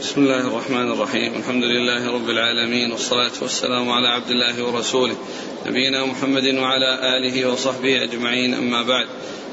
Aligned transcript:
بسم 0.00 0.20
الله 0.20 0.40
الرحمن 0.40 0.90
الرحيم 0.92 1.32
الحمد 1.36 1.64
لله 1.64 2.10
رب 2.10 2.30
العالمين 2.30 2.92
والصلاة 2.92 3.32
والسلام 3.42 3.90
على 3.90 4.08
عبد 4.08 4.30
الله 4.30 4.64
ورسوله 4.64 5.16
نبينا 5.66 6.04
محمد 6.06 6.54
وعلى 6.54 7.18
آله 7.18 7.52
وصحبه 7.52 8.02
أجمعين 8.02 8.54
أما 8.54 8.82
بعد 8.82 9.06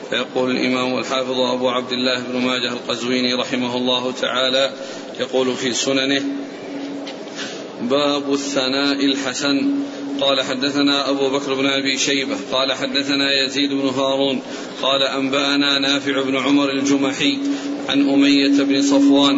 فيقول 0.10 0.52
الإمام 0.52 0.98
الحافظ 0.98 1.40
أبو 1.40 1.70
عبد 1.70 1.92
الله 1.92 2.20
بن 2.20 2.40
ماجه 2.46 2.74
القزويني 2.74 3.34
رحمه 3.34 3.78
الله 3.78 4.12
تعالى 4.12 4.74
يقول 5.20 5.56
في 5.56 5.74
سننه 5.74 6.24
باب 7.82 8.34
الثناء 8.34 9.06
الحسن 9.06 9.72
قال 10.22 10.42
حدثنا 10.42 11.10
أبو 11.10 11.30
بكر 11.30 11.54
بن 11.54 11.66
أبي 11.66 11.98
شيبة 11.98 12.36
قال 12.52 12.74
حدثنا 12.74 13.46
يزيد 13.46 13.70
بن 13.74 13.88
هارون 13.90 14.42
قال 14.82 15.04
أنبأنا 15.04 15.80
نافع 15.80 16.22
بن 16.22 16.36
عمر 16.36 16.72
الجمحي 16.72 17.38
عن 17.90 18.10
أمية 18.10 18.64
بن 18.64 18.82
صفوان 18.82 19.36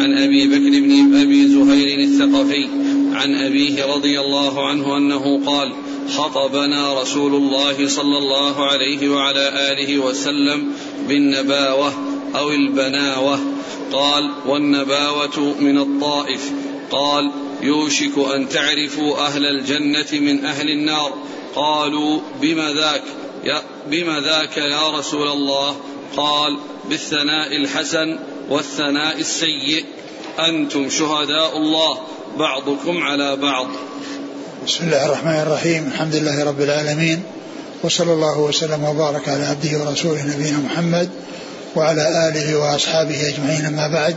عن 0.00 0.18
أبي 0.18 0.46
بكر 0.46 0.80
بن 0.80 1.16
أبي 1.16 1.48
زهير 1.48 1.98
الثقفي 1.98 2.68
عن 3.12 3.34
أبيه 3.34 3.94
رضي 3.94 4.20
الله 4.20 4.68
عنه 4.68 4.96
أنه 4.96 5.40
قال 5.46 5.72
خطبنا 6.08 7.02
رسول 7.02 7.34
الله 7.34 7.88
صلى 7.88 8.18
الله 8.18 8.64
عليه 8.64 9.08
وعلى 9.08 9.72
آله 9.72 9.98
وسلم 9.98 10.72
بالنباوة 11.08 11.92
أو 12.34 12.50
البناوة. 12.50 13.38
قال 13.92 14.30
والنباوة 14.46 15.54
من 15.60 15.78
الطائف. 15.78 16.52
قال 16.90 17.30
يوشك 17.62 18.18
أن 18.34 18.48
تعرفوا 18.48 19.26
أهل 19.26 19.46
الجنة 19.46 20.20
من 20.20 20.44
أهل 20.44 20.68
النار. 20.68 21.14
قالوا 21.54 22.20
بم 22.42 22.60
ذاك؟ 22.60 23.02
يا 23.44 23.62
بم 23.90 24.24
ذاك 24.24 24.56
يا 24.56 24.98
رسول 24.98 25.28
الله؟ 25.28 25.76
قال 26.16 26.58
بالثناء 26.90 27.56
الحسن 27.56 28.18
والثناء 28.50 29.20
السيء. 29.20 29.84
أنتم 30.38 30.90
شهداء 30.90 31.56
الله 31.56 31.98
بعضكم 32.38 33.02
على 33.02 33.36
بعض. 33.36 33.66
بسم 34.66 34.84
الله 34.84 35.06
الرحمن 35.06 35.40
الرحيم. 35.40 35.90
الحمد 35.92 36.14
لله 36.14 36.44
رب 36.44 36.60
العالمين. 36.60 37.22
وصلى 37.82 38.12
الله 38.12 38.38
وسلم 38.38 38.84
وبارك 38.84 39.28
على 39.28 39.44
عبده 39.44 39.78
ورسوله 39.78 40.22
نبينا 40.22 40.58
محمد 40.58 41.10
وعلى 41.76 42.28
آله 42.28 42.58
وأصحابه 42.58 43.28
أجمعين 43.28 43.64
أما 43.64 43.88
بعد. 43.88 44.16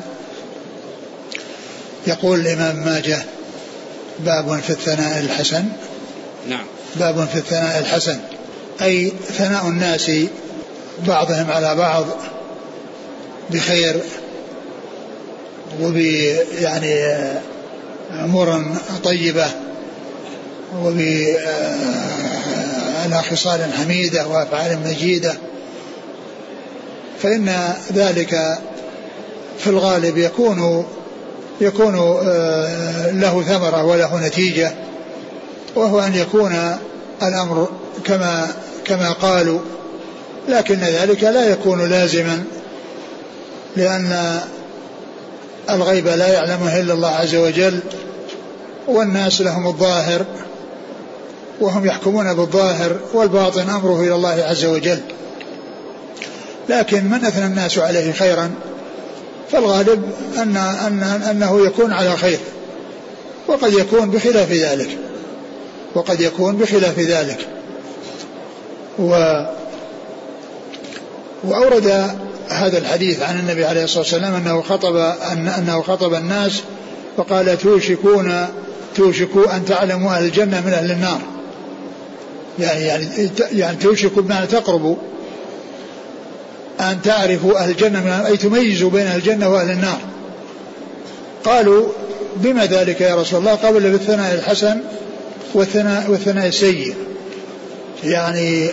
يقول 2.08 2.40
الإمام 2.40 2.76
ماجه 2.86 3.24
باب 4.20 4.60
في 4.60 4.70
الثناء 4.70 5.20
الحسن. 5.20 5.66
نعم. 6.50 6.66
باب 6.96 7.28
في 7.28 7.36
الثناء 7.36 7.80
الحسن. 7.80 8.20
أي 8.82 9.14
ثناء 9.38 9.68
الناس 9.68 10.12
بعضهم 11.08 11.52
على 11.52 11.76
بعض 11.76 12.06
بخير 13.50 14.00
وب 15.82 15.96
يعني 16.62 16.96
أمور 18.12 18.64
طيبة 19.04 19.48
وب 20.84 21.00
على 23.04 23.24
خصال 23.32 23.74
حميدة 23.74 24.28
وأفعال 24.28 24.80
مجيدة. 24.86 25.36
فإن 27.22 27.74
ذلك 27.94 28.60
في 29.60 29.68
الغالب 29.68 30.18
يكون 30.18 30.86
يكون 31.64 31.96
له 33.22 33.44
ثمرة 33.48 33.84
وله 33.84 34.28
نتيجة 34.28 34.72
وهو 35.76 36.00
أن 36.00 36.16
يكون 36.16 36.78
الأمر 37.24 37.70
كما 38.06 38.48
كما 38.86 39.12
قالوا. 39.12 39.60
لكن 40.50 40.80
ذلك 40.80 41.24
لا 41.24 41.50
يكون 41.50 41.90
لازما 41.90 42.44
لأن 43.76 44.40
الغيب 45.70 46.08
لا 46.08 46.28
يعلمه 46.28 46.80
إلا 46.80 46.94
الله 46.94 47.10
عز 47.10 47.36
وجل 47.36 47.80
والناس 48.88 49.42
لهم 49.42 49.68
الظاهر 49.68 50.26
وهم 51.60 51.86
يحكمون 51.86 52.34
بالظاهر 52.34 53.00
والباطن 53.14 53.70
أمره 53.70 54.02
إلى 54.02 54.16
الله 54.16 54.44
عز 54.50 54.66
وجل. 54.66 55.00
لكن 56.70 57.06
من 57.06 57.26
أثنى 57.26 57.46
الناس 57.46 57.78
عليه 57.78 58.12
خيرا؟ 58.12 58.52
فالغالب 59.54 60.04
أن, 60.38 60.58
أن 60.58 61.04
أنه 61.04 61.66
يكون 61.66 61.94
على 61.94 62.18
خير 62.18 62.40
وقد 63.48 63.74
يكون 63.74 64.10
بخلاف 64.10 64.52
ذلك 64.52 64.98
وقد 65.96 66.22
يكون 66.22 66.58
بخلاف 66.58 67.00
ذلك. 67.00 67.48
و 69.00 69.10
وأورد 71.44 71.88
هذا 72.50 72.78
الحديث 72.78 73.22
عن 73.22 73.40
النبي 73.40 73.66
عليه 73.66 73.84
الصلاة 73.84 74.00
والسلام 74.00 74.34
أنه 74.34 74.62
خطب 74.62 74.96
أن 75.32 75.48
أنه 75.48 75.82
خطب 75.82 76.14
الناس 76.14 76.62
فقال 77.18 77.58
توشكون 77.58 78.48
توشكوا 78.96 79.56
أن 79.56 79.66
تعلموا 79.66 80.12
أهل 80.12 80.26
الجنة 80.26 80.62
من 80.66 80.74
أهل 80.74 80.92
النار. 80.92 81.20
يعني 82.60 82.86
يعني 82.86 83.30
يعني 83.52 83.78
توشكوا 83.78 84.22
بمعنى 84.22 84.48
تقربوا. 84.48 84.96
أن 86.92 87.02
تعرفوا 87.02 87.60
أهل 87.60 87.70
الجنة 87.70 88.00
من 88.00 88.12
أي 88.12 88.38
تميزوا 88.38 88.90
بين 88.90 89.08
أهل 89.08 89.18
الجنة 89.18 89.50
وأهل 89.50 89.72
النار. 89.72 90.00
قالوا 91.44 91.88
بما 92.36 92.66
ذلك 92.66 93.02
يا 93.02 93.16
رسول 93.16 93.40
الله 93.40 93.56
قبل 93.56 93.92
بالثناء 93.92 94.34
الحسن 94.34 94.78
والثناء 95.54 96.12
والثناء 96.12 96.48
السيء. 96.48 96.94
يعني 98.04 98.70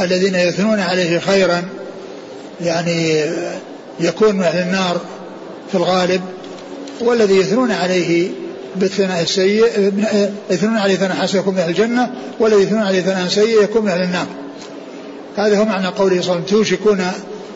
الذين 0.00 0.34
يثنون 0.34 0.80
عليه 0.80 1.18
خيرا 1.18 1.62
يعني 2.60 3.24
يكون 4.00 4.36
من 4.36 4.42
أهل 4.42 4.62
النار 4.62 5.00
في 5.70 5.74
الغالب 5.74 6.20
والذي 7.00 7.36
يثنون 7.36 7.72
عليه 7.72 8.30
بالثناء 8.76 9.22
السيء 9.22 9.64
يثنون 10.50 10.76
عليه 10.76 10.96
ثناء 10.96 11.16
حسن 11.16 11.38
يكون 11.38 11.54
من 11.54 11.60
أهل 11.60 11.70
الجنة 11.70 12.12
والذي 12.40 12.62
يثنون 12.62 12.82
عليه 12.82 13.00
ثناء 13.00 13.28
سيء 13.28 13.62
يكون 13.62 13.82
من 13.82 13.88
أهل 13.88 14.02
النار. 14.02 14.26
هذا 15.36 15.58
هو 15.58 15.64
معنى 15.64 15.86
قوله 15.86 16.22
صلى 16.22 16.32
الله 16.32 16.32
عليه 16.32 16.44
وسلم 16.44 16.58
توشكون 16.58 17.06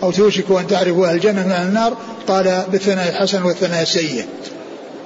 أو 0.03 0.11
توشكوا 0.11 0.61
أن 0.61 0.67
تعرفوا 0.67 1.11
الجنة 1.11 1.47
من 1.47 1.53
النار؟ 1.53 1.97
قال 2.29 2.65
بالثناء 2.73 3.09
الحسن 3.09 3.43
والثناء 3.43 3.83
السيء 3.83 4.25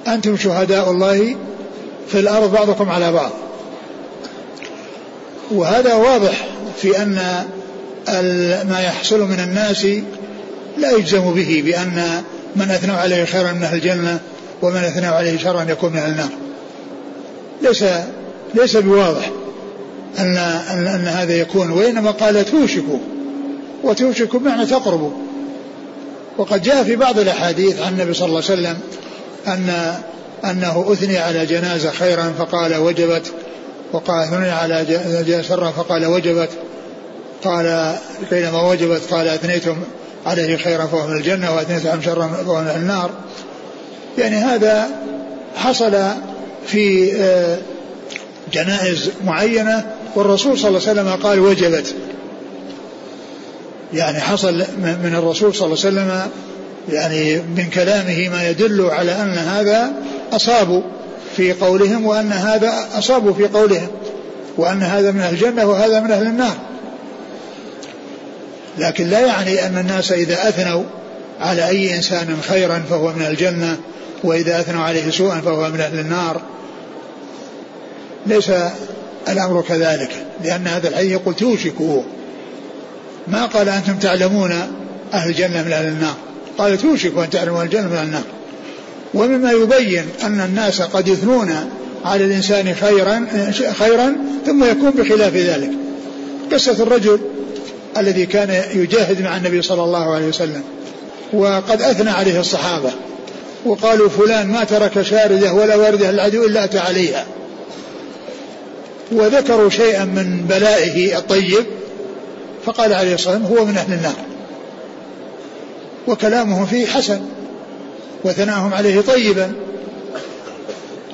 أنتم 0.07 0.37
شهداء 0.37 0.91
الله 0.91 1.35
في 2.07 2.19
الأرض 2.19 2.51
بعضكم 2.51 2.89
على 2.89 3.11
بعض. 3.11 3.31
وهذا 5.51 5.93
واضح 5.93 6.47
في 6.81 7.01
أن 7.01 7.15
ما 8.69 8.81
يحصل 8.85 9.19
من 9.19 9.39
الناس 9.39 9.87
لا 10.77 10.91
يجزم 10.91 11.33
به 11.33 11.63
بأن 11.65 12.23
من 12.55 12.71
أثنوا 12.71 12.95
عليه 12.95 13.25
خيرا 13.25 13.51
من 13.51 13.63
أهل 13.63 13.75
الجنة 13.75 14.19
ومن 14.61 14.83
أثنوا 14.83 15.15
عليه 15.15 15.37
شرا 15.37 15.65
يكون 15.69 15.91
من 15.91 15.97
أهل 15.97 16.11
النار. 16.11 16.29
ليس 17.61 17.83
ليس 18.53 18.77
بواضح 18.77 19.31
أن, 20.19 20.37
أن, 20.37 20.87
أن 20.87 21.07
هذا 21.07 21.33
يكون 21.33 21.71
وإنما 21.71 22.11
قال 22.11 22.45
توشكوا. 22.45 22.99
وتوشكوا 23.83 24.39
بمعنى 24.39 24.65
تقربوا 24.65 25.11
وقد 26.37 26.61
جاء 26.61 26.83
في 26.83 26.95
بعض 26.95 27.19
الأحاديث 27.19 27.81
عن 27.81 27.93
النبي 27.93 28.13
صلى 28.13 28.25
الله 28.25 28.43
عليه 28.49 28.53
وسلم 28.61 28.77
أن 29.47 29.93
أنه 30.45 30.85
أثني 30.91 31.17
على 31.17 31.45
جنازة 31.45 31.91
خيرا 31.91 32.33
فقال 32.37 32.75
وجبت 32.75 33.31
وقال 33.93 34.23
أثني 34.23 34.49
على 34.49 34.85
جنازة 34.85 35.41
شرا 35.41 35.71
فقال 35.71 36.05
وجبت 36.05 36.49
قال 37.43 37.95
بينما 38.31 38.69
وجبت 38.69 39.01
قال 39.11 39.27
أثنيتم 39.27 39.77
عليه 40.25 40.57
خيرا 40.57 40.85
فهو 40.85 41.07
من 41.07 41.17
الجنة 41.17 41.55
وأثنيتم 41.55 42.01
شرا 42.01 42.27
فهو 42.27 42.61
من 42.61 42.67
النار. 42.67 43.11
يعني 44.17 44.35
هذا 44.35 44.89
حصل 45.55 45.97
في 46.67 47.11
جنائز 48.53 49.09
معينة 49.25 49.85
والرسول 50.15 50.59
صلى 50.59 50.69
الله 50.69 50.89
عليه 50.89 51.01
وسلم 51.01 51.23
قال 51.23 51.39
وجبت. 51.39 51.95
يعني 53.93 54.19
حصل 54.19 54.65
من 54.77 55.15
الرسول 55.17 55.55
صلى 55.55 55.65
الله 55.65 55.77
عليه 55.85 55.87
وسلم 55.87 56.31
يعني 56.89 57.35
من 57.35 57.69
كلامه 57.73 58.29
ما 58.29 58.49
يدل 58.49 58.81
على 58.81 59.11
أن 59.11 59.33
هذا 59.37 59.93
أصابوا 60.31 60.81
في 61.37 61.53
قولهم 61.53 62.05
وأن 62.05 62.31
هذا 62.31 62.73
أصابوا 62.93 63.33
في 63.33 63.47
قولهم 63.47 63.87
وأن 64.57 64.83
هذا 64.83 65.11
من 65.11 65.21
أهل 65.21 65.33
الجنة 65.33 65.65
وهذا 65.65 65.99
من 65.99 66.11
أهل 66.11 66.27
النار. 66.27 66.57
لكن 68.77 69.07
لا 69.07 69.19
يعني 69.19 69.65
أن 69.65 69.77
الناس 69.77 70.11
إذا 70.11 70.49
أثنوا 70.49 70.83
على 71.39 71.67
أي 71.67 71.95
إنسان 71.95 72.37
خيرا 72.49 72.83
فهو 72.89 73.13
من 73.13 73.25
الجنة 73.25 73.77
وإذا 74.23 74.59
أثنوا 74.59 74.83
عليه 74.83 75.11
سوءا 75.11 75.41
فهو 75.41 75.69
من 75.69 75.79
أهل 75.79 75.99
النار. 75.99 76.41
ليس 78.25 78.51
الأمر 79.29 79.61
كذلك 79.61 80.11
لأن 80.43 80.67
هذا 80.67 80.87
الحديث 80.87 81.11
يقول 81.11 81.35
توشكوا 81.35 82.03
ما 83.31 83.45
قال 83.45 83.69
أنتم 83.69 83.95
تعلمون 83.97 84.51
أهل 85.13 85.29
الجنة 85.29 85.63
من 85.63 85.71
أهل 85.71 85.87
النار. 85.87 86.15
قال 86.57 86.77
توشكوا 86.77 87.23
أن 87.23 87.29
تعلموا 87.29 87.59
أهل 87.59 87.65
الجنة 87.65 87.87
من 87.87 87.95
أهل 87.95 88.05
النار. 88.05 88.23
ومما 89.13 89.51
يبين 89.51 90.05
أن 90.23 90.39
الناس 90.39 90.81
قد 90.81 91.07
يثنون 91.07 91.55
على 92.05 92.25
الإنسان 92.25 92.75
خيرا 92.81 93.27
خيرا 93.79 94.15
ثم 94.45 94.63
يكون 94.63 94.91
بخلاف 94.91 95.35
ذلك. 95.35 95.71
قصة 96.51 96.83
الرجل 96.83 97.19
الذي 97.97 98.25
كان 98.25 98.63
يجاهد 98.73 99.21
مع 99.21 99.37
النبي 99.37 99.61
صلى 99.61 99.83
الله 99.83 100.15
عليه 100.15 100.27
وسلم 100.27 100.63
وقد 101.33 101.81
أثنى 101.81 102.09
عليه 102.09 102.39
الصحابة 102.39 102.91
وقالوا 103.65 104.09
فلان 104.09 104.47
ما 104.47 104.63
ترك 104.63 105.01
شاردة 105.01 105.53
ولا 105.53 105.75
واردة 105.75 106.09
العدو 106.09 106.45
إلا 106.45 106.63
أتى 106.63 106.79
عليها. 106.79 107.25
وذكروا 109.11 109.69
شيئا 109.69 110.05
من 110.05 110.45
بلائه 110.49 111.17
الطيب 111.17 111.65
فقال 112.65 112.93
عليه 112.93 113.13
الصلاة 113.13 113.35
والسلام 113.35 113.57
هو 113.57 113.65
من 113.65 113.77
أهل 113.77 113.93
النار. 113.93 114.15
وكلامه 116.07 116.65
فيه 116.65 116.87
حسن 116.87 117.21
وثناهم 118.23 118.73
عليه 118.73 119.01
طيبا 119.01 119.51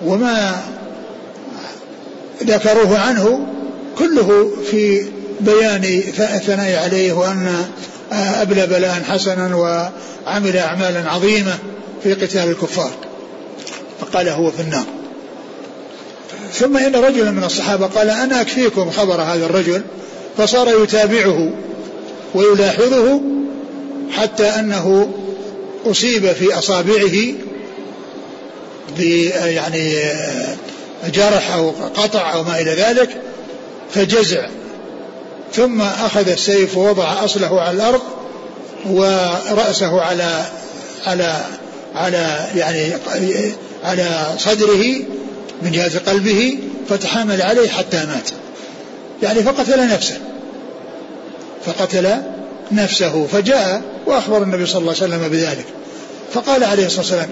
وما 0.05 0.61
ذكروه 2.43 2.99
عنه 2.99 3.47
كله 3.97 4.51
في 4.71 5.05
بيان 5.39 5.83
الثناء 6.19 6.83
عليه 6.83 7.13
وأن 7.13 7.65
أبلى 8.11 8.67
بلاء 8.67 9.03
حسنا 9.09 9.55
وعمل 9.55 10.57
أعمالا 10.57 11.11
عظيمة 11.11 11.53
في 12.03 12.13
قتال 12.13 12.49
الكفار. 12.49 12.91
فقال 14.01 14.29
هو 14.29 14.51
في 14.51 14.61
النار. 14.61 14.85
ثم 16.53 16.77
إن 16.77 16.95
رجلا 16.95 17.31
من 17.31 17.43
الصحابة 17.43 17.85
قال 17.85 18.09
أنا 18.09 18.41
أكفيكم 18.41 18.91
خبر 18.91 19.21
هذا 19.21 19.45
الرجل 19.45 19.81
فصار 20.37 20.83
يتابعه 20.83 21.51
ويلاحظه 22.33 23.21
حتى 24.11 24.45
أنه 24.45 25.13
أصيب 25.85 26.31
في 26.31 26.57
أصابعه 26.59 27.33
يعني 29.45 29.93
جرح 31.13 31.53
أو 31.53 31.69
قطع 31.69 32.33
أو 32.33 32.43
ما 32.43 32.61
إلى 32.61 32.71
ذلك 32.71 33.09
فجزع. 33.91 34.47
ثم 35.53 35.81
أخذ 35.81 36.29
السيف 36.29 36.77
ووضع 36.77 37.23
أصله 37.25 37.61
على 37.61 37.77
الأرض 37.77 38.01
ورأسه 38.89 40.01
على 40.01 40.45
على 41.05 41.45
على 41.95 42.47
يعني 42.55 42.91
على 43.83 44.25
صدره 44.37 44.83
من 45.61 45.71
جهة 45.71 45.99
قلبه 45.99 46.57
فتحامل 46.89 47.41
عليه 47.41 47.69
حتى 47.69 47.97
مات. 47.97 48.29
يعني 49.23 49.43
فقتل 49.43 49.87
نفسه. 49.87 50.17
فقتل 51.65 52.07
نفسه 52.71 53.27
فجاء 53.31 53.81
وأخبر 54.05 54.43
النبي 54.43 54.65
صلى 54.65 54.79
الله 54.79 54.93
عليه 55.01 55.15
وسلم 55.15 55.27
بذلك. 55.29 55.65
فقال 56.33 56.63
عليه 56.63 56.85
الصلاة 56.85 57.01
والسلام 57.01 57.29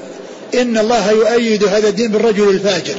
إن 0.54 0.78
الله 0.78 1.12
يؤيد 1.12 1.64
هذا 1.64 1.88
الدين 1.88 2.12
بالرجل 2.12 2.50
الفاجر. 2.50 2.96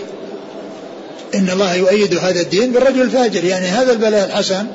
إن 1.34 1.50
الله 1.50 1.74
يؤيد 1.74 2.14
هذا 2.14 2.40
الدين 2.40 2.72
بالرجل 2.72 3.02
الفاجر. 3.02 3.44
يعني 3.44 3.66
هذا 3.66 3.92
البلاء 3.92 4.26
الحسن 4.26 4.66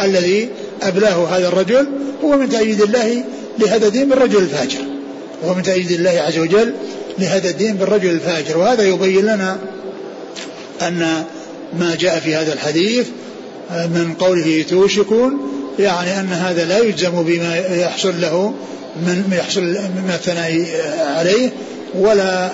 الذي 0.00 0.48
أبلاه 0.82 1.24
هذا 1.36 1.48
الرجل 1.48 1.86
هو 2.24 2.36
من 2.36 2.48
تأييد 2.48 2.82
الله 2.82 3.24
لهذا 3.58 3.86
الدين 3.86 4.08
بالرجل 4.08 4.38
الفاجر. 4.38 4.78
هو 5.44 5.54
من 5.54 5.62
تأييد 5.62 5.90
الله 5.90 6.10
عز 6.10 6.38
وجل 6.38 6.74
لهذا 7.18 7.48
الدين 7.50 7.74
بالرجل 7.74 8.10
الفاجر. 8.10 8.58
وهذا 8.58 8.82
يبين 8.82 9.22
لنا 9.22 9.58
أن 10.82 11.24
ما 11.78 11.96
جاء 12.00 12.20
في 12.20 12.34
هذا 12.34 12.52
الحديث 12.52 13.06
من 13.70 14.14
قوله 14.18 14.64
توشكون 14.70 15.38
يعني 15.78 16.20
أن 16.20 16.32
هذا 16.32 16.64
لا 16.64 16.78
يجزم 16.78 17.22
بما 17.22 17.56
يحصل 17.56 18.20
له 18.20 18.54
من 18.96 19.32
يحصل 19.32 19.62
من 20.04 20.10
الثناء 20.14 20.66
عليه 21.16 21.50
ولا 21.94 22.50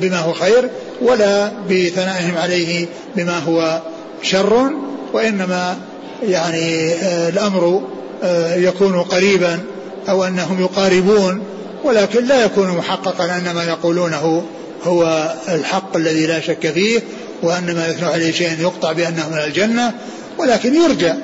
بما 0.00 0.18
هو 0.18 0.32
خير 0.32 0.70
ولا 1.02 1.52
بثنائهم 1.70 2.36
عليه 2.36 2.86
بما 3.16 3.38
هو 3.38 3.82
شر 4.22 4.70
وإنما 5.12 5.76
يعني 6.22 6.92
آه، 6.92 7.28
الأمر 7.28 7.82
آه، 8.22 8.54
يكون 8.54 9.02
قريبا 9.02 9.60
أو 10.08 10.24
أنهم 10.24 10.60
يقاربون 10.60 11.42
ولكن 11.84 12.24
لا 12.24 12.44
يكون 12.44 12.68
محققا 12.68 13.24
أن 13.24 13.50
ما 13.54 13.64
يقولونه 13.64 14.42
هو 14.84 15.32
الحق 15.48 15.96
الذي 15.96 16.26
لا 16.26 16.40
شك 16.40 16.70
فيه 16.70 17.00
وأن 17.42 17.74
ما 17.74 17.86
يثنوا 17.86 18.10
عليه 18.10 18.32
شيء 18.32 18.60
يقطع 18.60 18.92
بأنه 18.92 19.28
من 19.28 19.38
الجنة 19.38 19.92
ولكن 20.38 20.74
يرجى 20.74 21.14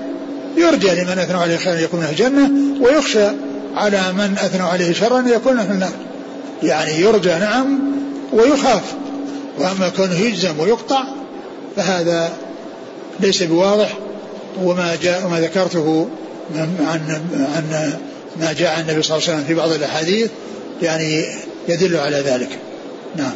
يرجى 0.57 0.89
لمن 0.89 1.19
أثنوا 1.19 1.41
عليه 1.41 1.57
خيرا 1.57 1.79
يكون 1.79 2.01
من 2.01 2.07
الجنة 2.07 2.51
ويخشى 2.81 3.29
على 3.77 4.13
من 4.13 4.37
أثنوا 4.39 4.69
عليه 4.69 4.93
شرا 4.93 5.25
يكون 5.27 5.57
من 5.57 5.71
النار. 5.71 5.93
يعني 6.63 7.01
يرجى 7.01 7.31
نعم 7.31 7.79
ويخاف 8.33 8.83
وأما 9.59 9.89
كونه 9.89 10.21
يجزم 10.21 10.61
ويقطع 10.61 11.05
فهذا 11.77 12.33
ليس 13.21 13.43
بواضح 13.43 13.99
وما 14.63 14.97
جاء 15.03 15.27
وما 15.27 15.41
ذكرته 15.41 16.09
عن 16.57 17.05
عن 17.57 17.93
ما 18.41 18.53
جاء 18.53 18.75
عن 18.75 18.81
النبي 18.81 19.03
صلى 19.03 19.17
الله 19.17 19.29
عليه 19.29 19.39
وسلم 19.39 19.45
في 19.49 19.55
بعض 19.55 19.73
الأحاديث 19.73 20.31
يعني 20.83 21.25
يدل 21.69 21.97
على 21.97 22.17
ذلك. 22.17 22.59
نعم. 23.17 23.33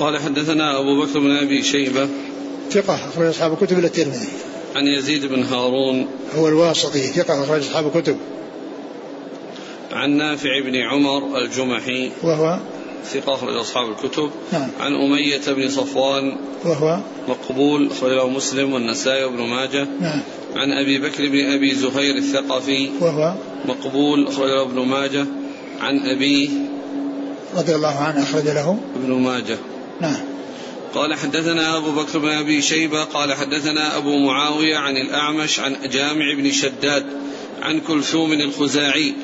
قال 0.00 0.18
حدثنا 0.18 0.78
أبو 0.78 1.02
بكر 1.02 1.18
بن 1.18 1.36
أبي 1.36 1.62
شيبة 1.62 2.08
ثقة 2.70 2.94
أخرج 2.94 3.26
أصحاب 3.26 3.52
الكتب 3.52 3.78
إلى 3.78 3.86
الترمذي. 3.86 4.28
عن 4.76 4.86
يزيد 4.86 5.26
بن 5.26 5.42
هارون 5.42 6.06
هو 6.36 6.48
الواسطي 6.48 7.02
ثقة 7.02 7.44
أخرج 7.44 7.60
أصحاب 7.60 7.86
الكتب. 7.86 8.16
عن 9.92 10.10
نافع 10.10 10.60
بن 10.64 10.76
عمر 10.76 11.38
الجمحي 11.38 12.10
وهو؟ 12.22 12.58
ثقة 13.12 13.34
أخرج 13.34 13.56
أصحاب 13.56 13.90
الكتب. 13.90 14.30
نعم. 14.52 14.68
عن 14.80 14.94
أمية 14.94 15.40
بن 15.48 15.68
صفوان 15.68 16.36
وهو؟ 16.64 16.98
مقبول 17.28 17.90
أخرجه 17.90 18.26
مسلم 18.26 18.72
والنسائي 18.72 19.24
وابن 19.24 19.42
ماجه. 19.42 19.88
نعم. 20.00 20.20
عن 20.54 20.72
أبي 20.72 20.98
بكر 20.98 21.28
بن 21.28 21.52
أبي 21.52 21.74
زهير 21.74 22.16
الثقفي 22.16 22.90
وهو؟ 23.00 23.34
مقبول 23.64 24.28
أخرجه 24.28 24.62
ابن 24.62 24.80
ماجه. 24.80 25.26
عن 25.80 25.98
أبيه 25.98 26.48
رضي 27.56 27.74
الله 27.74 27.96
عنه 27.96 28.22
أخرج 28.22 28.44
له. 28.44 28.78
ابن 28.96 29.12
ماجه. 29.12 29.58
نعم. 30.00 30.20
قال 30.94 31.14
حدثنا 31.14 31.76
أبو 31.76 31.90
بكر 31.90 32.18
بن 32.18 32.28
أبي 32.28 32.62
شيبة 32.62 33.04
قال 33.04 33.34
حدثنا 33.34 33.96
أبو 33.96 34.18
معاوية 34.18 34.76
عن 34.76 34.96
الأعمش 34.96 35.60
عن 35.60 35.76
جامع 35.90 36.34
بن 36.34 36.52
شداد 36.52 37.06
عن 37.62 37.80
كلثوم 37.80 38.32
الخزاعي 38.32 39.14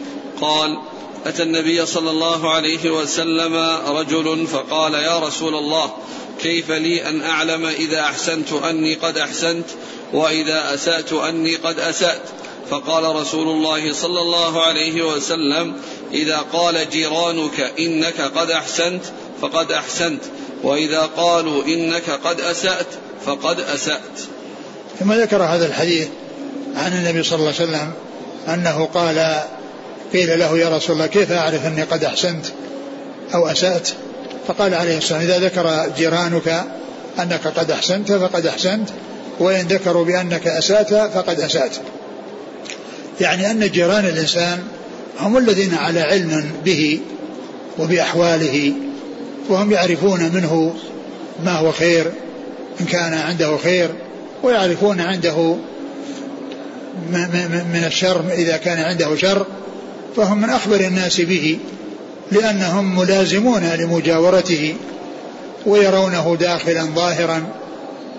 قال 0.41 0.79
أتى 1.27 1.43
النبي 1.43 1.87
صلى 1.87 2.11
الله 2.11 2.51
عليه 2.51 2.91
وسلم 2.91 3.55
رجل 3.89 4.47
فقال 4.47 4.95
يا 4.95 5.19
رسول 5.19 5.55
الله 5.55 5.95
كيف 6.43 6.71
لي 6.71 7.09
أن 7.09 7.23
أعلم 7.23 7.67
إذا 7.67 8.01
أحسنت 8.01 8.53
أني 8.53 8.95
قد 8.95 9.19
أحسنت 9.19 9.67
وإذا 10.13 10.75
أسأت 10.75 11.13
أني 11.13 11.57
قد 11.57 11.79
أسأت؟ 11.79 12.23
فقال 12.71 13.17
رسول 13.17 13.49
الله 13.49 13.93
صلى 13.93 14.21
الله 14.21 14.63
عليه 14.63 15.03
وسلم 15.03 15.77
إذا 16.13 16.37
قال 16.37 16.91
جيرانك 16.91 17.61
إنك 17.79 18.21
قد 18.21 18.51
أحسنت 18.51 19.03
فقد 19.41 19.73
أحسنت. 19.73 20.23
وإذا 20.63 21.01
قالوا 21.17 21.65
إنك 21.65 22.11
قد 22.25 22.41
أسأت 22.41 22.87
فقد 23.27 23.61
أسأت. 23.61 24.21
ثم 25.01 25.13
ذكر 25.13 25.43
هذا 25.43 25.67
الحديث 25.67 26.09
عن 26.77 26.93
النبي 26.93 27.23
صلى 27.23 27.39
الله 27.39 27.53
عليه 27.61 27.71
وسلم 27.71 27.93
أنه 28.49 28.89
قال 28.95 29.43
قيل 30.13 30.39
له 30.39 30.59
يا 30.59 30.77
رسول 30.77 30.97
الله 30.97 31.07
كيف 31.07 31.33
أعرف 31.33 31.67
أني 31.67 31.83
قد 31.83 32.05
أحسنت 32.05 32.47
أو 33.35 33.47
أسأت؟ 33.47 33.89
فقال 34.47 34.75
عليه 34.75 34.99
الصلاة 34.99 35.19
والسلام 35.19 35.41
إذا 35.41 35.49
ذكر 35.49 35.93
جيرانك 35.97 36.65
أنك 37.19 37.47
قد 37.47 37.71
أحسنت 37.71 38.13
فقد 38.13 38.47
أحسنت 38.47 38.89
وإن 39.39 39.67
ذكروا 39.67 40.05
بأنك 40.05 40.47
أسأت 40.47 40.95
فقد 40.95 41.41
أسأت. 41.41 41.77
يعني 43.21 43.51
أن 43.51 43.71
جيران 43.71 44.05
الإنسان 44.05 44.63
هم 45.21 45.37
الذين 45.39 45.75
على 45.75 46.01
علم 46.01 46.53
به 46.65 47.01
وبأحواله 47.79 48.73
وهم 49.49 49.73
يعرفون 49.73 50.31
منه 50.35 50.75
ما 51.45 51.53
هو 51.53 51.73
خير 51.73 52.13
إن 52.81 52.87
كان 52.87 53.15
عنده 53.15 53.57
خير 53.57 53.91
ويعرفون 54.43 55.01
عنده 55.01 55.57
من 57.73 57.85
الشر 57.87 58.25
إذا 58.33 58.57
كان 58.57 58.79
عنده 58.79 59.17
شر 59.17 59.47
فهم 60.17 60.43
من 60.43 60.51
أخبر 60.51 60.81
الناس 60.81 61.21
به 61.21 61.59
لأنهم 62.33 62.99
ملازمون 62.99 63.63
لمجاورته 63.63 64.75
ويرونه 65.67 66.37
داخلا 66.41 66.83
ظاهرا 66.83 67.43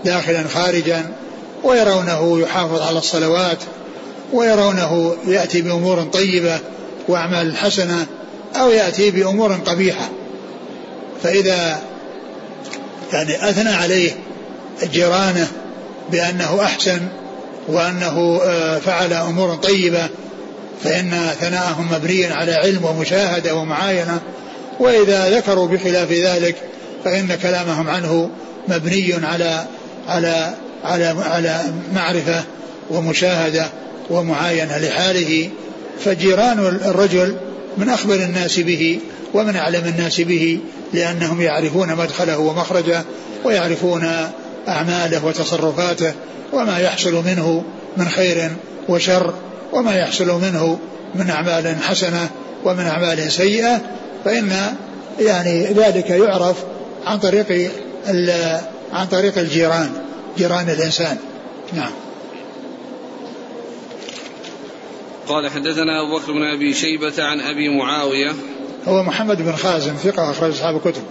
داخلا 0.06 0.44
خارجا 0.48 1.06
ويرونه 1.64 2.40
يحافظ 2.40 2.82
على 2.82 2.98
الصلوات 2.98 3.58
ويرونه 4.34 5.16
يأتي 5.28 5.62
بأمور 5.62 6.04
طيبة 6.04 6.60
وأعمال 7.08 7.58
حسنة 7.58 8.06
أو 8.56 8.72
يأتي 8.72 9.12
بأمور 9.12 9.54
قبيحة. 9.54 10.10
فإذا 11.24 11.82
يعني 13.14 13.50
أثنى 13.50 13.70
عليه 13.70 14.12
جيرانه 14.84 15.48
بأنه 16.12 16.64
أحسن 16.64 17.00
وأنه 17.68 18.42
آه، 18.44 18.80
فعل 18.80 19.14
أمور 19.14 19.56
طيبة 19.56 20.10
فإن 20.84 21.12
ثناءهم 21.42 21.88
مبني 21.92 22.26
على 22.26 22.54
علم 22.54 22.86
ومشاهدة 22.86 23.56
ومعاينة 23.56 24.20
وإذا 24.80 25.30
ذكروا 25.30 25.68
بخلاف 25.68 26.12
ذلك 26.12 26.56
فإن 27.06 27.36
كلامهم 27.36 27.90
عنه 27.90 28.30
مبني 28.68 29.14
على 29.24 29.66
على 30.08 30.54
على 30.84 31.06
على 31.06 31.62
معرفة 31.94 32.44
ومشاهدة 32.90 33.68
ومعاينة 34.10 34.78
لحاله. 34.78 35.50
فجيران 36.06 36.60
الرجل 36.86 37.36
من 37.78 37.90
أخبر 37.90 38.16
الناس 38.16 38.60
به 38.60 39.00
ومن 39.34 39.56
أعلم 39.56 39.86
الناس 39.86 40.22
به 40.22 40.60
لأنهم 40.94 41.42
يعرفون 41.42 41.96
مدخله 41.96 42.38
ومخرجه 42.38 43.04
ويعرفون 43.44 44.12
أعماله 44.68 45.26
وتصرفاته 45.26 46.14
وما 46.54 46.80
يحصل 46.80 47.14
منه 47.14 47.64
من 47.98 48.10
خير 48.10 48.52
وشر 48.90 49.34
وما 49.74 49.96
يحصل 49.96 50.42
منه 50.42 50.80
من 51.16 51.30
أعمال 51.30 51.76
حسنة 51.82 52.30
ومن 52.64 52.84
أعمال 52.84 53.32
سيئة 53.32 53.82
فإن 54.26 54.76
يعني 55.20 55.66
ذلك 55.66 56.10
يعرف 56.10 56.56
عن 57.06 57.20
طريق 57.20 57.72
عن 58.94 59.08
طريق 59.12 59.38
الجيران 59.38 59.92
جيران 60.38 60.70
الإنسان. 60.70 61.18
نعم. 61.74 61.92
قال 65.28 65.50
حدثنا 65.50 66.02
أبو 66.02 66.20
بكر 66.20 66.32
بن 66.32 66.44
أبي 66.56 66.74
شيبة 66.74 67.24
عن 67.24 67.40
أبي 67.40 67.70
معاوية 67.70 68.34
هو 68.88 69.04
محمد 69.04 69.42
بن 69.42 69.56
خازم 69.56 69.96
ثقة 69.96 70.32
أخرج 70.32 70.52
أصحاب 70.52 70.76
الكتب. 70.76 71.04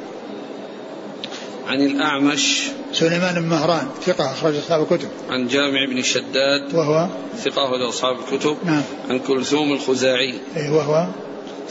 عن 1.66 1.80
الأعمش. 1.80 2.62
سليمان 2.92 3.34
بن 3.34 3.48
مهران 3.48 3.88
ثقة 4.06 4.32
أخرج 4.32 4.56
أصحاب 4.56 4.82
الكتب. 4.82 5.08
عن 5.30 5.48
جامع 5.48 5.86
بن 5.90 6.02
شداد. 6.02 6.74
وهو؟ 6.74 7.08
ثقة 7.38 7.64
أخرج 7.64 7.82
أصحاب 7.82 8.16
الكتب. 8.18 8.56
نعم. 8.64 8.82
عن 9.10 9.18
كلثوم 9.18 9.72
الخزاعي. 9.72 10.34
أي 10.56 10.70
وهو؟ 10.70 11.06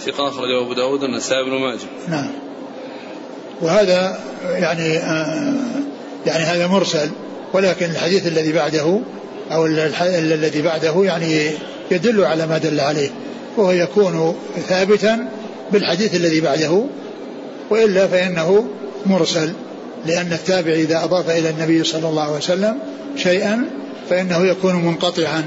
ثقة 0.05 0.29
أخرجه 0.29 0.61
أبو 0.61 0.73
داود 0.73 1.03
والنسائي 1.03 1.43
بن 1.43 1.51
ماجه. 1.51 1.87
نعم. 2.07 2.31
وهذا 3.61 4.19
يعني 4.43 4.97
آه 4.97 5.53
يعني 6.25 6.43
هذا 6.43 6.67
مرسل 6.67 7.09
ولكن 7.53 7.85
الحديث 7.85 8.27
الذي 8.27 8.53
بعده 8.53 8.99
أو 9.51 9.65
الذي 9.65 10.61
بعده 10.61 11.03
يعني 11.03 11.51
يدل 11.91 12.25
على 12.25 12.47
ما 12.47 12.57
دل 12.57 12.79
عليه 12.79 13.09
وهو 13.57 13.71
يكون 13.71 14.35
ثابتا 14.67 15.29
بالحديث 15.71 16.15
الذي 16.15 16.41
بعده 16.41 16.83
وإلا 17.69 18.07
فإنه 18.07 18.67
مرسل 19.05 19.53
لأن 20.05 20.33
التابع 20.33 20.73
إذا 20.73 21.03
أضاف 21.03 21.29
إلى 21.29 21.49
النبي 21.49 21.83
صلى 21.83 22.09
الله 22.09 22.23
عليه 22.23 22.37
وسلم 22.37 22.77
شيئا 23.17 23.65
فإنه 24.09 24.45
يكون 24.45 24.75
منقطعا 24.75 25.43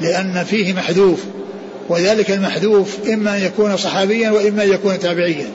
لأن 0.00 0.44
فيه 0.44 0.72
محذوف 0.72 1.20
وذلك 1.88 2.30
المحذوف 2.30 2.96
إما 3.12 3.36
أن 3.36 3.42
يكون 3.42 3.76
صحابيا 3.76 4.30
وإما 4.30 4.62
أن 4.62 4.68
يكون 4.68 4.98
تابعيا. 4.98 5.46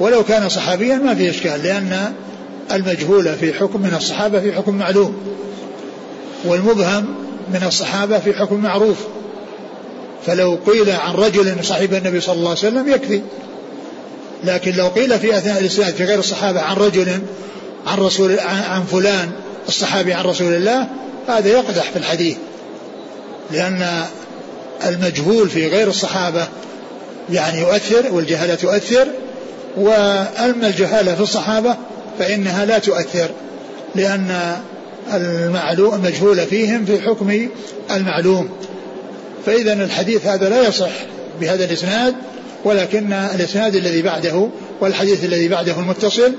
ولو 0.00 0.24
كان 0.24 0.48
صحابيا 0.48 0.96
ما 0.96 1.14
في 1.14 1.30
إشكال 1.30 1.62
لأن 1.62 2.12
المجهول 2.72 3.34
في 3.34 3.52
حكم 3.52 3.82
من 3.82 3.94
الصحابة 3.96 4.40
في 4.40 4.52
حكم 4.52 4.74
معلوم 4.74 5.16
والمبهم 6.44 7.04
من 7.54 7.62
الصحابة 7.66 8.18
في 8.18 8.34
حكم 8.34 8.56
معروف. 8.56 8.96
فلو 10.26 10.58
قيل 10.66 10.90
عن 10.90 11.14
رجل 11.14 11.64
صاحب 11.64 11.94
النبي 11.94 12.20
صلى 12.20 12.34
الله 12.34 12.48
عليه 12.48 12.58
وسلم 12.58 12.88
يكفي. 12.88 13.22
لكن 14.44 14.72
لو 14.72 14.88
قيل 14.88 15.18
في 15.18 15.38
أثناء 15.38 15.60
الاسناد 15.60 15.94
في 15.94 16.04
غير 16.04 16.18
الصحابة 16.18 16.60
عن 16.60 16.76
رجل 16.76 17.18
عن 17.86 17.98
رسول 17.98 18.38
عن 18.40 18.84
فلان 18.84 19.30
الصحابي 19.68 20.12
عن 20.12 20.24
رسول 20.24 20.54
الله 20.54 20.88
هذا 21.28 21.48
يقدح 21.48 21.90
في 21.90 21.96
الحديث. 21.96 22.36
لأن 23.50 24.04
المجهول 24.86 25.50
في 25.50 25.68
غير 25.68 25.88
الصحابة 25.88 26.48
يعني 27.32 27.60
يؤثر 27.60 28.12
والجهالة 28.12 28.54
تؤثر 28.54 29.06
وأما 29.76 30.66
الجهالة 30.66 31.14
في 31.14 31.20
الصحابة 31.20 31.76
فإنها 32.18 32.64
لا 32.64 32.78
تؤثر 32.78 33.30
لأن 33.94 34.56
المعلوم 35.14 35.94
المجهول 35.94 36.46
فيهم 36.46 36.84
في 36.84 37.00
حكم 37.00 37.48
المعلوم. 37.90 38.48
فإذا 39.46 39.72
الحديث 39.72 40.26
هذا 40.26 40.48
لا 40.48 40.68
يصح 40.68 40.90
بهذا 41.40 41.64
الإسناد 41.64 42.14
ولكن 42.64 43.12
الإسناد 43.12 43.74
الذي 43.74 44.02
بعده 44.02 44.48
والحديث 44.80 45.24
الذي 45.24 45.48
بعده 45.48 45.78
المتصل 45.78 46.32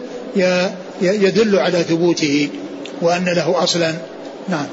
يدل 1.02 1.56
على 1.60 1.84
ثبوته 1.84 2.50
وأن 3.02 3.26
له 3.26 3.64
أصلا. 3.64 3.96
نعم. 4.50 4.68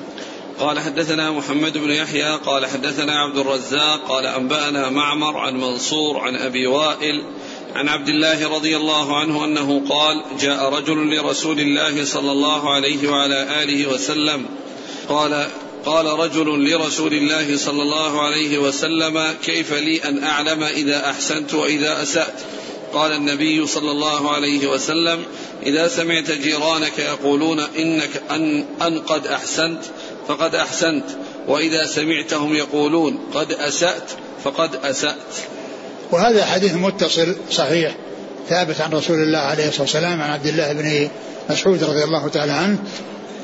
قال 0.60 0.80
حدثنا 0.80 1.30
محمد 1.30 1.78
بن 1.78 1.90
يحيى 1.90 2.36
قال 2.46 2.66
حدثنا 2.66 3.12
عبد 3.12 3.38
الرزاق 3.38 4.08
قال 4.08 4.26
أنبأنا 4.26 4.90
معمر 4.90 5.36
عن 5.36 5.54
منصور 5.54 6.18
عن 6.18 6.36
أبي 6.36 6.66
وائل 6.66 7.24
عن 7.74 7.88
عبد 7.88 8.08
الله 8.08 8.54
رضي 8.56 8.76
الله 8.76 9.16
عنه 9.16 9.44
أنه 9.44 9.82
قال 9.88 10.22
جاء 10.40 10.68
رجل 10.68 11.16
لرسول 11.16 11.60
الله 11.60 12.04
صلى 12.04 12.32
الله 12.32 12.74
عليه 12.74 13.08
وعلى 13.08 13.62
آله 13.62 13.86
وسلم 13.86 14.46
قال 15.08 15.46
قال 15.84 16.06
رجل 16.06 16.70
لرسول 16.70 17.12
الله 17.12 17.56
صلى 17.56 17.82
الله 17.82 18.22
عليه 18.22 18.58
وسلم 18.58 19.34
كيف 19.44 19.72
لي 19.72 20.04
أن 20.04 20.24
أعلم 20.24 20.62
إذا 20.62 21.10
أحسنت 21.10 21.54
وإذا 21.54 22.02
أسأت؟ 22.02 22.34
قال 22.92 23.12
النبي 23.12 23.66
صلى 23.66 23.90
الله 23.90 24.30
عليه 24.30 24.66
وسلم 24.66 25.24
إذا 25.66 25.88
سمعت 25.88 26.30
جيرانك 26.30 26.98
يقولون 26.98 27.60
إنك 27.60 28.10
أن, 28.30 28.64
أن 28.82 28.98
قد 28.98 29.26
أحسنت 29.26 29.80
فقد 30.28 30.54
أحسنت 30.54 31.04
وإذا 31.48 31.86
سمعتهم 31.86 32.54
يقولون 32.54 33.18
قد 33.34 33.52
أسأت 33.52 34.10
فقد 34.44 34.76
أسأت. 34.76 35.16
وهذا 36.10 36.44
حديث 36.44 36.74
متصل 36.74 37.36
صحيح 37.50 37.96
ثابت 38.48 38.80
عن 38.80 38.92
رسول 38.92 39.22
الله 39.22 39.38
عليه 39.38 39.68
الصلاة 39.68 39.82
والسلام 39.82 40.22
عن 40.22 40.30
عبد 40.30 40.46
الله 40.46 40.72
بن 40.72 41.08
مسعود 41.50 41.84
رضي 41.84 42.04
الله 42.04 42.28
تعالى 42.28 42.52
عنه 42.52 42.78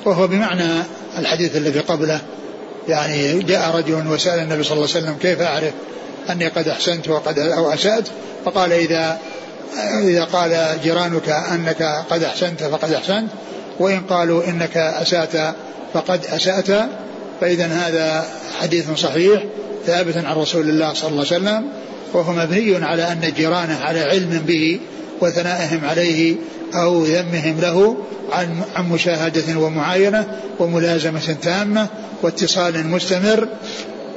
وهو 0.04 0.26
بمعنى 0.26 0.83
الحديث 1.19 1.57
الذي 1.57 1.81
قبله. 1.81 2.21
يعني 2.89 3.43
جاء 3.43 3.77
رجل 3.77 4.07
وسأل 4.07 4.39
النبي 4.39 4.63
صلى 4.63 4.73
الله 4.73 4.89
عليه 4.95 5.07
وسلم 5.07 5.17
كيف 5.23 5.41
أعرف 5.41 5.73
أني 6.31 6.49
قد 6.49 6.69
أحسنت 6.69 7.09
وقد 7.09 7.39
أو 7.39 7.73
أسأت؟ 7.73 8.09
فقال 8.45 8.73
إذا 8.73 9.19
إذا 10.03 10.25
قال 10.25 10.79
جيرانك 10.83 11.29
أنك 11.29 12.05
قد 12.11 12.23
أحسنت 12.23 12.63
فقد 12.63 12.93
أحسنت 12.93 13.29
وإن 13.79 14.01
قالوا 14.01 14.45
إنك 14.45 14.77
أسأت 14.77 15.55
فقد 15.95 16.21
أسأت. 16.27 16.89
فإذا 17.41 17.67
هذا 17.67 18.27
حديث 18.61 18.91
صحيح 18.91 19.45
ثابت 19.87 20.17
عن 20.17 20.37
رسول 20.37 20.69
الله 20.69 20.95
صلى 20.95 21.11
الله 21.11 21.27
عليه 21.31 21.37
وسلم 21.37 21.65
وهو 22.13 22.33
مبني 22.33 22.85
على 22.85 23.03
أن 23.03 23.33
جيرانه 23.37 23.79
على 23.81 24.01
علم 24.01 24.43
به 24.47 24.81
وثنائهم 25.21 25.85
عليه 25.85 26.37
أو 26.75 27.05
ذمهم 27.05 27.61
له 27.61 27.97
عن 28.33 28.63
عن 28.77 28.89
مشاهدة 28.89 29.59
ومعاينة 29.59 30.27
وملازمة 30.59 31.37
تامة 31.43 31.87
واتصال 32.23 32.87
مستمر 32.87 33.49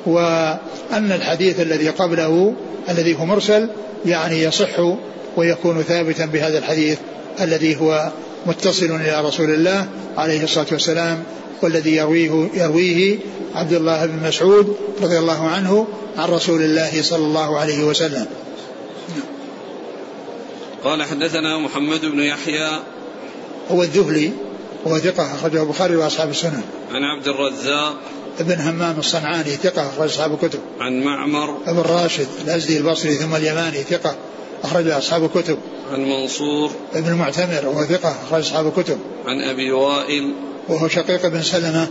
وأن 0.05 1.11
الحديث 1.11 1.59
الذي 1.59 1.89
قبله 1.89 2.53
الذي 2.89 3.19
هو 3.19 3.25
مرسل 3.25 3.69
يعني 4.05 4.41
يصح 4.41 4.79
ويكون 5.37 5.81
ثابتا 5.81 6.25
بهذا 6.25 6.57
الحديث 6.57 6.97
الذي 7.41 7.75
هو 7.75 8.11
متصل 8.45 8.85
إلى 8.85 9.21
رسول 9.21 9.49
الله 9.49 9.85
عليه 10.17 10.43
الصلاة 10.43 10.67
والسلام 10.71 11.23
والذي 11.61 11.95
يرويه 11.95 12.49
يرويه 12.53 13.17
عبد 13.55 13.73
الله 13.73 14.05
بن 14.05 14.27
مسعود 14.27 14.75
رضي 15.01 15.17
الله 15.17 15.47
عنه 15.47 15.87
عن 16.17 16.29
رسول 16.29 16.61
الله 16.61 17.01
صلى 17.01 17.25
الله 17.25 17.59
عليه 17.59 17.83
وسلم. 17.83 18.25
قال 20.83 21.03
حدثنا 21.03 21.57
محمد 21.57 22.05
بن 22.05 22.19
يحيى 22.19 22.69
هو 23.71 23.83
الذهلي 23.83 24.31
وهو 24.85 24.97
ثقة 24.97 25.35
أخرجه 25.35 25.63
البخاري 25.63 25.95
وأصحاب 25.95 26.29
السنن. 26.29 26.61
عن 26.91 27.03
عبد 27.03 27.27
الرزاق 27.27 27.95
ابن 28.39 28.59
همام 28.59 28.99
الصنعاني 28.99 29.49
ثقة 29.49 29.89
أخرج 29.89 30.09
أصحاب 30.09 30.33
الكتب. 30.33 30.59
عن 30.79 31.03
معمر 31.03 31.57
ابن 31.67 31.79
راشد 31.79 32.27
الأزدي 32.45 32.77
البصري 32.77 33.15
ثم 33.15 33.35
اليماني 33.35 33.83
ثقة 33.83 34.15
أخرج 34.63 34.87
أصحاب 34.87 35.23
الكتب. 35.23 35.57
عن 35.91 35.99
منصور 35.99 36.71
ابن 36.93 37.11
المعتمر 37.11 37.67
وهو 37.67 37.85
ثقة 37.85 38.15
أخرج 38.27 38.41
أصحاب 38.41 38.67
الكتب. 38.67 38.97
عن 39.25 39.41
أبي 39.41 39.71
وائل 39.71 40.33
وهو 40.69 40.87
شقيق 40.87 41.27
بن 41.27 41.41
سلمة 41.41 41.87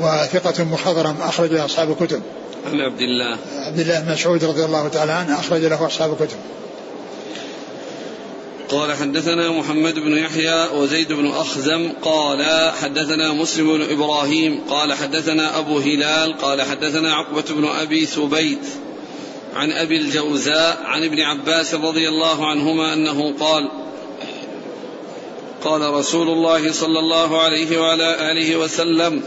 وثقة 0.00 0.64
مخضرم 0.64 1.16
أخرج 1.20 1.54
أصحاب 1.54 1.90
الكتب. 1.90 2.22
عن 2.66 2.80
عبد 2.80 3.00
الله 3.00 3.36
عبد 3.58 3.80
الله 3.80 4.00
بن 4.00 4.12
مسعود 4.12 4.44
رضي 4.44 4.64
الله 4.64 4.88
تعالى 4.88 5.12
عنه 5.12 5.40
أخرج 5.40 5.64
له 5.64 5.86
أصحاب 5.86 6.12
الكتب. 6.12 6.38
قال 8.68 8.92
حدثنا 8.92 9.50
محمد 9.50 9.94
بن 9.94 10.18
يحيى 10.18 10.68
وزيد 10.74 11.12
بن 11.12 11.26
أخزم 11.26 11.92
قال 12.02 12.72
حدثنا 12.82 13.32
مسلم 13.32 13.76
بن 13.76 13.82
إبراهيم 13.90 14.60
قال 14.70 14.92
حدثنا 14.92 15.58
أبو 15.58 15.78
هلال 15.78 16.38
قال 16.38 16.62
حدثنا 16.62 17.14
عقبة 17.14 17.44
بن 17.50 17.64
أبي 17.64 18.06
ثبيت 18.06 18.66
عن 19.54 19.72
أبي 19.72 19.96
الجوزاء 19.96 20.82
عن 20.84 21.04
ابن 21.04 21.20
عباس 21.20 21.74
رضي 21.74 22.08
الله 22.08 22.46
عنهما 22.46 22.92
أنه 22.92 23.34
قال 23.40 23.68
قال 25.64 25.94
رسول 25.94 26.28
الله 26.28 26.72
صلى 26.72 26.98
الله 26.98 27.42
عليه 27.42 27.80
وعلى 27.80 28.32
آله 28.32 28.56
وسلم 28.56 29.22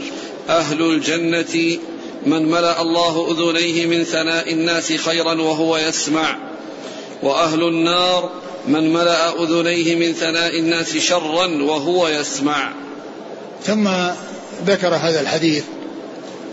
أهل 0.50 0.82
الجنة 0.82 1.80
من 2.26 2.52
ملأ 2.52 2.82
الله 2.82 3.32
أذنيه 3.32 3.86
من 3.86 4.04
ثناء 4.04 4.54
الناس 4.54 4.94
خيرا 4.94 5.34
وهو 5.42 5.78
يسمع 5.78 6.38
وأهل 7.24 7.64
النار 7.64 8.49
من 8.70 8.94
ملأ 8.94 9.44
أذنيه 9.44 9.96
من 9.96 10.14
ثناء 10.14 10.60
الناس 10.60 10.98
شرا 10.98 11.64
وهو 11.64 12.08
يسمع. 12.08 12.74
ثم 13.66 13.90
ذكر 14.66 14.96
هذا 14.96 15.22
الحديث 15.22 15.64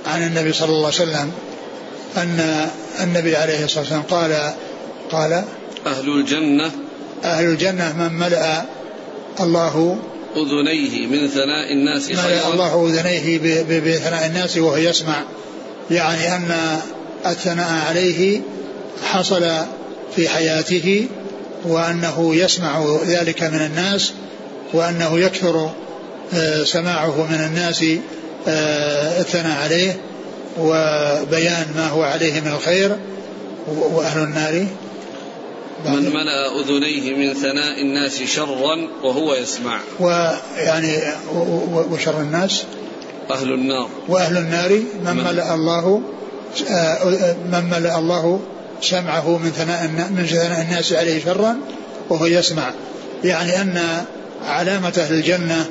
عن 0.06 0.22
النبي 0.22 0.52
صلى 0.52 0.68
الله 0.68 0.86
عليه 0.86 0.94
وسلم 0.94 1.32
أن 2.16 2.68
النبي 3.00 3.36
عليه 3.36 3.64
الصلاة 3.64 3.80
والسلام 3.80 4.02
قال 4.02 4.52
قال 5.10 5.44
أهل 5.86 6.08
الجنة. 6.08 6.70
أهل 7.24 7.44
الجنة 7.44 7.92
من 7.98 8.18
ملأ 8.18 8.64
الله 9.40 9.98
أذنيه 10.36 11.06
من 11.06 11.28
ثناء 11.28 11.72
الناس 11.72 12.10
ملأ 12.10 12.52
الله 12.52 12.88
أذنيه 12.88 13.38
بثناء 13.80 14.26
الناس 14.26 14.56
وهو 14.56 14.76
يسمع. 14.76 15.22
يعني 15.90 16.36
أن 16.36 16.80
الثناء 17.26 17.86
عليه 17.88 18.40
حصل 19.04 19.50
في 20.16 20.28
حياته 20.28 21.08
وأنه 21.66 22.34
يسمع 22.34 22.84
ذلك 23.06 23.42
من 23.42 23.60
الناس 23.60 24.12
وأنه 24.72 25.18
يكثر 25.18 25.70
آه، 26.34 26.64
سماعه 26.64 27.26
من 27.30 27.40
الناس 27.50 27.84
آه، 28.48 29.20
الثناء 29.20 29.62
عليه 29.62 29.96
وبيان 30.60 31.66
ما 31.76 31.88
هو 31.88 32.02
عليه 32.02 32.40
من 32.40 32.52
الخير 32.52 32.96
وأهل 33.68 34.22
النار. 34.22 34.66
من 35.86 36.10
ملأ 36.14 36.60
أذنيه 36.60 37.14
من 37.14 37.34
ثناء 37.34 37.80
الناس 37.82 38.22
شرا 38.22 38.88
وهو 39.02 39.34
يسمع. 39.34 39.80
ويعني 40.00 40.98
وشر 41.90 42.20
الناس. 42.20 42.64
أهل 43.30 43.52
النار. 43.52 43.88
وأهل 44.08 44.36
النار 44.36 44.70
من 44.70 45.16
من- 45.16 45.24
ملأ 45.24 45.54
الله 45.54 46.02
آه، 46.70 47.04
من 47.52 47.70
ملأ 47.70 47.98
الله 47.98 48.40
سمعه 48.80 49.38
من 49.38 49.50
ثناء 49.50 49.88
من 50.10 50.26
ثناء 50.26 50.62
الناس 50.62 50.92
عليه 50.92 51.24
شرا 51.24 51.56
وهو 52.08 52.26
يسمع. 52.26 52.70
يعني 53.24 53.60
أن 53.60 54.04
علامة 54.46 54.92
أهل 54.98 55.14
الجنة 55.14 55.66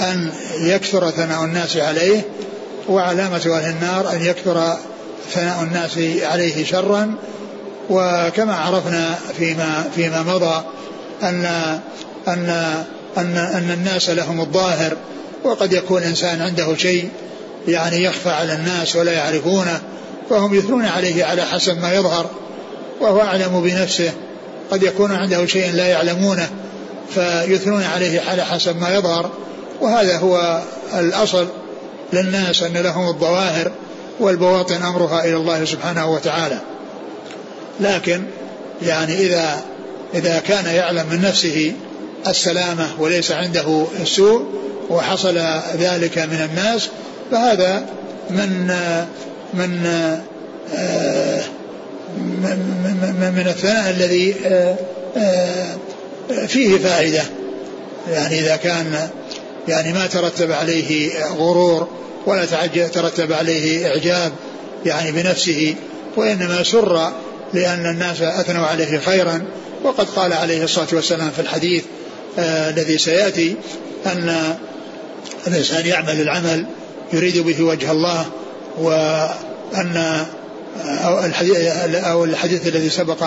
أن 0.00 0.32
يكثر 0.60 1.10
ثناء 1.10 1.44
الناس 1.44 1.76
عليه 1.76 2.22
وعلامة 2.88 3.36
أهل 3.36 3.70
النار 3.70 4.12
أن 4.12 4.22
يكثر 4.22 4.76
ثناء 5.34 5.62
الناس 5.62 5.98
عليه 6.22 6.64
شرا. 6.64 7.14
وكما 7.90 8.54
عرفنا 8.56 9.18
فيما 9.38 9.90
فيما 9.94 10.22
مضى 10.22 10.64
أن 11.22 11.44
أن 12.28 12.50
أن 13.18 13.36
أن 13.36 13.70
الناس 13.70 14.10
لهم 14.10 14.40
الظاهر 14.40 14.96
وقد 15.44 15.72
يكون 15.72 16.02
إنسان 16.02 16.42
عنده 16.42 16.76
شيء 16.76 17.08
يعني 17.68 18.04
يخفى 18.04 18.30
على 18.30 18.52
الناس 18.52 18.96
ولا 18.96 19.12
يعرفونه 19.12 19.80
فهم 20.30 20.54
يثنون 20.54 20.84
عليه 20.84 21.24
على 21.24 21.42
حسب 21.42 21.82
ما 21.82 21.94
يظهر. 21.94 22.30
وهو 23.00 23.20
أعلم 23.20 23.60
بنفسه. 23.60 24.10
قد 24.70 24.82
يكون 24.82 25.12
عنده 25.12 25.46
شيء 25.46 25.72
لا 25.72 25.86
يعلمونه 25.86 26.48
فيثنون 27.14 27.82
عليه 27.82 28.20
على 28.20 28.44
حسب 28.44 28.80
ما 28.80 28.94
يظهر. 28.94 29.30
وهذا 29.80 30.18
هو 30.18 30.62
الأصل 30.98 31.46
للناس 32.12 32.62
أن 32.62 32.76
لهم 32.76 33.08
الظواهر 33.08 33.72
والبواطن 34.20 34.82
أمرها 34.82 35.24
إلى 35.24 35.36
الله 35.36 35.64
سبحانه 35.64 36.12
وتعالى. 36.12 36.58
لكن 37.80 38.22
يعني 38.82 39.14
إذا 39.14 39.60
إذا 40.14 40.38
كان 40.38 40.74
يعلم 40.74 41.06
من 41.10 41.20
نفسه 41.20 41.72
السلامة 42.26 42.86
وليس 42.98 43.32
عنده 43.32 43.86
السوء 44.00 44.44
وحصل 44.90 45.38
ذلك 45.78 46.18
من 46.18 46.48
الناس 46.50 46.88
فهذا 47.30 47.86
من 48.30 48.74
من 49.54 49.86
آه، 50.74 51.40
من, 52.16 53.44
الثناء 53.46 53.90
الذي 53.90 54.34
آه، 54.46 54.76
آه، 55.16 55.76
فيه 56.46 56.78
فائدة. 56.78 57.22
يعني 58.10 58.40
إذا 58.40 58.56
كان 58.56 59.08
يعني 59.68 59.92
ما 59.92 60.06
ترتب 60.06 60.52
عليه 60.52 61.10
غرور 61.24 61.88
ولا 62.26 62.46
ترتب 62.86 63.32
عليه 63.32 63.88
إعجاب 63.88 64.32
يعني 64.86 65.12
بنفسه 65.12 65.74
وإنما 66.16 66.62
سر 66.62 67.12
لأن 67.54 67.86
الناس 67.86 68.22
أثنوا 68.22 68.66
عليه 68.66 68.98
خيرا. 68.98 69.42
وقد 69.84 70.06
قال 70.16 70.32
عليه 70.32 70.64
الصلاة 70.64 70.88
والسلام 70.92 71.30
في 71.30 71.42
الحديث 71.42 71.84
آه 72.38 72.70
الذي 72.70 72.98
سيأتي 72.98 73.56
أن 74.06 74.56
الإنسان 75.46 75.86
يعمل 75.86 76.20
العمل 76.20 76.66
يريد 77.12 77.38
به 77.38 77.62
وجه 77.62 77.90
الله 77.90 78.26
وأن 78.78 80.26
أو 80.84 81.24
الحديث, 81.24 81.56
أو 81.94 82.24
الحديث 82.24 82.66
الذي 82.66 82.90
سبق 82.90 83.22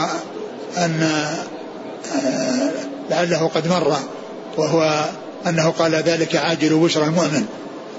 أن 0.77 1.09
آه، 2.15 2.71
لعله 3.09 3.47
قد 3.47 3.67
مر 3.67 3.95
وهو 4.57 5.09
أنه 5.47 5.69
قال 5.69 5.95
ذلك 5.95 6.35
عاجل 6.35 6.75
بشرى 6.75 7.05
المؤمن. 7.05 7.45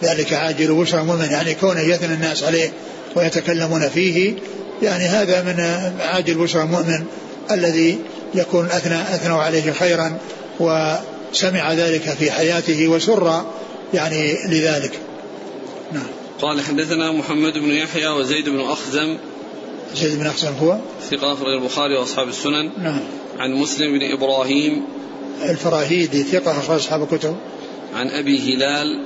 ذلك 0.02 0.32
عاجل 0.32 0.74
بشرى 0.74 1.00
المؤمن 1.00 1.28
يعني 1.30 1.54
كونه 1.54 1.80
يثنى 1.80 2.14
الناس 2.14 2.42
عليه 2.42 2.72
ويتكلمون 3.16 3.88
فيه 3.88 4.34
يعني 4.82 5.04
هذا 5.04 5.42
من 5.42 5.60
عاجل 6.00 6.34
بشرى 6.34 6.62
المؤمن 6.62 7.04
الذي 7.50 7.98
يكون 8.34 8.66
أثنى 8.66 9.02
أثنوا 9.02 9.42
عليه 9.42 9.72
خيرا 9.72 10.18
وسمع 10.60 11.72
ذلك 11.72 12.02
في 12.02 12.30
حياته 12.30 12.88
وسر 12.88 13.42
يعني 13.94 14.38
لذلك. 14.48 14.98
نعم. 15.92 16.06
قال 16.40 16.60
حدثنا 16.60 17.12
محمد 17.12 17.52
بن 17.52 17.70
يحيى 17.70 18.08
وزيد 18.08 18.48
بن 18.48 18.60
أخزم 18.60 19.18
زيد 19.94 20.18
بن 20.18 20.26
أخزم 20.26 20.52
هو؟ 20.52 20.78
ثقة 21.10 21.32
أخرج 21.32 21.54
البخاري 21.62 21.96
وأصحاب 21.96 22.28
السنن. 22.28 22.70
نعم. 22.78 23.00
عن 23.38 23.52
مسلم 23.52 23.98
بن 23.98 24.12
إبراهيم. 24.12 24.82
الفراهيدي 25.42 26.22
ثقة 26.22 26.58
أخرج 26.58 26.76
أصحاب 26.76 27.02
الكتب 27.02 27.36
عن 27.94 28.08
أبي 28.08 28.54
هلال. 28.54 29.04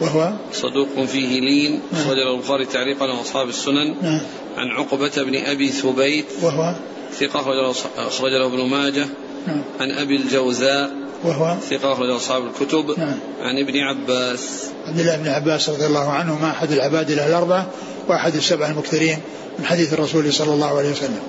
وهو؟ 0.00 0.32
صدوق 0.52 1.04
فيه 1.04 1.40
لين 1.40 1.80
أخرج 1.92 2.16
له 2.16 2.34
البخاري 2.34 2.64
تعليقا 2.64 3.06
وأصحاب 3.06 3.48
السنن. 3.48 3.94
نعم. 4.02 4.20
عن 4.56 4.68
عقبة 4.68 5.22
بن 5.22 5.36
أبي 5.36 5.68
ثبيت. 5.68 6.26
وهو؟ 6.42 6.74
ثقة 7.12 7.40
أخرج 7.40 7.56
له- 7.56 8.06
أخرج 8.06 8.32
له 8.32 8.46
ابن 8.46 8.70
ماجه. 8.70 9.06
نعم. 9.46 9.62
عن 9.80 9.90
أبي 9.90 10.16
الجوزاء. 10.16 11.05
وهو 11.24 11.56
ثقة 11.70 11.92
أخرج 11.92 12.10
أصحاب 12.10 12.42
الكتب. 12.46 12.98
نعم. 12.98 13.18
عن 13.40 13.58
ابن 13.58 13.78
عباس. 13.78 14.70
عبد 14.86 15.00
الله 15.00 15.16
بن 15.16 15.28
عباس 15.28 15.68
رضي 15.68 15.86
الله 15.86 16.10
عنهما 16.10 16.50
أحد 16.50 16.72
العبادلة 16.72 17.26
الأربعة 17.26 17.66
وأحد 18.08 18.34
السبع 18.34 18.70
المكثرين 18.70 19.18
من 19.58 19.64
حديث 19.64 19.92
الرسول 19.92 20.32
صلى 20.32 20.54
الله 20.54 20.78
عليه 20.78 20.90
وسلم. 20.90 21.22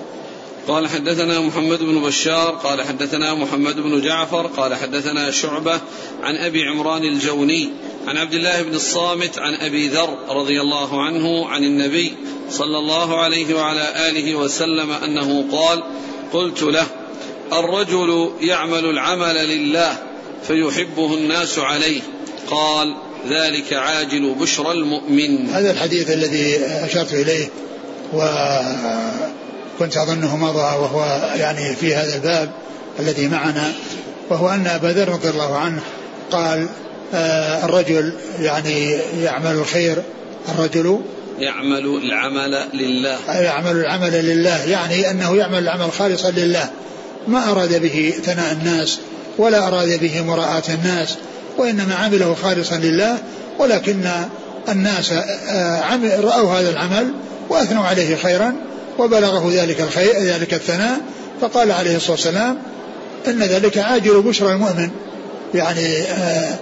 قال 0.67 0.87
حدثنا 0.87 1.39
محمد 1.39 1.79
بن 1.79 2.01
بشار 2.01 2.51
قال 2.51 2.81
حدثنا 2.81 3.33
محمد 3.33 3.75
بن 3.75 4.01
جعفر 4.01 4.47
قال 4.47 4.75
حدثنا 4.75 5.31
شعبة 5.31 5.79
عن 6.23 6.35
أبي 6.35 6.63
عمران 6.63 7.03
الجوني 7.03 7.69
عن 8.07 8.17
عبد 8.17 8.33
الله 8.33 8.61
بن 8.61 8.75
الصامت 8.75 9.39
عن 9.39 9.53
أبي 9.53 9.87
ذر 9.87 10.17
رضي 10.29 10.61
الله 10.61 11.03
عنه 11.03 11.47
عن 11.47 11.63
النبي 11.63 12.13
صلى 12.49 12.77
الله 12.77 13.21
عليه 13.21 13.55
وعلى 13.55 14.09
آله 14.09 14.35
وسلم 14.35 14.91
أنه 14.91 15.45
قال 15.51 15.83
قلت 16.33 16.63
له 16.63 16.87
الرجل 17.53 18.31
يعمل 18.41 18.85
العمل 18.85 19.35
لله 19.35 19.97
فيحبه 20.47 21.13
الناس 21.13 21.59
عليه. 21.59 22.01
قال 22.49 22.95
ذلك 23.29 23.73
عاجل 23.73 24.35
بشرى 24.39 24.71
المؤمن. 24.71 25.49
هذا 25.49 25.71
الحديث 25.71 26.11
الذي 26.11 26.57
أشرت 26.65 27.13
إليه 27.13 27.49
وكنت 28.13 29.97
أظنه 29.97 30.37
مضى 30.37 30.59
وهو 30.59 31.31
يعني 31.35 31.75
في 31.75 31.95
هذا 31.95 32.15
الباب 32.15 32.51
الذي 32.99 33.27
معنا 33.27 33.73
وهو 34.29 34.49
أن 34.49 34.67
أبا 34.67 34.87
ذر 34.87 35.09
رضي 35.09 35.29
الله 35.29 35.57
عنه 35.57 35.81
قال 36.31 36.67
آه، 37.13 37.65
الرجل 37.65 38.13
يعني 38.39 38.91
يعمل 39.21 39.51
الخير 39.51 40.03
الرجل 40.49 41.01
يعمل 41.39 41.85
العمل 42.03 42.67
لله. 42.73 43.17
يعمل 43.27 43.71
العمل 43.71 44.25
لله 44.25 44.63
يعني 44.63 45.11
أنه 45.11 45.35
يعمل 45.35 45.57
العمل 45.57 45.91
خالصا 45.91 46.31
لله. 46.31 46.69
ما 47.27 47.51
أراد 47.51 47.81
به 47.81 48.13
ثناء 48.23 48.51
الناس 48.51 48.99
ولا 49.37 49.67
أراد 49.67 49.99
به 49.99 50.21
مراءة 50.21 50.71
الناس 50.71 51.15
وإنما 51.57 51.95
عمله 51.95 52.35
خالصا 52.43 52.75
لله 52.75 53.17
ولكن 53.59 54.05
الناس 54.69 55.11
آه، 55.11 55.99
رأوا 56.19 56.51
هذا 56.51 56.69
العمل 56.69 57.11
وأثنوا 57.49 57.83
عليه 57.83 58.15
خيرا 58.15 58.55
وبلغه 58.99 59.51
ذلك 59.53 59.81
الخير 59.81 60.19
ذلك 60.19 60.53
الثناء 60.53 60.99
فقال 61.41 61.71
عليه 61.71 61.95
الصلاة 61.95 62.11
والسلام 62.11 62.57
إن 63.27 63.43
ذلك 63.43 63.77
عاجل 63.77 64.21
بشرى 64.21 64.53
المؤمن. 64.53 64.89
يعني 65.53 66.01
آه، 66.01 66.55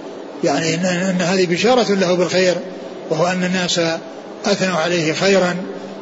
يعني 0.44 0.74
إن, 0.74 0.86
إن 0.86 1.20
هذه 1.20 1.46
بشارة 1.46 1.94
له 1.94 2.14
بالخير 2.14 2.54
وهو 3.10 3.26
أن 3.26 3.44
الناس 3.44 3.80
أثنوا 4.44 4.76
عليه 4.76 5.12
خيرا 5.12 5.56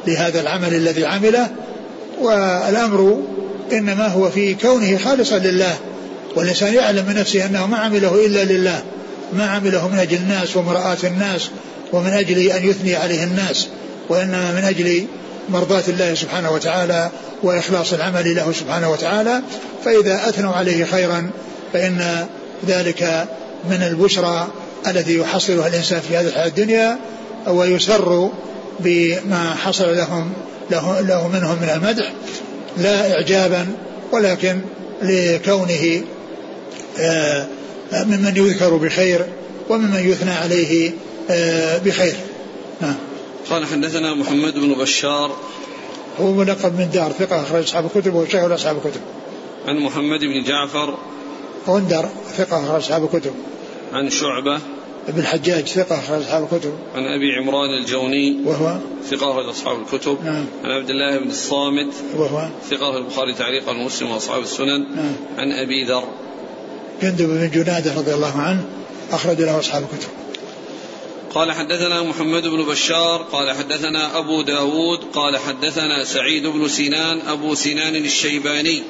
لهذا 0.07 0.41
العمل 0.41 0.73
الذي 0.73 1.05
عمله 1.05 1.47
والأمر 2.21 3.21
إنما 3.71 4.07
هو 4.07 4.29
في 4.29 4.53
كونه 4.53 4.97
خالصا 4.97 5.37
لله 5.37 5.77
والإنسان 6.35 6.73
يعلم 6.73 7.05
من 7.05 7.15
نفسه 7.15 7.45
أنه 7.45 7.67
ما 7.67 7.77
عمله 7.77 8.25
إلا 8.25 8.43
لله 8.43 8.83
ما 9.33 9.49
عمله 9.49 9.87
من 9.87 9.99
أجل 9.99 10.17
الناس 10.17 10.57
ومرآة 10.57 10.97
الناس 11.03 11.49
ومن 11.93 12.13
أجل 12.13 12.47
أن 12.47 12.69
يثني 12.69 12.95
عليه 12.95 13.23
الناس 13.23 13.67
وإنما 14.09 14.51
من 14.51 14.63
أجل 14.63 15.05
مرضاة 15.49 15.83
الله 15.87 16.13
سبحانه 16.13 16.51
وتعالى 16.51 17.09
وإخلاص 17.43 17.93
العمل 17.93 18.35
له 18.35 18.51
سبحانه 18.51 18.91
وتعالى. 18.91 19.41
فإذا 19.85 20.29
أثنوا 20.29 20.53
عليه 20.53 20.85
خيرا 20.85 21.29
فإن 21.73 22.27
ذلك 22.67 23.27
من 23.69 23.83
البشرى 23.83 24.47
التي 24.87 25.17
يحصلها 25.17 25.67
الإنسان 25.67 25.99
في 25.99 26.17
هذه 26.17 26.27
الحياة 26.27 26.47
الدنيا 26.47 26.97
ويسر 27.47 28.29
بما 28.79 29.55
حصل 29.63 29.97
لهم 29.97 30.33
له, 30.71 30.99
له 30.99 31.27
منهم 31.27 31.57
من 31.61 31.69
المدح. 31.69 32.11
لا 32.77 33.13
إعجابا 33.13 33.67
ولكن 34.11 34.61
لكونه 35.01 36.01
آه، 36.99 37.47
ممن 37.93 38.33
يذكر 38.35 38.77
بخير 38.77 39.25
وممن 39.69 40.09
يثنى 40.09 40.31
عليه 40.31 40.91
آه، 41.29 41.77
بخير. 41.77 42.15
نعم 42.81 42.95
قال 43.49 43.65
حدثنا 43.65 44.13
محمد 44.13 44.53
بن 44.53 44.73
بشار. 44.73 45.35
هو 46.19 46.33
ملقب 46.33 46.79
من 46.79 46.89
دار 46.93 47.11
ثقة 47.11 47.41
أخرج 47.41 47.63
أصحاب 47.63 47.85
الكتب 47.85 48.13
وشيخ 48.13 48.51
أصحاب 48.51 48.77
الكتب. 48.77 49.01
عن 49.67 49.79
محمد 49.79 50.19
بن 50.19 50.43
جعفر. 50.43 50.97
غندر 51.67 52.09
ثقة 52.37 52.63
أخرج 52.63 52.83
أصحاب 52.83 53.03
الكتب. 53.03 53.33
عن 53.93 54.09
شعبة. 54.09 54.59
ابن 55.07 55.19
الحجاج 55.19 55.67
ثقة 55.67 55.99
أخرج 55.99 56.21
أصحاب 56.21 56.43
الكتب. 56.43 56.73
عن 56.95 57.03
أبي 57.05 57.35
عمران 57.35 57.69
الجوني 57.81 58.37
وهو؟ 58.45 58.77
ثقة 59.09 59.31
أخرج 59.31 59.45
أصحاب 59.45 59.77
الكتب. 59.81 60.17
نعم. 60.25 60.45
عن 60.63 60.71
عبد 60.71 60.89
الله 60.89 61.17
بن 61.17 61.29
الصامت 61.29 61.93
وهو؟ 62.15 62.47
ثقة 62.69 62.89
أخرج 62.89 63.01
البخاري 63.01 63.33
تعليقا 63.33 63.71
ومسلم 63.71 64.11
وأصحاب 64.11 64.43
السنن. 64.43 64.95
نعم. 64.95 65.15
عن 65.37 65.51
أبي 65.51 65.83
ذر. 65.83 66.03
جندب 67.01 67.25
بن 67.25 67.49
جنادة 67.49 67.95
رضي 67.95 68.13
الله 68.13 68.37
عنه 68.37 68.65
أخرج 69.11 69.41
له 69.41 69.59
أصحاب 69.59 69.83
الكتب. 69.83 70.09
قال 71.33 71.51
حدثنا 71.51 72.03
محمد 72.03 72.47
بن 72.47 72.63
بشار 72.63 73.21
قال 73.31 73.51
حدثنا 73.51 74.17
أبو 74.17 74.41
داود 74.41 74.99
قال 75.13 75.37
حدثنا 75.37 76.03
سعيد 76.03 76.47
بن 76.47 76.67
سنان 76.67 77.19
أبو 77.27 77.55
سنان 77.55 77.95
الشيباني. 77.95 78.83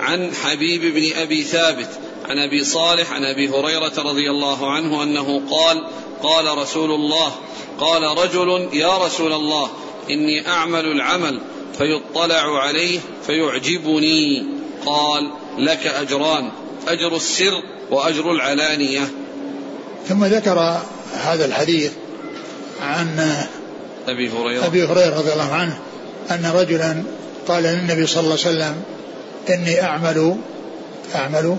عن 0.00 0.34
حبيب 0.34 0.94
بن 0.94 1.12
أبي 1.16 1.42
ثابت 1.42 1.88
عن 2.32 2.38
أبي 2.38 2.64
صالح 2.64 3.12
عن 3.12 3.24
أبي 3.24 3.48
هريرة 3.48 3.92
رضي 3.98 4.30
الله 4.30 4.70
عنه 4.70 5.02
أنه 5.02 5.42
قال 5.50 5.86
قال 6.22 6.58
رسول 6.58 6.90
الله 6.90 7.32
قال 7.78 8.02
رجل 8.02 8.68
يا 8.72 8.98
رسول 8.98 9.32
الله 9.32 9.68
إني 10.10 10.48
أعمل 10.48 10.86
العمل 10.86 11.40
فيطلع 11.78 12.62
عليه 12.62 13.00
فيعجبني. 13.26 14.46
قال 14.86 15.30
لك 15.58 15.86
أجران 15.86 16.50
أجر 16.88 17.16
السر 17.16 17.62
وأجر 17.90 18.32
العلانية. 18.32 19.08
ثم 20.08 20.24
ذكر 20.24 20.80
هذا 21.12 21.44
الحديث 21.44 21.92
عن 22.82 23.36
أبي 24.08 24.30
هريرة. 24.30 24.66
أبي 24.66 24.84
هريرة 24.84 25.18
رضي 25.18 25.32
الله 25.32 25.52
عنه 25.52 25.78
أن 26.30 26.52
رجلا 26.54 27.02
قال 27.48 27.62
للنبي 27.62 28.06
صلى 28.06 28.20
الله 28.20 28.38
عليه 28.46 28.56
وسلم 28.56 28.82
إني 29.50 29.82
أعمل 29.82 30.36
أعمل 31.14 31.56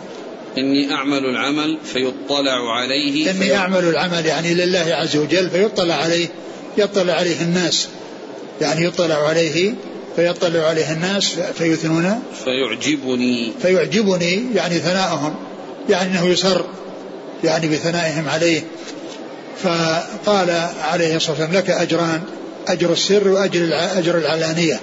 إني 0.57 0.93
أعمل 0.93 1.25
العمل 1.25 1.77
فيطلع 1.93 2.73
عليه 2.75 3.31
إني 3.31 3.39
في... 3.39 3.55
أعمل 3.55 3.83
العمل 3.83 4.25
يعني 4.25 4.53
لله 4.53 4.85
عز 4.89 5.17
وجل 5.17 5.49
فيطلع 5.49 5.95
عليه 5.95 6.27
يطلع 6.77 7.13
عليه 7.13 7.41
الناس. 7.41 7.87
يعني 8.61 8.85
يطلع 8.85 9.27
عليه 9.27 9.73
فيطلع 10.15 10.59
عليه 10.59 10.91
الناس 10.91 11.39
فيثنون 11.57 12.19
فيعجبني. 12.43 13.51
فيعجبني 13.61 14.43
يعني 14.55 14.79
ثناءهم 14.79 15.35
يعني 15.89 16.11
إنه 16.11 16.25
يسر 16.27 16.65
يعني 17.43 17.67
بثنائهم 17.67 18.29
عليه. 18.29 18.61
فقال 19.63 20.49
عليه 20.81 21.15
الصلاة 21.15 21.31
والسلام 21.39 21.53
لك 21.53 21.69
أجران 21.69 22.21
أجر 22.67 22.91
السر 22.91 23.27
وأجر 23.27 23.69
أجر 23.73 24.17
العلانية. 24.17 24.79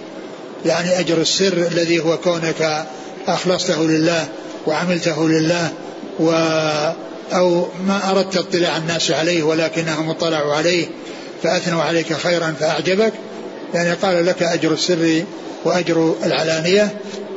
يعني 0.67 1.01
أجر 1.01 1.21
السر 1.21 1.53
الذي 1.73 2.01
هو 2.01 2.17
كونك 2.19 2.87
أخلصته 3.27 3.83
لله 3.85 4.29
وعملته 4.67 5.29
لله 5.29 5.73
و 6.21 6.31
أو 7.33 7.67
ما 7.87 8.11
أردت 8.11 8.37
اطلاع 8.37 8.77
الناس 8.77 9.11
عليه 9.11 9.43
ولكنهم 9.43 10.11
اطلعوا 10.11 10.55
عليه 10.55 10.87
فأثنوا 11.43 11.83
عليك 11.83 12.13
خيرا 12.13 12.55
فأعجبك 12.61 13.13
يعني 13.75 13.93
قال 13.93 14.27
لك 14.27 14.43
أجر 14.43 14.73
السر 14.73 15.25
وأجر 15.65 16.15
العلانية 16.25 16.91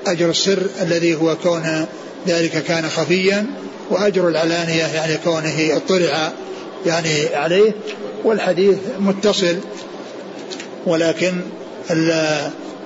أجر 0.08 0.30
السر 0.30 0.64
الذي 0.82 1.16
هو 1.16 1.36
كون 1.36 1.86
ذلك 2.28 2.64
كان 2.64 2.90
خفيا 2.90 3.46
وأجر 3.90 4.28
العلانية 4.28 4.86
يعني 4.86 5.18
كونه 5.24 5.78
اطلع 5.78 6.32
يعني 6.86 7.36
عليه 7.36 7.72
والحديث 8.24 8.78
متصل 9.00 9.58
ولكن 10.86 11.42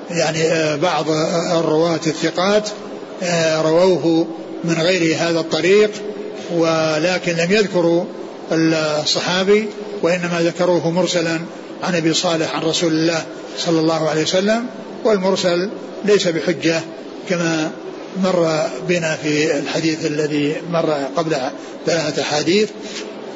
يعني 0.10 0.78
بعض 0.78 1.10
الرواة 1.52 2.00
الثقات 2.08 2.70
رووه 3.62 4.28
من 4.64 4.74
غير 4.74 5.16
هذا 5.18 5.40
الطريق 5.40 5.92
ولكن 6.54 7.34
لم 7.34 7.52
يذكروا 7.52 8.04
الصحابي 8.52 9.68
وإنما 10.02 10.42
ذكروه 10.42 10.92
مرسلا 10.92 11.40
عن 11.84 11.96
أبي 11.96 12.14
صالح 12.14 12.56
عن 12.56 12.62
رسول 12.62 12.92
الله 12.92 13.26
صلى 13.58 13.80
الله 13.80 14.10
عليه 14.10 14.22
وسلم 14.22 14.66
والمرسل 15.04 15.70
ليس 16.06 16.28
بحجة 16.28 16.82
كما 17.30 17.72
مر 18.24 18.62
بنا 18.88 19.16
في 19.16 19.58
الحديث 19.60 20.06
الذي 20.06 20.56
مر 20.70 20.92
قبل 21.16 21.36
ثلاثة 21.86 22.22
أحاديث 22.22 22.70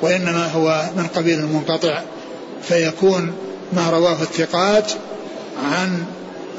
وإنما 0.01 0.47
هو 0.47 0.89
من 0.97 1.07
قبيل 1.07 1.39
المنقطع 1.39 2.01
فيكون 2.67 3.33
ما 3.73 3.89
رواه 3.89 4.21
الثقات 4.21 4.91
عن 5.63 6.03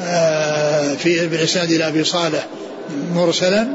آه، 0.01 0.95
في 0.95 1.27
بالإسناد 1.27 1.71
إلى 1.71 1.89
أبي 1.89 2.05
صالح 2.05 2.47
مرسلا 3.15 3.69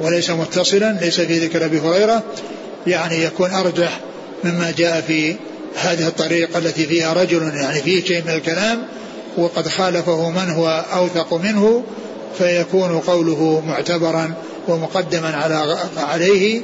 وليس 0.00 0.30
متصلا 0.30 0.98
ليس 1.00 1.20
في 1.20 1.38
ذكر 1.38 1.64
أبي 1.64 1.80
هريرة 1.80 2.22
يعني 2.86 3.22
يكون 3.24 3.50
أرجح 3.50 4.00
مما 4.44 4.72
جاء 4.78 5.00
في 5.00 5.36
هذه 5.76 6.06
الطريقة 6.06 6.58
التي 6.58 6.86
فيها 6.86 7.12
رجل 7.12 7.42
يعني 7.54 7.80
فيه 7.80 8.04
شيء 8.04 8.22
من 8.24 8.30
الكلام 8.30 8.82
وقد 9.36 9.68
خالفه 9.68 10.30
من 10.30 10.50
هو 10.50 10.84
أوثق 10.92 11.34
منه 11.34 11.84
فيكون 12.38 12.98
قوله 12.98 13.62
معتبرا 13.66 14.34
ومقدما 14.68 15.28
على 15.36 15.78
عليه 15.96 16.62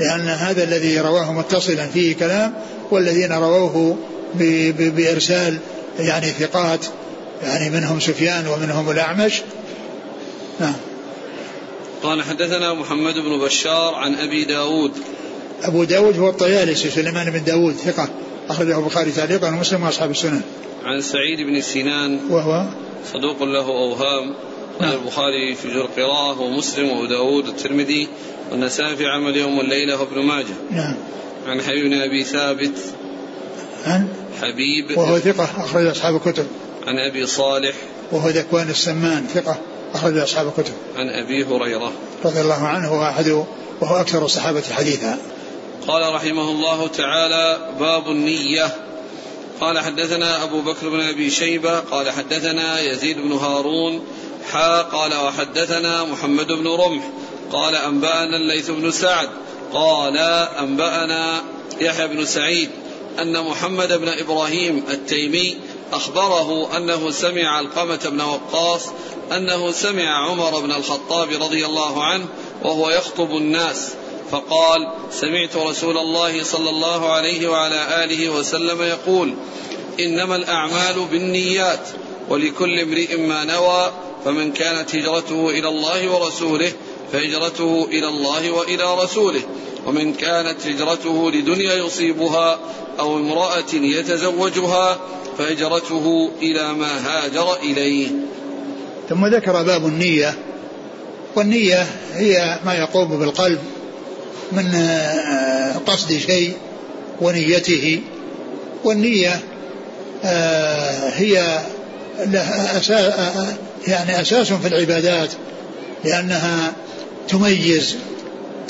لأن 0.00 0.28
هذا 0.28 0.64
الذي 0.64 1.00
رواه 1.00 1.32
متصلا 1.32 1.86
فيه 1.86 2.16
كلام 2.16 2.54
والذين 2.90 3.32
رووه 3.32 3.96
بإرسال 4.78 5.58
يعني 5.98 6.26
ثقات 6.26 6.80
يعني 7.42 7.70
منهم 7.70 8.00
سفيان 8.00 8.46
ومنهم 8.46 8.90
الأعمش. 8.90 9.42
نعم. 10.60 10.74
قال 12.02 12.22
حدثنا 12.22 12.74
محمد 12.74 13.14
بن 13.14 13.38
بشار 13.38 13.94
عن 13.94 14.14
أبي 14.14 14.44
داود. 14.44 14.92
أبو 15.62 15.84
داود 15.84 16.18
هو 16.18 16.28
الطيالسي 16.28 16.90
سليمان 16.90 17.30
بن 17.30 17.44
داود 17.44 17.74
ثقة 17.74 18.08
أخرجه 18.48 18.78
البخاري 18.78 19.10
تعليقا 19.10 19.48
ومسلم 19.48 19.82
وأصحاب 19.82 20.10
السنن. 20.10 20.42
عن 20.84 21.00
سعيد 21.00 21.40
بن 21.46 21.60
سنان 21.60 22.20
وهو؟ 22.30 22.64
صدوق 23.12 23.42
له 23.42 23.66
أوهام. 23.66 24.34
نعم. 24.80 24.92
البخاري 24.92 25.54
في 25.54 25.68
جر 25.68 25.80
القراءة 25.80 26.40
ومسلم 26.40 26.88
وأبو 26.88 27.06
داود 27.06 27.48
والترمذي 27.48 28.08
والنسائي 28.50 28.96
في 28.96 29.06
عمل 29.06 29.36
يوم 29.36 29.58
والليلة 29.58 30.00
وابن 30.00 30.22
ماجه. 30.22 30.54
نعم. 30.70 30.94
عن 31.46 31.60
حبيب 31.62 31.84
بن 31.84 32.00
أبي 32.00 32.24
ثابت. 32.24 32.78
عن؟ 33.86 34.08
حبيب. 34.42 34.98
وهو 34.98 35.18
ثقة 35.18 35.44
أخرج 35.44 35.86
أصحاب 35.86 36.16
الكتب. 36.16 36.46
عن 36.86 36.98
أبي 36.98 37.26
صالح. 37.26 37.74
وهو 38.12 38.28
ذكوان 38.28 38.70
السمان 38.70 39.26
ثقة. 39.34 39.58
أخرج 39.94 40.18
أصحاب 40.18 40.46
الكتب. 40.46 40.74
عن 40.96 41.08
أبي 41.08 41.44
هريرة. 41.44 41.92
رضي 42.24 42.40
الله 42.40 42.66
عنه 42.66 42.92
وهو 42.92 43.04
أحد 43.04 43.28
وهو 43.80 44.00
أكثر 44.00 44.24
الصحابة 44.24 44.62
حديثا. 44.72 45.18
قال 45.88 46.14
رحمه 46.14 46.50
الله 46.50 46.88
تعالى 46.88 47.74
باب 47.80 48.08
النية. 48.08 48.76
قال 49.60 49.78
حدثنا 49.78 50.42
أبو 50.42 50.60
بكر 50.60 50.88
بن 50.88 51.00
أبي 51.00 51.30
شيبة. 51.30 51.78
قال 51.78 52.10
حدثنا 52.10 52.80
يزيد 52.80 53.18
بن 53.18 53.32
هارون. 53.32 54.00
حا 54.52 54.82
قال 54.82 55.14
وحدثنا 55.14 56.04
محمد 56.04 56.46
بن 56.46 56.68
رمح. 56.68 57.02
قال 57.52 57.74
أنبأنا 57.74 58.36
الليث 58.36 58.70
بن 58.70 58.90
سعد. 58.90 59.28
قال 59.72 60.16
أنبأنا 60.58 61.42
يحيى 61.80 62.08
بن 62.08 62.24
سعيد 62.24 62.70
أن 63.18 63.44
محمد 63.44 63.92
بن 63.92 64.08
إبراهيم 64.08 64.84
التيمي 64.90 65.56
أخبره 65.92 66.76
أنه 66.76 67.10
سمع 67.10 67.48
علقمة 67.48 68.00
بن 68.04 68.20
وقاص 68.20 68.88
أنه 69.32 69.70
سمع 69.70 70.30
عمر 70.30 70.60
بن 70.60 70.72
الخطاب 70.72 71.28
رضي 71.42 71.66
الله 71.66 72.04
عنه 72.04 72.26
وهو 72.64 72.90
يخطب 72.90 73.30
الناس 73.30 73.90
فقال 74.30 74.88
سمعت 75.12 75.56
رسول 75.56 75.98
الله 75.98 76.44
صلى 76.44 76.70
الله 76.70 77.12
عليه 77.12 77.48
وعلى 77.48 78.04
آله 78.04 78.30
وسلم 78.30 78.82
يقول 78.82 79.34
إنما 80.00 80.36
الأعمال 80.36 81.06
بالنيات 81.10 81.88
ولكل 82.28 82.80
امرئ 82.80 83.16
ما 83.16 83.44
نوى 83.44 83.92
فمن 84.24 84.52
كانت 84.52 84.94
هجرته 84.94 85.50
إلى 85.50 85.68
الله 85.68 86.10
ورسوله 86.12 86.72
فهجرته 87.12 87.88
إلى 87.90 88.08
الله 88.08 88.50
وإلى 88.50 88.94
رسوله. 89.02 89.42
ومن 89.86 90.14
كانت 90.14 90.66
هجرته 90.66 91.30
لدنيا 91.30 91.74
يصيبها 91.74 92.58
أو 93.00 93.18
امرأة 93.18 93.74
يتزوجها 93.74 94.98
فهجرته 95.38 96.30
إلى 96.42 96.72
ما 96.72 96.90
هاجر 97.06 97.56
إليه. 97.62 98.08
ثم 99.08 99.26
ذكر 99.26 99.62
باب 99.62 99.86
النية. 99.86 100.34
والنية 101.36 101.86
هي 102.14 102.58
ما 102.64 102.74
يقوم 102.74 103.18
بالقلب 103.18 103.58
من 104.52 104.74
آه، 104.74 105.78
قصد 105.86 106.18
شيء 106.18 106.52
ونيته. 107.20 108.00
والنية 108.84 109.40
آه، 110.24 111.08
هي 111.08 111.60
أساس 112.76 113.12
يعني 113.88 114.20
أساس 114.20 114.52
في 114.52 114.68
العبادات 114.68 115.30
لأنها 116.04 116.72
تميز 117.28 117.96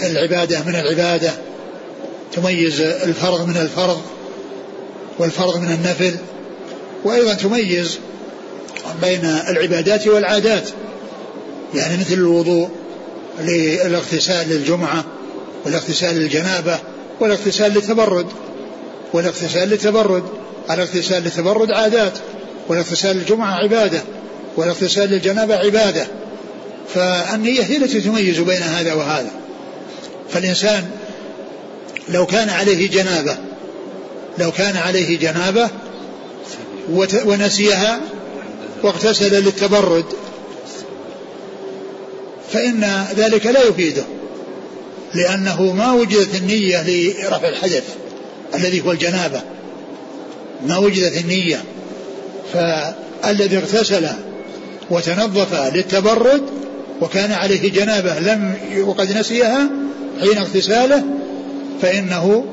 العبادة 0.03 0.63
من 0.63 0.75
العبادة 0.75 1.33
تميز 2.33 2.81
الفرض 2.81 3.49
من 3.49 3.57
الفرض 3.57 4.01
والفرض 5.19 5.57
من 5.57 5.73
النفل 5.73 6.15
وأيضا 7.05 7.35
تميز 7.35 7.99
بين 9.03 9.25
العبادات 9.25 10.07
والعادات 10.07 10.69
يعني 11.75 11.97
مثل 11.97 12.15
الوضوء 12.15 12.69
للاغتسال 13.41 14.49
للجمعة 14.49 15.05
والاغتسال 15.65 16.15
للجنابة 16.17 16.79
والاغتسال 17.21 17.73
للتبرد 17.73 18.27
والاغتسال 19.13 19.69
للتبرد 19.69 20.23
الاغتسال 20.71 21.23
للتبرد 21.23 21.71
عادات 21.71 22.13
والاغتسال 22.69 23.17
للجمعة 23.17 23.55
عبادة 23.55 24.03
والاغتسال 24.57 25.11
للجنابة 25.11 25.55
عبادة. 25.57 26.07
فالنية 26.95 27.63
هي 27.63 27.77
التي 27.77 28.01
تميز 28.01 28.41
بين 28.41 28.63
هذا 28.63 28.95
وهذا. 28.95 29.31
فالإنسان 30.33 30.91
لو 32.09 32.27
كان 32.27 32.49
عليه 32.49 32.89
جنابة 32.89 33.37
لو 34.39 34.53
كان 34.53 34.77
عليه 34.77 35.19
جنابة 35.19 35.69
ونسيها 37.25 38.01
واغتسل 38.83 39.45
للتبرد 39.45 40.05
فإن 42.53 43.05
ذلك 43.17 43.47
لا 43.47 43.63
يفيده 43.63 44.03
لأنه 45.15 45.73
ما 45.73 45.93
وجدت 45.93 46.35
النية 46.35 46.83
لرفع 46.83 47.49
الحدث 47.49 47.85
الذي 48.55 48.81
هو 48.81 48.93
الجنابة 48.93 49.43
ما 50.67 50.79
وجدت 50.79 51.17
النية 51.21 51.65
فالذي 52.53 53.57
اغتسل 53.57 54.09
وتنظف 54.91 55.55
للتبرد 55.75 56.43
وكان 57.01 57.33
عليه 57.33 57.71
جنابة 57.71 58.19
لم 58.19 58.55
وقد 58.87 59.19
نسيها 59.19 59.71
حين 60.21 60.39
اغتساله 60.39 61.05
فإنه 61.83 62.45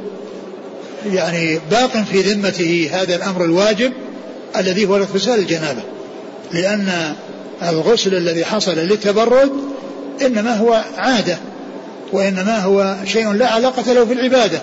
يعني 1.14 1.60
باق 1.72 2.04
في 2.12 2.22
ذمته 2.22 2.90
هذا 2.94 3.16
الأمر 3.16 3.46
الواجب 3.46 3.94
الذي 4.58 4.86
هو 4.86 4.98
اغتسال 4.98 5.40
الجنابة. 5.40 5.82
لأن 6.54 7.14
الغسل 7.70 8.16
الذي 8.16 8.46
حصل 8.46 8.76
للتبرد 8.76 9.52
إنما 10.22 10.58
هو 10.58 10.84
عادة 10.98 11.38
وإنما 12.14 12.60
هو 12.60 12.96
شيء 13.06 13.32
لا 13.32 13.48
علاقة 13.48 13.94
له 13.94 14.06
في 14.06 14.14
العبادة 14.14 14.62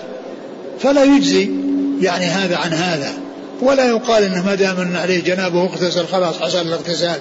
فلا 0.79 1.03
يجزي 1.03 1.49
يعني 2.01 2.25
هذا 2.25 2.57
عن 2.57 2.73
هذا. 2.73 3.13
ولا 3.61 3.85
يقال 3.85 4.23
إنه 4.23 4.45
ما 4.45 4.55
دام 4.55 4.79
إن 4.79 4.95
عليه 4.95 5.23
جنابه 5.23 5.63
اغتسل 5.63 6.05
خلاص 6.05 6.39
حصل 6.39 6.61
الاغتسال 6.61 7.19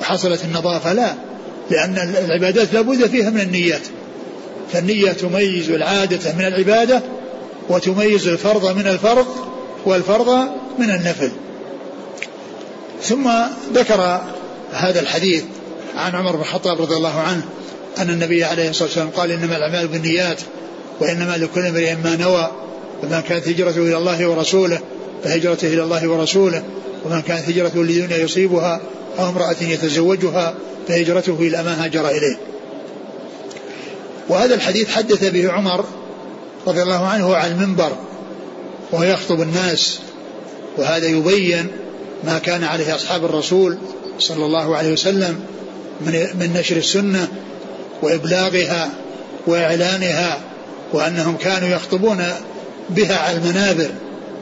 وحصلت 0.00 0.44
النظافة 0.44 0.92
لا. 0.92 1.14
لأن 1.70 2.14
العبادات 2.24 2.74
لابد 2.74 3.06
فيها 3.06 3.30
من 3.30 3.40
النيات. 3.40 3.82
فالنية 4.72 5.12
تميز 5.12 5.70
العادة 5.70 6.32
من 6.32 6.44
العبادة 6.44 7.02
وتميز 7.68 8.28
الفرض 8.28 8.76
من 8.76 8.86
الفرض 8.86 9.26
والفرض 9.86 10.28
من 10.78 10.90
النفل. 10.90 11.30
ثم 13.02 13.30
ذكر 13.74 14.20
هذا 14.72 15.00
الحديث 15.00 15.44
عن 15.96 16.14
عمر 16.14 16.32
بن 16.36 16.40
الخطاب 16.40 16.80
رضي 16.80 16.96
الله 16.96 17.20
عنه 17.20 17.42
أن 17.98 18.10
النبي 18.10 18.44
عليه 18.44 18.70
الصلاة 18.70 18.88
والسلام 18.88 19.10
قال 19.10 19.30
إنما 19.30 19.56
الأعمال 19.56 19.88
بالنيات 19.88 20.40
وإنما 21.00 21.36
لكل 21.36 21.66
امرئ 21.66 21.94
ما 21.94 22.16
نوى 22.16 22.50
فمن 23.02 23.20
كانت 23.20 23.48
هجرته 23.48 23.78
إلى 23.78 23.96
الله 23.96 24.26
ورسوله 24.26 24.80
فهجرته 25.24 25.66
إلى 25.66 25.82
الله 25.82 26.08
ورسوله 26.08 26.62
ومن 27.04 27.22
كانت 27.22 27.48
هجرته 27.48 27.84
لدنيا 27.84 28.16
يصيبها 28.16 28.80
أو 29.18 29.28
امرأة 29.28 29.56
يتزوجها 29.60 30.54
فهجرته 30.88 31.36
إلى 31.40 31.62
ما 31.62 31.84
هاجر 31.84 32.08
إليه. 32.08 32.36
وهذا 34.30 34.54
الحديث 34.54 34.90
حدث 34.90 35.24
به 35.24 35.52
عمر 35.52 35.84
رضي 36.66 36.82
الله 36.82 37.06
عنه 37.06 37.36
على 37.36 37.52
المنبر 37.52 37.92
وهو 38.92 39.02
يخطب 39.02 39.40
الناس 39.40 39.98
وهذا 40.78 41.06
يبين 41.06 41.66
ما 42.24 42.38
كان 42.38 42.64
عليه 42.64 42.94
أصحاب 42.94 43.24
الرسول 43.24 43.78
صلى 44.18 44.44
الله 44.44 44.76
عليه 44.76 44.92
وسلم 44.92 45.40
من 46.00 46.12
من 46.40 46.52
نشر 46.52 46.76
السنة 46.76 47.28
وإبلاغها 48.02 48.90
وإعلانها 49.46 50.40
وأنهم 50.92 51.36
كانوا 51.36 51.68
يخطبون 51.68 52.24
بها 52.90 53.16
على 53.18 53.36
المنابر 53.36 53.90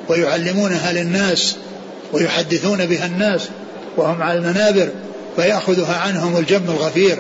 ويعلمونها 0.08 0.92
للناس 0.92 1.56
ويحدثون 2.12 2.86
بها 2.86 3.06
الناس 3.06 3.48
وهم 3.96 4.22
على 4.22 4.38
المنابر 4.38 4.88
فيأخذها 5.36 5.96
عنهم 5.96 6.36
الجم 6.36 6.64
الغفير 6.68 7.18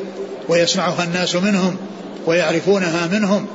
ويسمعها 0.48 1.04
الناس 1.04 1.36
منهم 1.36 1.76
ويعرفونها 2.28 3.06
منهم. 3.06 3.46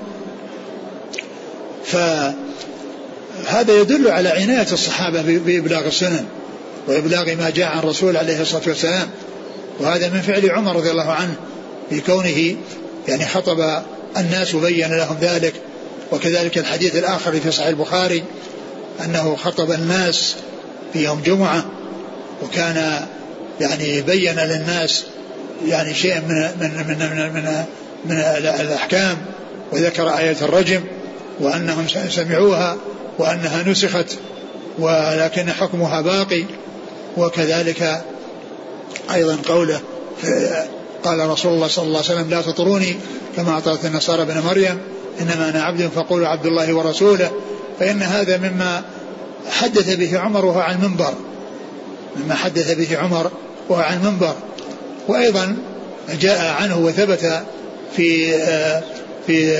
فهذا 1.85 2.33
يدل 3.81 4.11
على 4.11 4.29
عناية 4.29 4.67
الصحابة 4.71 5.21
بإبلاغ 5.21 5.87
السنن 5.87 6.25
وإبلاغ 6.87 7.35
ما 7.35 7.49
جاء 7.49 7.67
عن 7.67 7.79
الرسول 7.79 8.17
عليه 8.17 8.41
الصلاة 8.41 8.63
والسلام. 8.67 9.09
وهذا 9.79 10.09
من 10.09 10.21
فعل 10.21 10.51
عمر 10.51 10.75
رضي 10.75 10.91
الله 10.91 11.11
عنه 11.11 11.35
في 11.89 11.99
كونه 12.01 12.55
يعني 13.07 13.25
خطب 13.25 13.83
الناس 14.17 14.55
وبين 14.55 14.97
لهم 14.97 15.17
ذلك. 15.21 15.53
وكذلك 16.11 16.57
الحديث 16.57 16.95
الآخر 16.95 17.31
في 17.31 17.51
صحيح 17.51 17.67
البخاري 17.67 18.23
أنه 19.05 19.35
خطب 19.35 19.71
الناس 19.71 20.35
في 20.93 21.03
يوم 21.03 21.21
جمعة 21.25 21.65
وكان 22.43 23.07
يعني 23.61 24.01
بين 24.01 24.39
للناس 24.39 25.03
يعني 25.67 25.93
شيئا 25.93 26.19
من 26.19 26.51
من 26.59 26.87
من 26.87 26.99
من, 26.99 27.33
من, 27.33 27.65
من 28.05 28.17
الأحكام 28.61 29.17
وذكر 29.71 30.17
آية 30.17 30.37
الرجم 30.41 30.83
وأنهم 31.39 31.87
سمعوها 32.09 32.77
وأنها 33.19 33.63
نسخت 33.63 34.17
ولكن 34.79 35.49
حكمها 35.49 36.01
باقي 36.01 36.43
وكذلك 37.17 38.01
أيضا 39.13 39.37
قوله 39.49 39.79
قال 41.03 41.29
رسول 41.29 41.53
الله 41.53 41.67
صلى 41.67 41.85
الله 41.85 41.97
عليه 41.97 42.13
وسلم 42.13 42.29
لا 42.29 42.41
تطروني 42.41 42.95
كما 43.35 43.57
أطرت 43.57 43.85
النصارى 43.85 44.21
ابن 44.21 44.41
مريم 44.41 44.77
إنما 45.21 45.49
أنا 45.49 45.63
عبد 45.63 45.89
فقولوا 45.95 46.27
عبد 46.27 46.45
الله 46.45 46.73
ورسوله 46.73 47.31
فإن 47.79 48.01
هذا 48.01 48.37
مما 48.37 48.83
حدث 49.49 49.95
به 49.95 50.19
عمر 50.19 50.45
وهو 50.45 50.59
على 50.59 50.75
المنبر 50.75 51.13
مما 52.15 52.35
حدث 52.35 52.71
به 52.71 52.97
عمر 52.97 53.31
وهو 53.69 53.81
على 53.81 53.95
المنبر 53.95 54.35
وأيضا 55.07 55.57
جاء 56.21 56.55
عنه 56.61 56.77
وثبت 56.77 57.43
في 57.95 58.33
في 59.27 59.57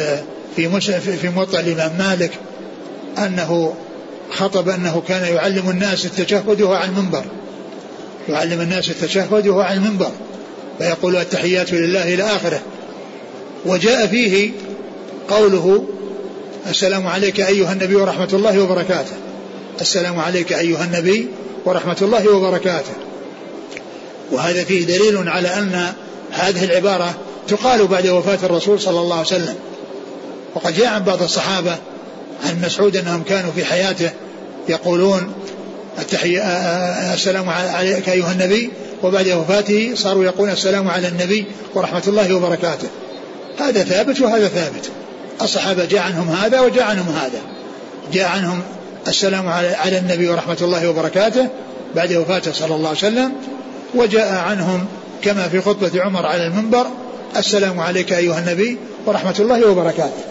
في 0.55 1.17
في 1.17 1.29
موطأ 1.29 1.59
الإمام 1.59 1.91
مالك 1.97 2.31
أنه 3.17 3.73
خطب 4.31 4.69
أنه 4.69 5.03
كان 5.07 5.35
يعلم 5.35 5.69
الناس 5.69 6.05
التشهد 6.05 6.61
وهو 6.61 6.73
على 6.73 6.89
المنبر. 6.89 7.25
يعلم 8.29 8.61
الناس 8.61 8.89
التشهد 8.89 9.47
وهو 9.47 9.61
على 9.61 9.77
المنبر. 9.77 10.11
فيقول 10.79 11.15
التحيات 11.15 11.73
لله 11.73 12.13
إلى 12.13 12.23
آخره. 12.23 12.61
وجاء 13.65 14.07
فيه 14.07 14.51
قوله 15.29 15.85
السلام 16.69 17.07
عليك 17.07 17.39
أيها 17.39 17.73
النبي 17.73 17.95
ورحمة 17.95 18.29
الله 18.33 18.63
وبركاته. 18.63 19.15
السلام 19.81 20.19
عليك 20.19 20.53
أيها 20.53 20.83
النبي 20.83 21.27
ورحمة 21.65 21.97
الله 22.01 22.29
وبركاته. 22.29 22.93
وهذا 24.31 24.63
فيه 24.63 24.85
دليل 24.85 25.29
على 25.29 25.47
أن 25.47 25.93
هذه 26.31 26.63
العبارة 26.63 27.15
تقال 27.47 27.87
بعد 27.87 28.07
وفاة 28.07 28.39
الرسول 28.43 28.79
صلى 28.81 28.99
الله 28.99 29.15
عليه 29.15 29.27
وسلم. 29.27 29.55
وقد 30.55 30.77
جاء 30.77 30.87
عن 30.87 31.03
بعض 31.03 31.21
الصحابة 31.21 31.77
عن 32.45 32.61
مسعود 32.65 32.97
أنهم 32.97 33.23
كانوا 33.23 33.51
في 33.51 33.65
حياته 33.65 34.11
يقولون 34.69 35.33
التحية 35.99 36.41
السلام 37.13 37.49
عليك 37.49 38.09
أيها 38.09 38.31
النبي. 38.31 38.69
وبعد 39.03 39.27
وفاته 39.27 39.91
صاروا 39.95 40.23
يقولون 40.23 40.53
السلام 40.53 40.87
على 40.87 41.07
النبي 41.07 41.45
ورحمة 41.75 42.03
الله 42.07 42.33
وبركاته. 42.33 42.87
هذا 43.59 43.83
ثابت 43.83 44.21
وهذا 44.21 44.47
ثابت. 44.47 44.89
الصحابة 45.41 45.85
جاء 45.85 46.01
عنهم 46.01 46.29
هذا 46.29 46.59
وجاء 46.59 46.83
عنهم 46.83 47.15
هذا. 47.15 47.41
جاء 48.13 48.27
عنهم 48.27 48.61
السلام 49.07 49.47
على 49.49 49.97
النبي 49.97 50.29
ورحمة 50.29 50.57
الله 50.61 50.89
وبركاته 50.89 51.47
بعد 51.95 52.13
وفاته 52.13 52.51
صلى 52.51 52.75
الله 52.75 52.89
عليه 52.89 52.97
وسلم. 52.97 53.31
وجاء 53.95 54.33
عنهم 54.33 54.85
كما 55.21 55.47
في 55.47 55.61
خطبة 55.61 56.01
عمر 56.01 56.25
على 56.25 56.47
المنبر 56.47 56.87
السلام 57.37 57.79
عليك 57.79 58.13
أيها 58.13 58.39
النبي 58.39 58.77
ورحمة 59.05 59.35
الله 59.39 59.67
وبركاته. 59.67 60.23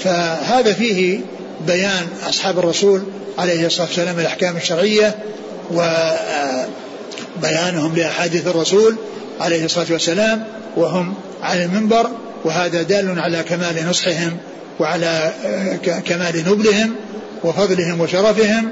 فهذا 0.00 0.72
فيه 0.72 1.20
بيان 1.66 2.06
أصحاب 2.28 2.58
الرسول 2.58 3.02
عليه 3.38 3.66
الصلاة 3.66 3.86
والسلام 3.86 4.18
الأحكام 4.18 4.56
الشرعية 4.56 5.14
وبيانهم 7.40 7.96
لأحاديث 7.96 8.46
الرسول 8.46 8.96
عليه 9.40 9.64
الصلاة 9.64 9.86
والسلام 9.90 10.44
وهم 10.76 11.14
على 11.42 11.64
المنبر 11.64 12.10
وهذا 12.44 12.82
دال 12.82 13.20
على 13.20 13.42
كمال 13.42 13.88
نصحهم 13.88 14.36
وعلى 14.80 15.32
كمال 16.06 16.44
نبلهم 16.48 16.94
وفضلهم 17.44 18.00
وشرفهم 18.00 18.68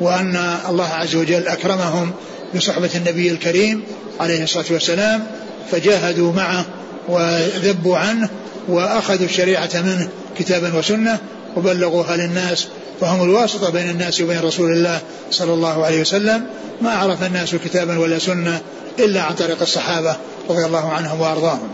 وأن 0.00 0.56
الله 0.68 0.88
عز 0.88 1.14
وجل 1.14 1.48
أكرمهم 1.48 2.10
بصحبة 2.54 2.90
النبي 2.96 3.30
الكريم 3.30 3.82
عليه 4.20 4.44
الصلاة 4.44 4.64
والسلام 4.70 5.26
فجاهدوا 5.70 6.32
معه 6.32 6.64
وذبوا 7.08 7.98
عنه 7.98 8.28
وأخذوا 8.68 9.26
الشريعة 9.26 9.70
منه 9.74 10.08
كتابا 10.38 10.78
وسنة 10.78 11.18
وبلغوها 11.56 12.16
للناس 12.16 12.66
فهم 13.00 13.22
الواسطة 13.22 13.70
بين 13.70 13.90
الناس 13.90 14.20
وبين 14.20 14.40
رسول 14.40 14.72
الله 14.72 15.00
صلى 15.30 15.54
الله 15.54 15.84
عليه 15.84 16.00
وسلم. 16.00 16.42
ما 16.80 16.90
عرف 16.90 17.22
الناس 17.22 17.54
كتابا 17.54 17.98
ولا 17.98 18.18
سنة 18.18 18.60
إلا 18.98 19.22
عن 19.22 19.34
طريق 19.34 19.60
الصحابة 19.62 20.16
رضي 20.50 20.64
الله 20.64 20.88
عنهم 20.88 21.20
وأرضاهم. 21.20 21.68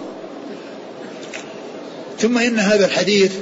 ثم 2.18 2.38
إن 2.38 2.58
هذا 2.58 2.86
الحديث 2.86 3.32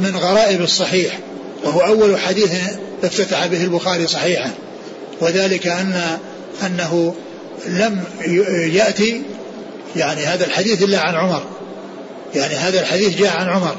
من 0.00 0.16
غرائب 0.16 0.62
الصحيح 0.62 1.18
وهو 1.64 1.80
أول 1.80 2.18
حديث 2.20 2.52
افتتح 3.04 3.46
به 3.46 3.64
البخاري 3.64 4.06
صحيحا. 4.06 4.50
وذلك 5.20 5.66
أن 5.66 6.18
أنه 6.66 7.14
لم 7.68 8.04
يأتي 8.72 9.22
يعني 9.96 10.24
هذا 10.24 10.46
الحديث 10.46 10.82
إلا 10.82 11.00
عن 11.00 11.14
عمر. 11.14 11.42
يعني 12.34 12.54
هذا 12.54 12.80
الحديث 12.80 13.18
جاء 13.18 13.36
عن 13.36 13.48
عمر. 13.48 13.74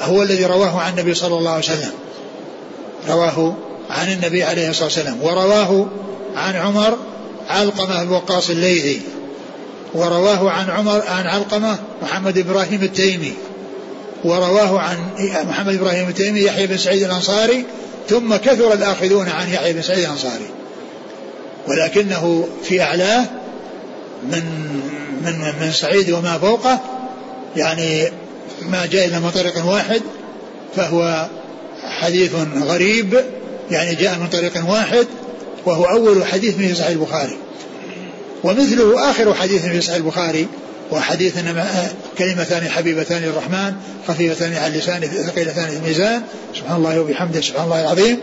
هو 0.00 0.22
الذي 0.22 0.44
رواه 0.44 0.80
عن 0.80 0.92
النبي 0.92 1.14
صلى 1.14 1.38
الله 1.38 1.50
عليه 1.50 1.64
وسلم. 1.64 1.92
رواه 3.08 3.54
عن 3.90 4.12
النبي 4.12 4.42
عليه 4.42 4.70
الصلاة 4.70 4.84
والسلام. 4.84 5.22
ورواه 5.22 5.86
عن 6.36 6.56
عمر 6.56 6.98
علقمة 7.48 8.04
بن 8.04 8.10
وقاص 8.10 8.50
الليثي. 8.50 9.00
ورواه 9.94 10.50
عن 10.50 10.70
عمر 10.70 11.02
عن 11.08 11.26
علقمة 11.26 11.78
محمد 12.02 12.38
إبراهيم 12.38 12.82
التيمي. 12.82 13.32
ورواه 14.24 14.80
عن 14.80 14.96
محمد 15.48 15.74
إبراهيم 15.74 16.08
التيمي 16.08 16.40
يحيى 16.40 16.66
بن 16.66 16.76
سعيد 16.76 17.02
الأنصاري 17.02 17.64
ثم 18.08 18.36
كثر 18.36 18.72
الآخذون 18.72 19.28
عن 19.28 19.48
يحيى 19.52 19.72
بن 19.72 19.82
سعيد 19.82 20.04
الأنصاري. 20.04 20.50
ولكنه 21.68 22.48
في 22.64 22.82
أعلاه 22.82 23.24
من 24.30 24.42
من 25.24 25.52
من 25.60 25.72
سعيد 25.72 26.10
وما 26.10 26.38
فوقه 26.38 26.80
يعني 27.56 28.12
ما 28.62 28.86
جاء 28.86 29.04
إلا 29.04 29.18
من 29.18 29.30
طريق 29.30 29.66
واحد 29.66 30.02
فهو 30.76 31.28
حديث 31.84 32.34
غريب 32.62 33.24
يعني 33.70 33.94
جاء 33.94 34.18
من 34.18 34.28
طريق 34.28 34.70
واحد 34.70 35.06
وهو 35.66 35.84
أول 35.84 36.24
حديث 36.24 36.56
في 36.56 36.74
صحيح 36.74 36.88
البخاري. 36.88 37.36
ومثله 38.44 39.10
آخر 39.10 39.34
حديث 39.34 39.62
في 39.66 39.80
صحيح 39.80 39.96
البخاري 39.96 40.46
وحديث 40.90 41.38
إنما 41.38 41.88
كلمتان 42.18 42.68
حبيبتان 42.68 43.22
للرحمن 43.22 43.74
خفيفتان 44.08 44.54
على 44.54 44.66
اللسان 44.66 45.00
ثقيلتان 45.00 45.70
في 45.70 45.76
الميزان 45.76 46.22
سبحان 46.54 46.76
الله 46.76 47.00
وبحمده 47.00 47.40
سبحان 47.40 47.64
الله 47.64 47.80
العظيم. 47.80 48.18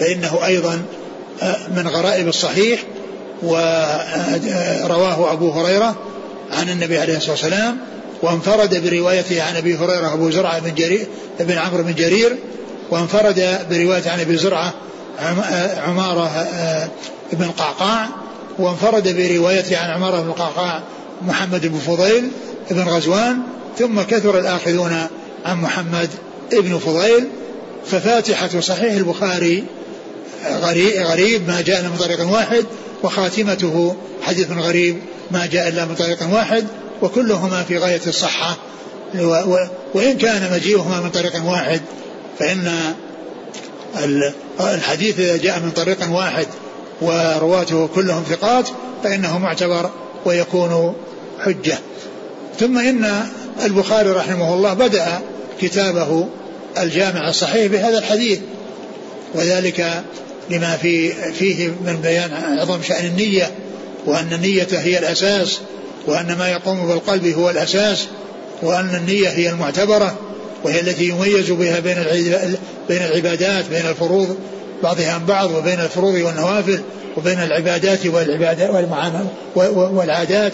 فإنه 0.00 0.46
أيضا 0.46 0.82
من 1.76 1.88
غرائب 1.88 2.28
الصحيح 2.28 2.80
ورواه 3.42 5.32
أبو 5.32 5.50
هريرة 5.50 5.96
عن 6.52 6.68
النبي 6.68 6.98
عليه 6.98 7.16
الصلاة 7.16 7.32
والسلام 7.32 7.78
وانفرد 8.22 8.90
بروايته 8.90 9.42
عن 9.42 9.56
أبي 9.56 9.76
هريرة 9.76 10.14
أبو 10.14 10.30
زرعة 10.30 10.58
بن 10.58 10.74
جرير 10.74 11.06
بن 11.40 11.58
عمرو 11.58 11.82
بن 11.82 11.94
جرير 11.94 12.36
وانفرد 12.90 13.58
بروايته 13.70 14.10
عن 14.10 14.20
أبي 14.20 14.36
زرعة 14.36 14.74
عمارة 15.86 16.26
آه، 16.26 16.88
بن 17.32 17.48
قعقاع 17.48 18.08
وانفرد 18.58 19.16
بروايته 19.16 19.78
عن 19.78 19.90
عمارة 19.90 20.20
بن 20.20 20.32
قعقاع 20.32 20.82
محمد 21.22 21.66
بن 21.66 21.78
فضيل 21.78 22.30
بن 22.70 22.82
غزوان 22.82 23.38
ثم 23.78 24.02
كثر 24.02 24.38
الآخذون 24.38 25.06
عن 25.44 25.60
محمد 25.60 26.10
بن 26.52 26.78
فضيل 26.78 27.28
ففاتحة 27.86 28.60
صحيح 28.60 28.92
البخاري 28.92 29.64
غريب 30.98 31.48
ما 31.48 31.60
جاء 31.60 31.82
من 31.82 31.96
طريق 31.98 32.32
واحد 32.32 32.64
وخاتمته 33.06 33.96
حديث 34.22 34.50
غريب 34.50 34.98
ما 35.30 35.46
جاء 35.46 35.68
إلا 35.68 35.84
من 35.84 35.94
طريق 35.94 36.18
واحد 36.32 36.64
وكلهما 37.02 37.62
في 37.62 37.78
غاية 37.78 38.00
الصحة. 38.06 38.56
وإن 39.94 40.18
كان 40.18 40.52
مجيئهما 40.52 41.00
من 41.00 41.10
طريق 41.10 41.44
واحد 41.44 41.80
فإن 42.38 42.94
الحديث 44.60 45.20
جاء 45.20 45.60
من 45.60 45.70
طريق 45.70 45.98
واحد 46.10 46.46
ورواته 47.00 47.88
كلهم 47.94 48.22
ثقات 48.22 48.68
فإنه 49.04 49.38
معتبر 49.38 49.90
ويكون 50.24 50.94
حجة. 51.44 51.78
ثم 52.60 52.78
إن 52.78 53.26
البخاري 53.64 54.10
رحمه 54.10 54.54
الله 54.54 54.74
بدأ 54.74 55.20
كتابه 55.60 56.28
الجامع 56.78 57.28
الصحيح 57.28 57.66
بهذا 57.66 57.98
الحديث. 57.98 58.38
وذلك 59.34 60.02
لما 60.50 60.76
في 60.76 61.12
فيه 61.32 61.68
من 61.68 62.00
بيان 62.02 62.58
عظم 62.58 62.82
شأن 62.82 63.06
النية 63.06 63.50
وأن 64.06 64.32
النية 64.32 64.68
هي 64.70 64.98
الأساس 64.98 65.60
وأن 66.06 66.36
ما 66.38 66.48
يقوم 66.48 66.86
بالقلب 66.86 67.26
هو 67.26 67.50
الأساس 67.50 68.06
وأن 68.62 68.94
النية 68.94 69.28
هي 69.28 69.50
المعتبرة 69.50 70.18
وهي 70.64 70.80
التي 70.80 71.08
يميز 71.08 71.50
بها 71.50 71.80
بين 71.80 71.96
بين 72.88 73.02
العبادات 73.02 73.64
بين 73.70 73.86
الفروض 73.86 74.36
بعضها 74.82 75.12
عن 75.12 75.26
بعض 75.26 75.50
وبين 75.50 75.80
الفروض 75.80 76.14
والنوافل 76.14 76.80
وبين 77.16 77.42
العبادات 77.42 78.06
والعبادات 78.06 78.70
والعادات. 79.56 80.52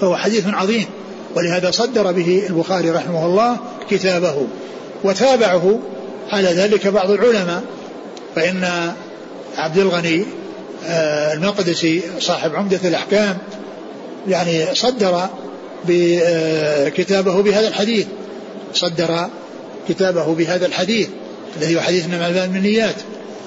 فهو 0.00 0.16
حديث 0.16 0.44
عظيم 0.46 0.86
ولهذا 1.36 1.70
صدر 1.70 2.12
به 2.12 2.42
البخاري 2.50 2.90
رحمه 2.90 3.26
الله 3.26 3.56
كتابه 3.90 4.46
وتابعه 5.04 5.78
على 6.30 6.48
ذلك 6.48 6.86
بعض 6.86 7.10
العلماء. 7.10 7.62
فإن 8.36 8.92
عبد 9.56 9.78
الغني 9.78 10.24
آه، 10.86 11.32
المقدسي 11.32 12.02
صاحب 12.20 12.54
عمدة 12.54 12.80
الأحكام 12.84 13.38
يعني 14.28 14.74
صدر 14.74 15.28
كتابه 16.96 17.42
بهذا 17.42 17.68
الحديث. 17.68 18.06
صدر 18.74 19.26
كتابه 19.88 20.34
بهذا 20.34 20.66
الحديث 20.66 21.08
الذي 21.56 21.76
هو 21.76 21.80
حديث 21.80 22.06
من 22.06 22.14
النيات 22.56 22.94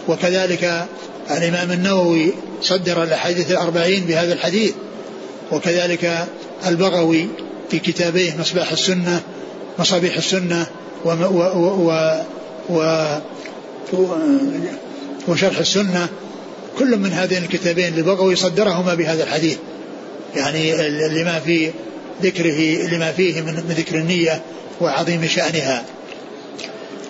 وكذلك 0.08 0.86
الإمام 1.32 1.72
النووي 1.72 2.34
صدر 2.62 3.04
الأحاديث 3.04 3.52
الأربعين 3.52 4.06
بهذا 4.06 4.34
الحديث. 4.34 4.74
وكذلك 5.52 6.28
البغوي 6.67 7.28
في 7.69 7.80
كتابيه 7.80 8.38
مصباح 8.39 8.72
السنة 8.72 9.22
مصابيح 9.80 10.17
السنة 10.17 10.67
و, 11.06 11.10
و, 11.10 11.41
و, 11.89 12.17
و 12.69 13.06
وشرح 15.28 15.58
السنة 15.60 16.08
كل 16.80 16.98
من 16.98 17.12
هذين 17.12 17.43
الكتابين 17.43 17.96
للبغوي 17.96 18.36
صدرهما 18.36 18.93
بهذا 18.93 19.24
الحديث 19.24 19.58
يعني 20.36 20.89
لما 21.10 21.39
في 21.39 21.72
ذكره 22.24 22.88
لما 22.91 23.12
فيه 23.12 23.41
من 23.41 23.54
ذكر 23.69 23.96
النية 23.96 24.41
وعظيم 24.82 25.28
شأنها 25.28 25.84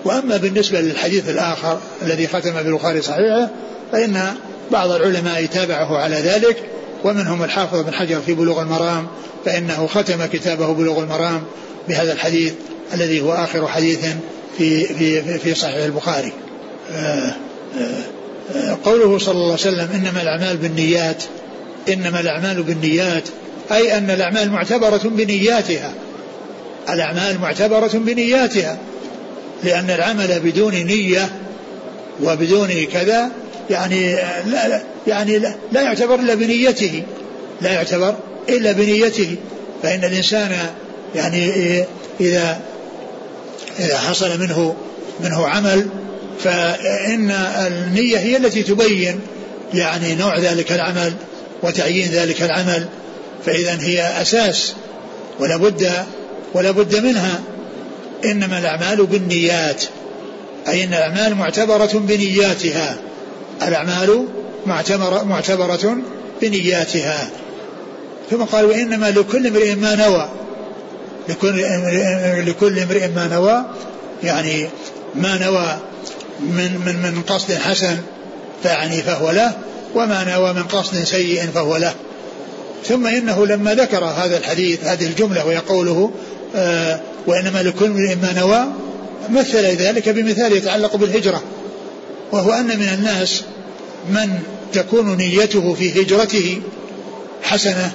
وأما 0.05 0.37
بالنسبة 0.37 0.81
للحديث 0.81 1.29
الآخر 1.29 1.79
الذي 2.01 2.27
ختم 2.27 2.63
بالبخاري 2.63 3.01
صحيحه 3.01 3.49
فإن 3.91 4.35
بعض 4.71 4.91
العلماء 4.91 5.45
تابعه 5.45 5.97
على 5.97 6.15
ذلك 6.15 6.57
ومنهم 7.03 7.43
الحافظ 7.43 7.79
بن 7.79 7.93
حجر 7.93 8.21
في 8.21 8.33
بلوغ 8.33 8.61
المرام 8.61 9.07
فإنه 9.45 9.87
ختم 9.87 10.25
كتابه 10.25 10.73
بلوغ 10.73 11.03
المرام 11.03 11.43
بهذا 11.89 12.13
الحديث 12.13 12.53
الذي 12.93 13.21
هو 13.21 13.33
آخر 13.33 13.67
حديث 13.67 13.99
في 14.57 14.85
في 14.85 15.37
في 15.39 15.53
صحيح 15.53 15.83
البخاري. 15.83 16.33
قوله 18.85 19.17
صلى 19.17 19.33
الله 19.33 19.43
عليه 19.43 19.53
وسلم 19.53 19.89
إنما 19.93 20.21
الأعمال 20.21 20.57
بالنيات 20.57 21.23
إنما 21.89 22.19
الأعمال 22.19 22.63
بالنيات 22.63 23.23
أي 23.71 23.97
أن 23.97 24.09
الأعمال 24.09 24.51
معتبرة 24.51 25.01
بنياتها. 25.03 25.93
الأعمال 26.89 27.41
معتبرة 27.41 27.91
بنياتها 27.93 28.77
لأن 29.63 29.89
العمل 29.89 30.39
بدون 30.39 30.73
نية 30.73 31.29
وبدون 32.23 32.69
كذا 32.93 33.31
يعني 33.69 34.15
لا 34.45 34.81
يعني 35.07 35.39
لا 35.71 35.81
يعتبر 35.81 36.15
إلا 36.15 36.35
بنيته 36.35 37.03
لا 37.61 37.71
يعتبر 37.71 38.15
إلا 38.49 38.71
بنيته. 38.71 39.35
فإن 39.83 40.03
الإنسان 40.03 40.51
يعني 41.15 41.49
إذا 42.19 42.59
إذا 43.79 43.97
حصل 43.97 44.39
منه 44.39 44.75
منه 45.23 45.47
عمل 45.47 45.87
فإن 46.43 47.31
النية 47.67 48.17
هي 48.17 48.37
التي 48.37 48.63
تبين 48.63 49.19
يعني 49.73 50.15
نوع 50.15 50.37
ذلك 50.37 50.71
العمل 50.71 51.13
وتعيين 51.63 52.11
ذلك 52.11 52.41
العمل 52.41 52.87
فإذا 53.45 53.77
هي 53.81 54.21
أساس 54.21 54.73
ولا 55.39 55.57
بد 55.57 55.91
ولا 56.53 56.71
بد 56.71 56.95
منها. 56.95 57.41
إنما 58.25 58.59
الأعمال 58.59 59.05
بالنيات 59.05 59.83
أي 60.67 60.83
أن 60.83 60.93
الأعمال 60.93 61.35
معتبرة 61.35 61.91
بنياتها. 61.93 62.97
الأعمال 63.67 64.27
معتبرة, 64.65 65.23
معتبرة 65.23 65.97
بنياتها. 66.41 67.29
ثم 68.31 68.43
قال 68.43 68.65
وإنما 68.65 69.11
لكل 69.11 69.47
امرئ 69.47 69.75
ما 69.75 69.95
نوى. 69.95 70.29
لكل 72.45 72.79
امرئ 72.79 73.07
ما 73.07 73.27
نوى 73.27 73.65
يعني 74.23 74.69
ما 75.15 75.37
نوى 75.37 75.79
من 76.43 76.81
من 76.85 76.95
من 76.95 77.21
قصد 77.21 77.53
حسن 77.53 77.97
فيعني 78.63 79.01
فهو 79.01 79.31
له 79.31 79.51
وما 79.95 80.23
نوى 80.23 80.53
من 80.53 80.63
قصد 80.63 81.03
سيء 81.03 81.45
فهو 81.53 81.77
له. 81.77 81.93
ثم 82.87 83.07
إنه 83.07 83.45
لما 83.45 83.73
ذكر 83.73 84.03
هذا 84.05 84.37
الحديث 84.37 84.83
هذه 84.83 85.05
الجملة 85.05 85.45
وهي 85.45 85.57
قوله 85.57 86.11
آه 86.55 86.99
وإنما 87.27 87.63
لكل 87.63 87.89
من 87.89 88.21
ما 88.21 88.33
نوى 88.39 88.65
مثل 89.29 89.65
ذلك 89.65 90.09
بمثال 90.09 90.53
يتعلق 90.53 90.95
بالهجرة 90.95 91.41
وهو 92.31 92.51
أن 92.51 92.65
من 92.65 92.89
الناس 92.93 93.43
من 94.09 94.39
تكون 94.73 95.17
نيته 95.17 95.73
في 95.73 96.01
هجرته 96.01 96.61
حسنة 97.43 97.91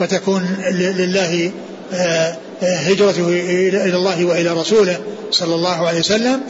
وتكون 0.00 0.56
لله 0.70 1.50
آه، 1.92 2.36
آه، 2.62 2.76
هجرته 2.76 3.28
إلى 3.28 3.96
الله 3.96 4.24
وإلى 4.24 4.50
رسوله 4.52 5.00
صلى 5.30 5.54
الله 5.54 5.88
عليه 5.88 6.00
وسلم 6.00 6.40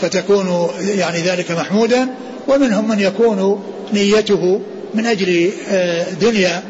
فتكون 0.00 0.68
يعني 0.80 1.20
ذلك 1.20 1.50
محمودا 1.50 2.08
ومنهم 2.48 2.88
من 2.88 3.00
يكون 3.00 3.62
نيته 3.92 4.60
من 4.94 5.06
أجل 5.06 5.50
آه، 5.70 6.10
دنيا 6.10 6.62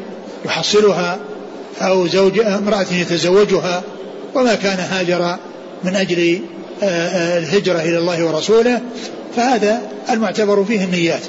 يحصلها 0.45 1.19
أو 1.81 2.07
زوج 2.07 2.39
امرأة 2.39 2.85
يتزوجها 2.91 3.83
وما 4.35 4.55
كان 4.55 4.79
هاجر 4.79 5.35
من 5.83 5.95
أجل 5.95 6.41
الهجرة 7.37 7.79
إلى 7.79 7.97
الله 7.97 8.25
ورسوله. 8.25 8.81
فهذا 9.35 9.81
المعتبر 10.09 10.63
فيه 10.63 10.83
النيات. 10.83 11.21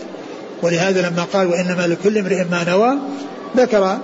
ولهذا 0.63 1.09
لما 1.09 1.27
قال 1.33 1.47
وإنما 1.47 1.87
لكل 1.87 2.19
امرئ 2.19 2.45
ما 2.51 2.65
نوى 2.65 2.99
ذكر 3.57 3.99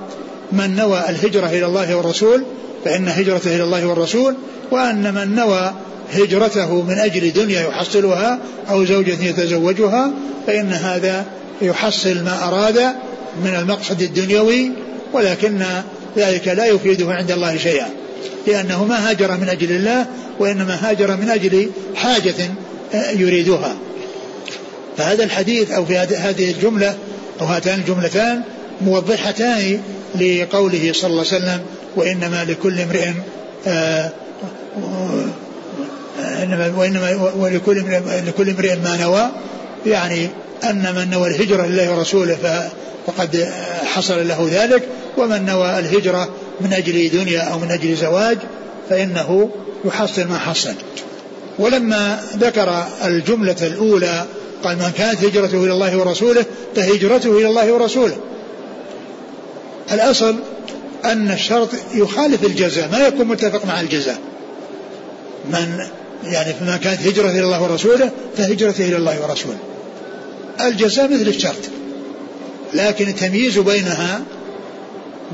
من 0.53 0.76
نوى 0.76 1.05
الهجرة 1.09 1.47
إلى 1.47 1.66
الله 1.66 1.97
والرسول 1.97 2.45
فإن 2.85 3.09
هجرته 3.09 3.57
إلى 3.57 3.64
الله 3.64 3.87
والرسول 3.87 4.35
وأن 4.70 5.14
من 5.14 5.35
نوى 5.35 5.74
هجرته 6.12 6.83
من 6.83 6.99
أجل 6.99 7.33
دنيا 7.33 7.61
يحصلها 7.61 8.39
أو 8.70 8.85
زوجة 8.85 9.24
يتزوجها 9.24 10.11
فإن 10.47 10.72
هذا 10.72 11.24
يحصل 11.62 12.22
ما 12.24 12.49
أراد 12.49 12.78
من 13.45 13.55
المقصد 13.59 14.03
الدنيوي 14.03 14.70
ولكن 15.12 15.62
ذلك 16.16 16.49
لا 16.49 16.66
يفيده 16.66 17.12
عند 17.12 17.31
الله 17.31 17.57
شيئا. 17.57 17.89
لأنه 18.47 18.85
ما 18.85 19.11
هاجر 19.11 19.37
من 19.37 19.49
أجل 19.49 19.72
الله 19.72 20.07
وإنما 20.39 20.78
هاجر 20.91 21.16
من 21.16 21.28
أجل 21.28 21.70
حاجة 21.95 22.35
يريدها. 22.95 23.76
فهذا 24.97 25.24
الحديث 25.24 25.70
أو 25.70 25.85
في 25.85 25.99
هذه 25.99 26.51
الجملة 26.51 26.97
أو 27.41 27.47
هاتان 27.47 27.78
الجملتان 27.78 28.43
موضحتان 28.81 29.81
لقوله 30.20 30.93
صلى 30.93 31.11
الله 31.11 31.24
عليه 31.33 31.37
وسلم 31.37 31.61
وإنما 31.97 32.45
لكل 32.45 32.80
امرئ 32.80 33.09
آه، 33.66 34.11
إنما 36.43 36.72
وإنما 36.76 37.32
ولكل 37.36 37.78
امرئ 37.78 38.20
لكل 38.26 38.51
امرئ 38.51 38.76
ما 38.76 38.97
نوى 38.97 39.30
يعني 39.86 40.28
أن 40.64 40.95
من 40.95 41.11
نوى 41.11 41.28
الهجرة 41.28 41.66
لله 41.66 41.97
ورسوله 41.97 42.68
فقد 43.07 43.49
حصل 43.84 44.28
له 44.28 44.49
ذلك 44.53 44.82
ومن 45.16 45.45
نوى 45.45 45.78
الهجرة 45.78 46.28
من 46.61 46.72
أجل 46.72 47.11
دنيا 47.11 47.41
أو 47.41 47.59
من 47.59 47.70
أجل 47.70 47.97
زواج 47.97 48.38
فإنه 48.91 49.51
يحصل 49.84 50.24
ما 50.24 50.38
حصل. 50.38 50.74
ولما 51.59 52.20
ذكر 52.36 52.84
الجملة 53.05 53.57
الأولى 53.62 54.24
قال 54.64 54.76
من 54.76 54.93
كانت 54.99 55.24
هجرته 55.24 55.64
إلى 55.64 55.72
الله 55.72 55.99
ورسوله 55.99 56.45
فهجرته 56.76 57.38
إلى 57.38 57.47
الله 57.47 57.72
ورسوله. 57.72 58.16
الأصل 59.93 60.36
أن 61.05 61.31
الشرط 61.31 61.69
يخالف 61.95 62.45
الجزاء. 62.45 62.89
ما 62.93 63.07
يكون 63.07 63.27
متفق 63.27 63.67
مع 63.67 63.81
الجزاء؟ 63.81 64.19
من 65.51 65.79
يعني 66.25 66.53
فما 66.53 66.77
كانت 66.77 67.07
هجرته 67.07 67.31
إلى 67.31 67.45
الله 67.45 67.63
ورسوله 67.63 68.11
فهجرته 68.37 68.89
إلى 68.89 68.97
الله 68.97 69.29
ورسوله. 69.29 69.59
الجزاء 70.61 71.09
مثل 71.09 71.29
الشرط. 71.29 71.71
لكن 72.75 73.09
التمييز 73.09 73.59
بينها 73.59 74.23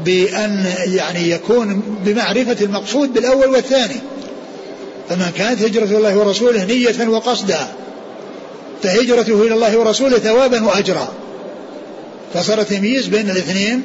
بأن 0.04 0.64
يعني 0.84 1.30
يكون 1.30 1.82
بمعرفة 2.04 2.56
المقصود 2.64 3.14
بالأول 3.14 3.46
والثاني. 3.46 4.00
فمن 5.08 5.32
كانت 5.36 5.62
إلى 5.62 5.96
الله 5.96 6.16
ورسوله 6.18 6.64
نية 6.64 7.08
وقصدا 7.08 7.68
فهجرته 8.82 9.42
إلى 9.42 9.54
الله 9.54 9.78
ورسوله 9.78 10.18
ثوابا 10.18 10.64
وأجرا. 10.64 11.12
فصار 12.34 12.62
تمييز 12.62 13.06
بين 13.06 13.30
الاثنين 13.30 13.82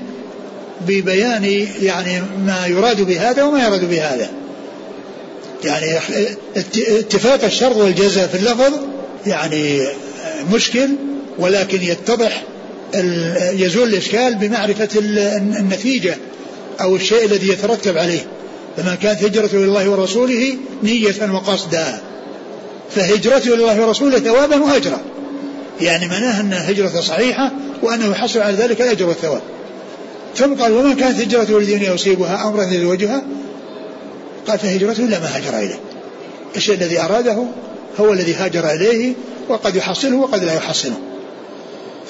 ببيان 0.87 1.67
يعني 1.81 2.21
ما 2.45 2.67
يراد 2.67 3.01
بهذا 3.01 3.43
وما 3.43 3.63
يراد 3.63 3.89
بهذا. 3.89 4.29
يعني 5.63 5.97
اتفاق 6.77 7.43
الشرط 7.43 7.75
والجزاء 7.75 8.27
في 8.27 8.35
اللفظ 8.35 8.73
يعني 9.27 9.87
مشكل 10.53 10.89
ولكن 11.39 11.81
يتضح 11.81 12.43
يزول 13.53 13.87
الإشكال 13.87 14.35
بمعرفة 14.35 14.89
النتيجة 15.47 16.17
أو 16.81 16.95
الشيء 16.95 17.25
الذي 17.25 17.49
يترتب 17.49 17.97
عليه. 17.97 18.25
فمن 18.77 18.95
كانت 18.95 19.23
هجرته 19.23 19.57
إلى 19.57 19.65
الله 19.65 19.89
ورسوله 19.89 20.57
نية 20.83 21.31
وقصدا 21.33 22.01
فهجرته 22.95 23.53
إلى 23.53 23.61
الله 23.61 23.87
ورسوله 23.87 24.19
ثوابا 24.19 24.57
وأجرا. 24.57 25.01
يعني 25.81 26.07
معناه 26.07 26.41
أن 26.41 26.53
هجرته 26.53 27.01
صحيحة 27.01 27.51
وأنه 27.81 28.11
يحصل 28.11 28.39
على 28.39 28.57
ذلك 28.57 28.81
الأجر 28.81 29.05
والثواب 29.05 29.41
ثم 30.35 30.53
قال 30.53 30.71
ومن 30.71 30.95
كانت 30.95 31.19
هجرته 31.19 31.59
لدنيا 31.59 31.93
يصيبها 31.93 32.47
أمرا 32.47 32.63
يتزوجها 32.63 33.23
قال 34.47 34.59
فهجرته 34.59 35.03
إلى 35.03 35.19
ما 35.19 35.37
هاجر 35.37 35.57
إليه. 35.57 35.79
الشيء 36.55 36.75
الذي 36.75 37.01
أراده 37.01 37.45
هو 37.99 38.13
الذي 38.13 38.33
هاجر 38.33 38.71
إليه 38.71 39.13
وقد 39.49 39.75
يحصله 39.75 40.15
وقد 40.17 40.43
لا 40.43 40.53
يحصله. 40.53 40.97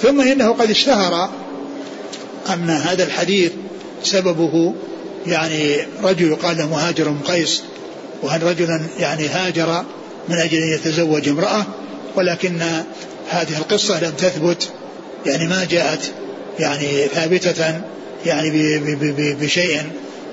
ثم 0.01 0.21
إنه 0.21 0.51
قد 0.51 0.69
اشتهر 0.69 1.29
أن 2.53 2.69
هذا 2.69 3.03
الحديث 3.03 3.51
سببه 4.03 4.73
يعني 5.27 5.77
رجل 6.03 6.27
يقال 6.27 6.57
له 6.57 6.67
مهاجر 6.67 7.09
بن 7.09 7.19
قيس 7.19 7.63
وأن 8.23 8.41
رجلا 8.41 8.81
يعني 8.99 9.27
هاجر 9.27 9.83
من 10.29 10.35
أجل 10.35 10.57
أن 10.57 10.73
يتزوج 10.73 11.29
امرأة؟ 11.29 11.65
ولكن 12.15 12.61
هذه 13.29 13.57
القصة 13.57 13.99
لم 14.03 14.11
تثبت 14.11 14.69
يعني 15.25 15.47
ما 15.47 15.67
جاءت 15.69 16.11
يعني 16.59 17.07
ثابتة 17.07 17.81
يعني 18.25 18.79
بشيء 19.33 19.81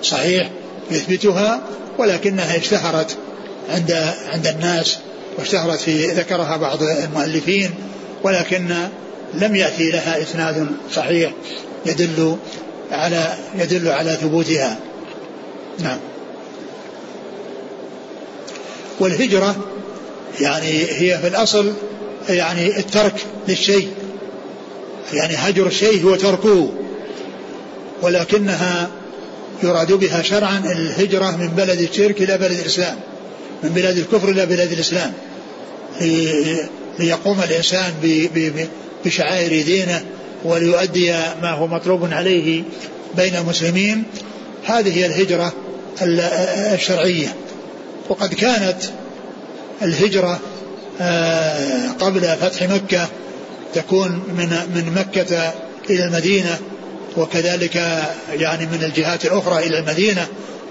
صحيح 0.03 0.51
يثبتها 0.91 1.63
ولكنها 1.99 2.57
اشتهرت 2.57 3.17
عند 3.69 4.15
عند 4.33 4.47
الناس 4.47 4.99
واشتهرت 5.39 5.81
في 5.81 6.07
ذكرها 6.07 6.57
بعض 6.57 6.83
المؤلفين 6.83 7.71
ولكن 8.23 8.75
لم 9.35 9.57
يأتي 9.57 9.91
لها 9.91 10.23
إسناد 10.23 10.67
صحيح 10.95 11.33
يدل 11.87 12.37
على 12.91 13.35
يدل 13.59 13.89
على 13.89 14.11
ثبوتها. 14.11 14.79
نعم. 15.79 15.99
والهجرة 19.01 19.57
يعني 20.41 20.83
هي 20.83 21.19
في 21.19 21.27
الأصل 21.27 21.73
يعني 22.29 22.79
الترك 22.79 23.15
للشيء 23.49 23.89
يعني 25.13 25.35
هجر 25.35 25.67
الشيء 25.67 26.05
هو 26.05 26.15
تركه. 26.15 26.73
ولكنها 28.03 28.89
يراد 29.63 29.93
بها 29.93 30.23
شرعا 30.23 30.59
الهجرة 30.59 31.37
من 31.37 31.49
بلد 31.49 31.81
الشرك 31.81 32.23
إلى 32.23 32.39
بلد 32.39 32.59
الإسلام 32.61 32.97
من 33.63 33.69
بلاد 33.69 33.99
الكفر 33.99 34.29
إلى 34.29 34.47
بلاد 34.47 34.73
الإسلام. 34.73 35.13
ليقوم 36.99 37.41
الإنسان 37.43 37.93
بشعائر 39.05 39.65
دينه 39.65 40.05
وليؤدي 40.45 41.13
ما 41.43 41.51
هو 41.51 41.67
مطلوب 41.67 42.13
عليه 42.13 42.63
بين 43.17 43.37
المسلمين. 43.37 44.05
هذه 44.65 44.99
هي 44.99 45.07
الهجرة 45.07 45.53
الشرعية. 46.75 47.35
وقد 48.09 48.35
كانت 48.35 48.79
الهجرة 49.83 50.41
آه، 51.01 51.89
قبل 52.01 52.21
فتح 52.21 52.63
مكة 52.63 53.09
تكون 53.75 54.11
من 54.11 54.49
من 54.75 54.93
مكة 54.97 55.53
إلى 55.91 56.05
المدينة 56.05 56.59
وكذلك 57.19 57.77
يعني 58.33 58.67
من 58.67 58.83
الجهات 58.83 59.25
الأخرى 59.25 59.67
إلى 59.67 59.79
المدينة 59.79 60.27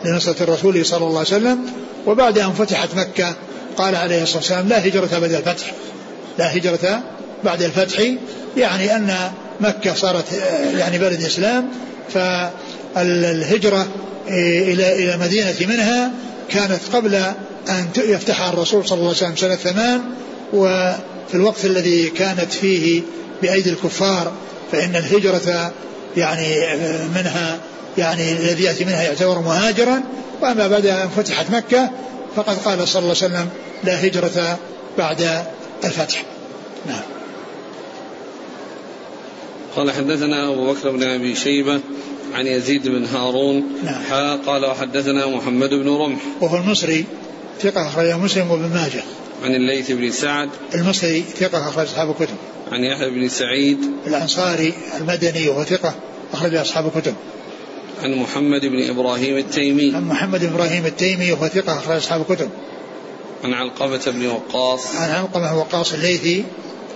لنصرة 0.05 0.43
الرسول 0.43 0.85
صلى 0.85 1.05
الله 1.05 1.17
عليه 1.17 1.27
وسلم. 1.27 1.59
وبعد 2.05 2.39
أن 2.39 2.53
فتحت 2.53 2.89
مكة 2.95 3.35
قال 3.77 3.95
عليه 3.95 4.23
الصلاة 4.23 4.37
والسلام 4.37 4.67
لا 4.67 4.87
هجرة 4.87 5.19
بعد 5.19 5.31
الفتح. 5.33 5.71
لا 6.39 6.57
هجرة 6.57 7.03
بعد 7.43 7.61
الفتح 7.61 8.01
يعني 8.57 8.95
أن 8.95 9.31
مكة 9.59 9.93
صارت 9.93 10.25
يعني 10.77 10.97
بلد 10.97 11.23
إسلام 11.23 11.69
فالهجرة 12.13 13.87
إلى 14.27 14.95
إلى 14.95 15.13
المدينة 15.15 15.55
منها 15.61 16.11
كانت 16.49 16.79
قبل 16.93 17.15
أن 17.69 17.87
يفتحها 17.97 18.53
الرسول 18.53 18.87
صلى 18.87 18.97
الله 18.97 19.07
عليه 19.07 19.17
وسلم 19.17 19.35
سنة 19.35 19.55
ثمان. 19.55 20.01
وفي 20.53 21.33
الوقت 21.33 21.65
الذي 21.65 22.09
كانت 22.09 22.53
فيه 22.53 23.01
بأيدي 23.41 23.69
الكفار 23.69 24.31
فإن 24.71 24.95
الهجرة 24.95 25.71
يعني 26.17 26.75
منها 27.15 27.59
يعني 27.97 28.31
الذي 28.31 28.63
يأتي 28.63 28.85
منها 28.85 29.03
يعتبر 29.03 29.39
مهاجرا 29.39 30.03
وأما 30.41 30.67
بعد 30.67 30.85
أن 30.85 31.09
فتحت 31.09 31.51
مكة 31.51 31.91
فقد 32.35 32.57
قال 32.57 32.87
صلى 32.87 32.99
الله 32.99 33.15
عليه 33.21 33.25
وسلم 33.25 33.49
لا 33.83 34.05
هجرة 34.05 34.59
بعد 34.97 35.45
الفتح. 35.83 36.23
نعم. 36.87 37.01
قال 39.75 39.91
حدثنا 39.91 40.53
أبو 40.53 40.73
بكر 40.73 40.91
بن 40.91 41.03
أبي 41.03 41.35
شيبة 41.35 41.79
عن 42.33 42.47
يزيد 42.47 42.87
بن 42.87 43.05
هارون. 43.05 43.63
نعم. 43.83 44.03
حا 44.09 44.35
قال 44.35 44.65
وحدثنا 44.65 45.27
محمد 45.27 45.69
بن 45.69 45.89
رمح. 45.89 46.19
وهو 46.41 46.57
المصري 46.57 47.05
ثقة 47.61 47.87
أخرجه 47.87 48.17
مسلم 48.17 48.51
وابن 48.51 48.69
ماجه. 48.73 49.03
عن 49.43 49.55
الليث 49.55 49.91
بن 49.91 50.11
سعد. 50.11 50.49
المصري 50.75 51.21
ثقة 51.21 51.69
أخرج 51.69 51.85
أصحاب 51.85 52.09
الكتب. 52.09 52.35
عن 52.71 52.83
يحيى 52.83 53.09
بن 53.09 53.29
سعيد. 53.29 53.77
الأنصاري 54.07 54.73
المدني 54.97 55.49
وهو 55.49 55.63
ثقة 55.63 55.95
أخرج 56.33 56.55
أصحاب 56.55 56.91
الكتب. 56.95 57.13
عن 58.03 58.13
محمد 58.15 58.61
بن 58.61 58.89
إبراهيم 58.89 59.37
التيمي. 59.37 59.95
عن 59.95 60.03
محمد 60.03 60.39
بن 60.39 60.53
إبراهيم 60.53 60.85
التيمي 60.85 61.31
وهو 61.31 61.47
ثقة 61.47 61.77
أخرج 61.77 61.97
أصحاب 61.97 62.21
الكتب. 62.21 62.49
عن 63.43 63.53
علقمة 63.53 64.01
بن 64.07 64.27
وقاص. 64.27 64.95
عن 64.95 65.09
علقمة 65.09 65.57
وقاص 65.57 65.93
الليثي 65.93 66.43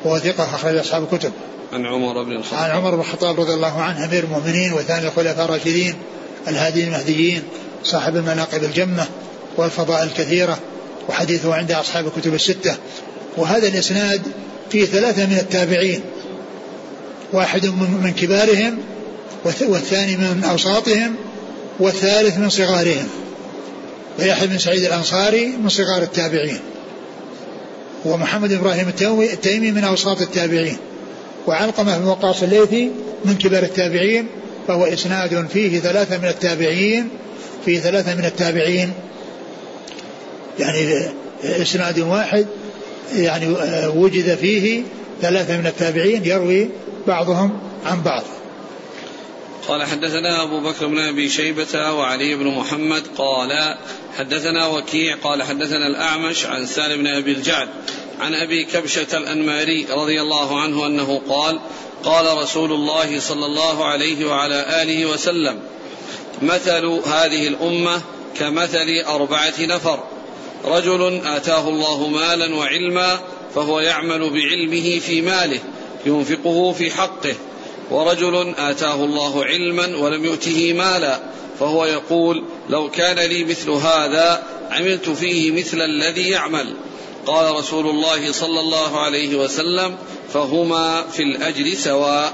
وهو 0.04 0.20
ثقة 0.20 0.44
أخرج 0.44 0.76
أصحاب 0.78 1.04
الكتب. 1.04 1.32
عن 1.74 1.86
عمر 1.86 2.24
بن 2.24 2.32
الخطاب. 2.32 2.60
عن 2.60 2.72
عمر 2.72 2.96
بن 2.96 3.02
الخطاب 3.02 3.40
رضي 3.40 3.54
الله 3.54 3.82
عنه 3.82 4.06
أمير 4.06 4.24
المؤمنين 4.24 4.74
وثاني 4.74 5.08
الخلفاء 5.08 5.46
الراشدين 5.46 5.96
الهادي 6.48 6.84
المهديين 6.84 7.44
صاحب 7.84 8.16
المناقب 8.16 8.64
الجمة 8.64 9.06
والفضائل 9.58 10.08
الكثيرة. 10.08 10.60
وحديثه 11.10 11.56
عند 11.56 11.72
أصحاب 11.72 12.08
الكتب 12.08 12.34
الستة. 12.34 12.76
وهذا 13.38 13.68
الإسناد 13.68 14.22
فيه 14.72 14.86
ثلاثة 14.86 15.26
من 15.26 15.38
التابعين. 15.38 16.02
واحد 17.34 17.66
من 17.66 18.14
كبارهم 18.22 18.78
والثاني 19.62 20.18
من 20.18 20.44
أوساطهم 20.50 21.16
والثالث 21.80 22.38
من 22.38 22.50
صغارهم. 22.50 23.08
ويحيى 24.20 24.48
بن 24.48 24.58
سعيد 24.58 24.84
الأنصاري 24.84 25.46
من 25.48 25.70
صغار 25.70 26.02
التابعين. 26.02 26.60
ومحمد 28.06 28.52
إبراهيم 28.52 28.88
التيمي 29.34 29.72
من 29.72 29.84
أوساط 29.84 30.22
التابعين. 30.22 30.78
وعلقمة 31.48 31.98
بن 31.98 32.06
وقاص 32.06 32.44
الليثي 32.44 32.92
من 33.26 33.38
كبار 33.38 33.64
التابعين. 33.64 34.28
فهو 34.68 34.86
إسناد 34.86 35.48
فيه 35.54 35.80
ثلاثة 35.80 36.18
من 36.18 36.28
التابعين 36.28 37.10
فيه 37.66 37.80
ثلاثة 37.80 38.16
من 38.16 38.26
التابعين. 38.26 38.94
يعني 40.60 41.12
إسناد 41.44 42.00
واحد 42.00 42.48
يعني 43.14 43.48
وجد 43.96 44.36
فيه 44.36 44.84
ثلاثة 45.22 45.58
من 45.58 45.68
التابعين 45.68 46.26
يروي 46.26 46.70
بعضهم 47.08 47.60
عن 47.86 48.02
بعض. 48.02 48.24
قال 49.68 49.84
حدثنا 49.84 50.44
أبو 50.44 50.60
بكر 50.60 50.88
بن 50.88 51.00
أبي 51.00 51.30
شيبة 51.30 51.94
وعلي 51.94 52.36
بن 52.36 52.48
محمد 52.48 53.04
قال 53.18 53.78
حدثنا 54.18 54.68
وكيع 54.68 55.16
قال 55.24 55.44
حدثنا 55.44 55.88
الأعمش 55.88 56.46
عن 56.46 56.66
سالم 56.66 57.04
بن 57.04 57.08
أبي 57.08 57.32
الجعد 57.32 57.70
عن 58.20 58.36
أبي 58.36 58.64
كبشة 58.64 59.18
الأنماري 59.18 59.86
رضي 59.92 60.22
الله 60.22 60.62
عنه 60.62 60.86
أنه 60.86 61.22
قال 61.30 61.60
قال 62.04 62.38
رسول 62.38 62.72
الله 62.72 63.20
صلى 63.20 63.46
الله 63.46 63.86
عليه 63.86 64.26
وعلى 64.26 64.82
آله 64.82 65.06
وسلم 65.06 65.60
مثل 66.42 66.86
هذه 67.06 67.48
الأمة 67.48 68.02
كمثل 68.40 69.04
أربعة 69.08 69.54
نفر. 69.60 70.04
رجل 70.66 71.22
آتاه 71.26 71.70
الله 71.70 72.08
مالا 72.08 72.56
وعلما 72.56 73.20
فهو 73.56 73.80
يعمل 73.80 74.30
بعلمه 74.30 75.00
في 75.00 75.22
ماله 75.22 75.60
ينفقه 76.06 76.72
في 76.72 76.92
حقه. 76.92 77.36
ورجل 77.92 78.54
آتاه 78.58 79.04
الله 79.04 79.46
علما 79.46 79.98
ولم 79.98 80.26
يؤته 80.26 80.74
مالا 80.74 81.20
فهو 81.60 81.86
يقول 81.86 82.44
لو 82.70 82.90
كان 82.90 83.20
لي 83.20 83.44
مثل 83.44 83.70
هذا 83.70 84.44
عملت 84.72 85.10
فيه 85.10 85.52
مثل 85.52 85.82
الذي 85.82 86.30
يعمل. 86.30 86.74
قال 87.26 87.56
رسول 87.56 87.90
الله 87.90 88.32
صلى 88.32 88.60
الله 88.60 89.00
عليه 89.00 89.36
وسلم 89.36 89.96
فهما 90.34 91.06
في 91.12 91.24
الأجر 91.24 91.74
سواء. 91.74 92.34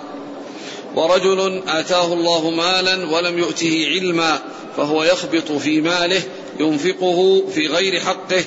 ورجل 0.95 1.61
آتاه 1.67 2.13
الله 2.13 2.49
مالا 2.49 3.15
ولم 3.15 3.39
يؤته 3.39 3.88
علما 3.89 4.39
فهو 4.78 5.03
يخبط 5.03 5.51
في 5.51 5.82
ماله 5.82 6.21
ينفقه 6.60 7.48
في 7.54 7.68
غير 7.68 8.00
حقه 8.00 8.43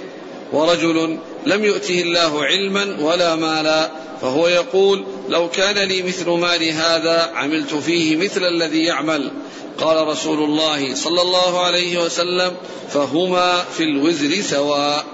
ورجل 0.53 1.19
لم 1.47 1.65
يؤته 1.65 2.03
الله 2.03 2.45
علما 2.45 2.97
ولا 3.01 3.37
مالا 3.37 3.91
فهو 4.21 4.49
يقول 4.49 5.05
لو 5.29 5.49
كان 5.49 5.89
لي 5.89 6.03
مثل 6.03 6.31
مال 6.31 6.69
هذا 6.69 7.31
عملت 7.35 7.75
فيه 7.75 8.17
مثل 8.17 8.45
الذي 8.45 8.85
يعمل. 8.85 9.33
قال 9.79 10.07
رسول 10.09 10.45
الله 10.45 10.95
صلى 10.95 11.23
الله 11.23 11.65
عليه 11.65 12.05
وسلم 12.05 12.53
فهما 12.89 13.65
في 13.77 13.83
الوزر 13.85 14.43
سواء. 14.43 15.05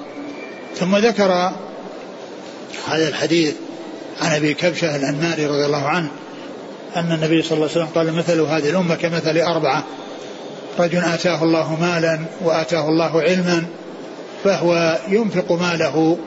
ثم 0.77 0.97
ذكر 0.97 1.53
هذا 2.87 3.09
الحديث 3.09 3.55
عن 4.21 4.33
أبي 4.33 4.55
كبشة 4.55 4.97
الأنماري 4.97 5.47
رضي 5.47 5.67
الله 5.67 5.87
عنه 5.87 6.11
أن 6.97 7.13
النبي 7.13 7.43
صلى 7.43 7.53
الله 7.53 7.69
عليه 7.71 7.81
وسلم 7.81 7.89
قال 7.95 8.13
مثل 8.13 8.41
هذه 8.41 8.71
الأمة 8.71 8.95
كمثل 8.95 9.39
أربعة. 9.39 9.85
رجل 10.79 10.99
آتاه 10.99 11.43
الله 11.43 11.81
مالا 11.81 12.21
وآتاه 12.45 12.89
الله 12.89 13.23
علما 13.23 13.65
فهو 14.45 14.99
ينفق 15.09 15.53
ماله 15.53 16.19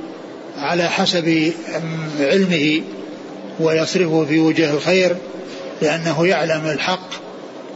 على 0.58 0.90
حسب 0.90 1.52
علمه 2.20 2.82
ويصرفه 3.60 4.26
في 4.26 4.40
وجه 4.40 4.72
الخير 4.74 5.16
لأنه 5.82 6.28
يعلم 6.28 6.66
الحق 6.66 7.10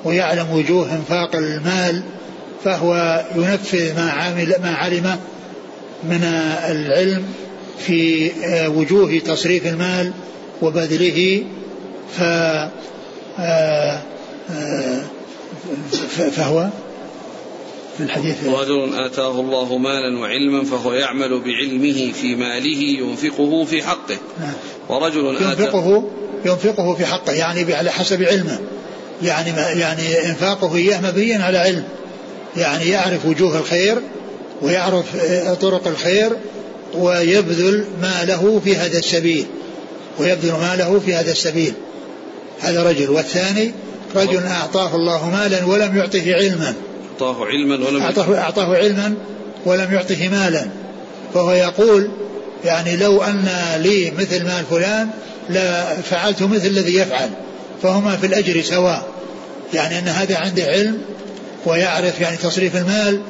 ويعلم 0.04 0.48
وجوه 0.52 0.94
إنفاق 0.94 1.36
المال 1.36 2.04
فهو 2.64 3.22
ينفذ 3.36 3.96
ما 3.96 4.12
عمل 4.12 4.56
ما 4.64 4.76
علمه 4.76 5.18
من 6.04 6.24
العلم 6.70 7.24
في 7.80 8.32
وجوه 8.68 9.20
تصريف 9.20 9.68
المال 9.68 10.12
وبذله 10.62 11.44
ف 12.18 12.22
فهو 16.36 16.70
في 17.98 18.04
الحديث 18.04 18.36
رجل 18.48 18.94
آتاه 19.06 19.40
الله 19.40 19.78
مالا 19.78 20.20
وعلما 20.20 20.64
فهو 20.64 20.94
يعمل 20.94 21.42
بعلمه 21.42 22.12
في 22.22 22.36
ماله 22.36 23.00
ينفقه 23.00 23.66
في 23.66 23.84
حقه. 23.84 24.18
نعم. 24.40 24.54
ورجل 24.90 25.26
ينفقه 25.26 26.10
ينفقه 26.46 26.94
في 26.94 27.06
حقه 27.06 27.34
يعني 27.34 27.74
على 27.74 27.92
حسب 27.92 28.24
علمه. 28.24 28.60
يعني 29.24 29.50
يعني 29.80 30.30
إنفاقه 30.30 30.76
إياه 30.76 31.02
مبنيا 31.02 31.44
على 31.44 31.58
علم. 31.58 31.84
يعني 32.58 32.90
يعرف 32.90 33.26
وجوه 33.26 33.58
الخير 33.58 33.98
ويعرف 34.62 35.06
طرق 35.62 35.88
الخير 35.88 36.32
ويبذل 36.94 37.86
ماله 38.02 38.62
في 38.64 38.76
هذا 38.76 38.98
السبيل. 38.98 39.46
ويبذل 40.20 40.52
ماله 40.52 41.00
في 41.06 41.14
هذا 41.14 41.32
السبيل. 41.32 41.74
هذا 42.60 42.84
رجل. 42.84 43.10
والثاني 43.10 43.72
رجل 44.16 44.44
أعطاه 44.46 44.96
الله 44.96 45.30
مالا 45.30 45.66
ولم 45.66 45.98
يعطه 45.98 46.34
علما. 46.34 46.74
أعطاه 47.12 47.46
علما 47.46 47.88
ولم 47.88 48.02
أعطاه, 48.02 48.38
أعطاه 48.38 48.76
علما 48.76 49.14
ولم 49.66 49.94
يعطه 49.94 50.30
مالا. 50.30 50.68
فهو 51.34 51.52
يقول 51.52 52.10
يعني 52.66 52.98
لو 52.98 53.24
أن 53.24 53.48
لي 53.78 54.12
مثل 54.12 54.44
مال 54.44 54.64
فلان 54.70 55.10
لفعلت 55.50 56.44
مثل 56.44 56.68
الذي 56.68 56.96
يفعل. 56.96 57.30
فهما 57.84 58.18
في 58.18 58.26
الأجر 58.26 58.62
سواء. 58.62 59.08
يعني 59.74 60.00
أن 60.00 60.08
هذا 60.08 60.38
عنده 60.38 60.64
علم 60.64 60.98
ويعرف 61.66 62.22
يعني 62.22 62.38
تصريف 62.38 62.76
المال 62.76 63.22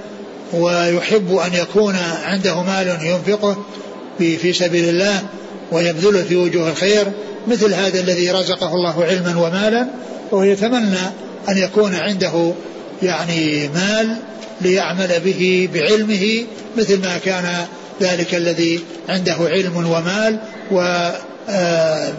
ويحب 0.53 1.36
أن 1.36 1.53
يكون 1.53 1.95
عنده 2.23 2.63
مال 2.63 2.88
ينفقه 2.88 3.57
في 4.19 4.53
سبيل 4.53 4.89
الله 4.89 5.21
ويبذله 5.71 6.23
في 6.23 6.36
وجوه 6.36 6.69
الخير 6.69 7.11
مثل 7.47 7.73
هذا 7.73 7.99
الذي 7.99 8.31
رزقه 8.31 8.75
الله 8.75 9.03
علما 9.03 9.38
ومالا. 9.38 9.88
وهو 10.34 10.43
يتمنى 10.43 10.99
أن 11.49 11.57
يكون 11.57 11.95
عنده 11.95 12.53
يعني 13.03 13.67
مال 13.67 14.17
ليعمل 14.61 15.19
به 15.25 15.69
بعلمه 15.73 16.45
مثل 16.77 17.01
ما 17.01 17.17
كان 17.17 17.65
ذلك 18.01 18.36
الذي 18.36 18.79
عنده 19.09 19.36
علم 19.39 19.75
ومال 19.75 20.39
و 20.71 21.09
آه، 21.49 22.13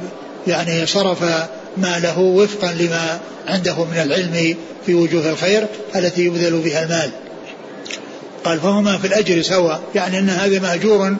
يعني 0.47 0.87
صرف 0.87 1.19
ماله 1.77 2.19
وفقا 2.19 2.73
لما 2.73 3.21
عنده 3.49 3.85
من 3.85 3.99
العلم 4.03 4.57
في 4.87 4.95
وجوه 4.95 5.31
الخير 5.31 5.67
التي 5.97 6.25
يبذل 6.25 6.61
بها 6.61 6.85
المال. 6.85 7.11
قال 8.45 8.61
فهما 8.61 8.99
في 8.99 9.07
الأجر 9.07 9.43
سواء 9.43 9.81
يعني 9.95 10.19
أن 10.19 10.29
هذا 10.29 10.61
مأجور 10.61 11.17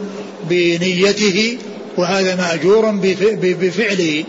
بنيته 0.49 1.59
وهذا 1.97 2.37
مأجور 2.37 2.91
بفعله. 3.41 4.25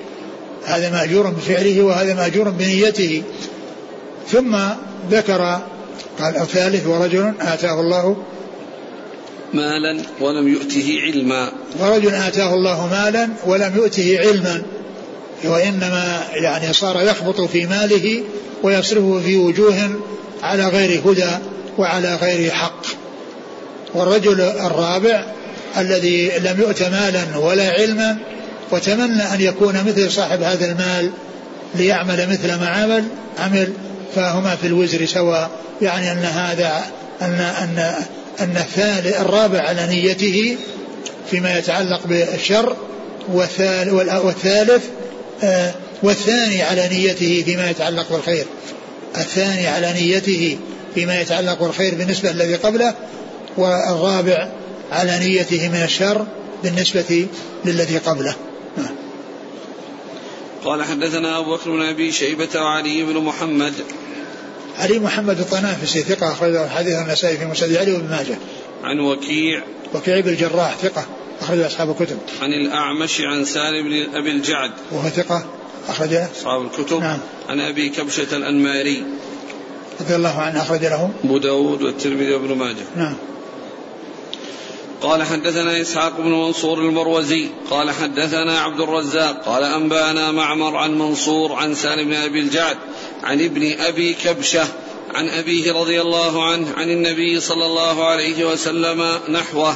هذا 0.65 0.89
مأجور 0.89 1.29
بفعله 1.29 1.81
وهذا 1.81 2.13
مأجور 2.13 2.49
بنيته. 2.49 3.23
ثم 4.31 4.57
ذكر 5.11 5.59
قال 6.19 6.37
الثالث 6.37 6.87
ورجل 6.87 7.33
آتاه 7.41 7.79
الله 7.79 8.15
مالا 9.53 10.01
ولم 10.21 10.47
يؤته 10.47 10.97
علما. 11.01 11.51
ورجل 11.79 12.13
آتاه 12.13 12.53
الله 12.53 12.87
مالا 12.87 13.29
ولم 13.45 13.75
يؤته 13.75 14.19
علما. 14.19 14.61
وإنما 15.43 16.23
يعني 16.33 16.73
صار 16.73 17.01
يخبط 17.01 17.41
في 17.41 17.65
ماله 17.65 18.23
ويصرفه 18.63 19.21
في 19.25 19.37
وجوه 19.37 19.89
على 20.43 20.67
غير 20.67 21.01
هدى 21.05 21.31
وعلى 21.77 22.15
غير 22.15 22.51
حق. 22.51 22.85
والرجل 23.93 24.41
الرابع 24.41 25.25
الذي 25.77 26.31
لم 26.39 26.59
يؤت 26.59 26.83
مالا 26.83 27.37
ولا 27.37 27.69
علما 27.69 28.17
وتمنى 28.71 29.23
أن 29.33 29.41
يكون 29.41 29.73
مثل 29.73 30.11
صاحب 30.11 30.41
هذا 30.41 30.65
المال 30.65 31.11
ليعمل 31.75 32.29
مثل 32.29 32.47
ما 32.55 32.67
عمل 32.67 33.03
عمل 33.39 33.73
فهما 34.15 34.55
في 34.55 34.67
الوزر 34.67 35.05
سواء 35.05 35.49
يعني 35.81 36.11
أن 36.11 36.25
هذا 36.25 36.83
أن 37.21 37.39
أن 37.39 37.95
أن 38.39 38.57
الثالث 38.57 39.21
الرابع 39.21 39.61
على 39.61 39.87
نيته 39.87 40.57
فيما 41.31 41.57
يتعلق 41.57 42.07
بالشر 42.07 42.75
والثالث 43.29 44.83
آه، 45.43 45.73
والثاني 46.03 46.63
على 46.63 46.87
نيته 46.87 47.43
فيما 47.45 47.69
يتعلق 47.69 48.11
بالخير 48.11 48.45
الثاني 49.17 49.67
على 49.67 49.93
نيته 49.93 50.57
فيما 50.95 51.21
يتعلق 51.21 51.63
بالخير 51.63 51.95
بالنسبة 51.95 52.31
الذي 52.31 52.55
قبله 52.55 52.93
والرابع 53.57 54.49
على 54.91 55.19
نيته 55.19 55.69
من 55.69 55.83
الشر 55.83 56.25
بالنسبة 56.63 57.27
للذي 57.65 57.97
قبله. 57.97 58.35
قال 60.65 60.83
حدثنا 60.83 61.39
أبو 61.39 61.55
بكر 61.55 61.71
بن 61.71 61.81
أبي 61.81 62.11
شيبة 62.11 62.47
وعلي 62.55 63.03
بن 63.03 63.17
محمد. 63.17 63.73
علي 64.77 64.99
محمد 64.99 65.39
الطنافسي 65.39 66.01
ثقة 66.01 66.31
أخرج 66.31 66.67
حديث 66.67 66.93
النسائي 66.93 67.37
في 67.37 67.45
مسجد 67.45 67.75
علي 67.75 67.93
وابن 67.93 68.09
ماجه. 68.09 68.37
عن 68.83 68.99
وكيع. 68.99 69.63
وكيع 69.93 70.19
بن 70.19 70.29
الجراح 70.29 70.77
ثقة 70.77 71.05
أخرج 71.41 71.59
أصحاب 71.59 71.89
الكتب. 71.89 72.17
عن 72.41 72.53
الأعمش 72.53 73.21
عن 73.21 73.45
سالم 73.45 73.89
بن 73.89 74.15
أبي 74.15 74.31
الجعد. 74.31 74.71
وهو 74.91 75.09
ثقة 75.09 75.45
أخرج 75.87 76.13
أصحاب 76.13 76.61
الكتب. 76.61 76.99
نعم. 76.99 77.19
عن 77.49 77.59
أبي 77.59 77.89
كبشة 77.89 78.37
الأنماري. 78.37 79.03
رضي 80.01 80.15
الله 80.15 80.41
عنه 80.41 80.61
أخرج 80.61 80.85
له. 80.85 81.09
أبو 81.23 81.37
داود 81.37 81.83
والترمذي 81.83 82.33
وابن 82.33 82.57
ماجه. 82.57 82.85
نعم. 82.95 83.15
قال 85.01 85.23
حدثنا 85.23 85.81
إسحاق 85.81 86.17
بن 86.17 86.31
منصور 86.31 86.79
المروزي 86.79 87.49
قال 87.69 87.91
حدثنا 87.91 88.59
عبد 88.59 88.79
الرزاق 88.79 89.45
قال 89.45 89.63
أنبأنا 89.63 90.31
معمر 90.31 90.75
عن 90.77 90.97
منصور 90.99 91.53
عن 91.53 91.75
سالم 91.75 92.07
بن 92.07 92.13
أبي 92.13 92.39
الجعد 92.39 92.77
عن 93.23 93.41
ابن 93.41 93.79
أبي 93.79 94.13
كبشة 94.13 94.67
عن 95.13 95.29
أبيه 95.29 95.73
رضي 95.73 96.01
الله 96.01 96.43
عنه 96.43 96.67
عن 96.77 96.89
النبي 96.89 97.39
صلى 97.39 97.65
الله 97.65 98.05
عليه 98.05 98.45
وسلم 98.45 99.19
نحوه. 99.29 99.75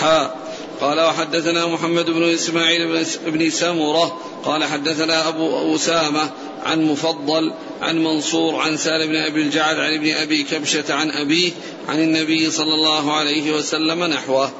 حا 0.00 0.34
قال 0.80 1.00
وحدثنا 1.00 1.66
محمد 1.66 2.10
بن 2.10 2.22
إسماعيل 2.22 3.04
بن 3.26 3.50
سمرة 3.50 4.20
قال 4.44 4.64
حدثنا 4.64 5.28
أبو 5.28 5.74
أسامة 5.74 6.30
عن 6.64 6.82
مفضل 6.82 7.52
عن 7.82 8.04
منصور 8.04 8.54
عن 8.54 8.76
سالم 8.76 9.08
بن 9.08 9.16
أبي 9.16 9.42
الجعد 9.42 9.76
عن 9.76 9.94
ابن 9.94 10.14
أبي 10.14 10.42
كبشة 10.42 10.94
عن 10.94 11.10
أبيه 11.10 11.52
عن 11.88 12.00
النبي 12.00 12.50
صلى 12.50 12.74
الله 12.74 13.12
عليه 13.12 13.52
وسلم 13.52 14.04
نحوه. 14.04 14.50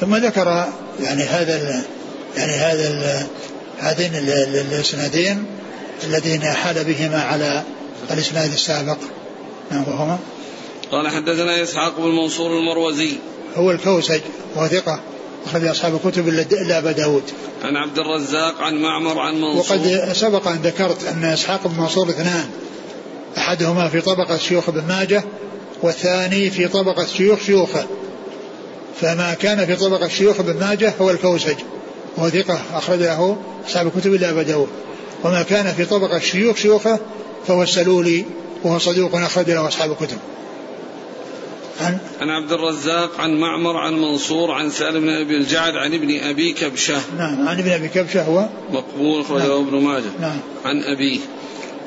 ثم 0.00 0.16
ذكر 0.16 0.72
يعني 1.00 1.22
هذا 1.22 1.84
يعني 2.36 2.52
هذا 2.52 3.26
هذين 3.78 4.14
الإسنادين 4.70 5.46
الذين 6.04 6.42
حال 6.42 6.84
بهما 6.84 7.22
على 7.22 7.62
الإسناد 8.10 8.52
السابق. 8.52 8.98
نعم 9.70 9.84
وهما. 9.88 10.18
قال 10.90 11.08
حدثنا 11.08 11.62
إسحاق 11.62 12.00
بن 12.00 12.16
منصور 12.16 12.58
المروزي. 12.58 13.12
هو 13.54 13.70
الكوسج 13.70 14.20
وهو 14.56 14.68
ثقه 14.68 15.00
أخرج 15.46 15.66
أصحاب 15.66 15.94
الكتب 15.94 16.28
إلا 16.28 16.78
أبا 16.78 16.92
داود. 16.92 17.22
عن 17.64 17.76
عبد 17.76 17.98
الرزاق 17.98 18.60
عن 18.60 18.74
معمر 18.74 19.18
عن 19.18 19.40
منصور. 19.40 19.76
وقد 19.76 20.12
سبق 20.12 20.48
أن 20.48 20.56
ذكرت 20.56 21.04
أن 21.04 21.24
إسحاق 21.24 21.66
بن 21.66 21.80
منصور 21.80 22.08
اثنان 22.08 22.50
أحدهما 23.38 23.88
في 23.88 24.00
طبقة 24.00 24.36
شيوخ 24.36 24.68
ابن 24.68 24.82
ماجه 24.88 25.24
والثاني 25.82 26.50
في 26.50 26.68
طبقة 26.68 27.06
شيوخ 27.06 27.40
شيوخه. 27.40 27.86
فما 29.00 29.34
كان 29.34 29.66
في 29.66 29.76
طبقة 29.76 30.08
شيوخ 30.08 30.40
ابن 30.40 30.60
ماجه 30.60 30.94
هو 31.00 31.10
الكوسج 31.10 31.56
وهو 32.16 32.28
ثقة 32.28 32.60
أخرج 32.74 32.98
له 32.98 33.36
أصحاب 33.66 33.86
الكتب 33.86 34.14
إلا 34.14 34.30
أبا 34.30 34.42
داود. 34.42 34.68
وما 35.24 35.42
كان 35.42 35.74
في 35.74 35.84
طبقة 35.84 36.18
شيوخ 36.18 36.56
شيوخه 36.56 36.98
فهو 37.46 37.62
السلولي 37.62 38.24
وهو 38.64 38.78
صدوق 38.78 39.14
أخرج 39.14 39.50
له 39.50 39.68
أصحاب 39.68 39.90
الكتب. 39.90 40.18
عن 41.80 41.98
عن 42.20 42.30
عبد 42.30 42.52
الرزاق 42.52 43.20
عن 43.20 43.40
معمر 43.40 43.76
عن 43.76 43.94
منصور 43.94 44.52
عن 44.52 44.70
سالم 44.70 45.00
بن 45.00 45.08
أبي 45.08 45.36
الجعد 45.36 45.76
عن 45.76 45.94
ابن 45.94 46.20
أبي 46.20 46.52
كبشة. 46.52 47.00
نعم 47.18 47.48
عن 47.48 47.58
ابن 47.58 47.70
أبي 47.70 47.88
كبشة 47.88 48.22
هو 48.22 48.48
مقبول 48.70 49.20
أخرجه 49.20 49.48
نعم. 49.48 49.66
ابن 49.66 49.84
ماجه. 49.84 50.10
نعم. 50.20 50.38
عن 50.64 50.82
أبيه. 50.82 51.18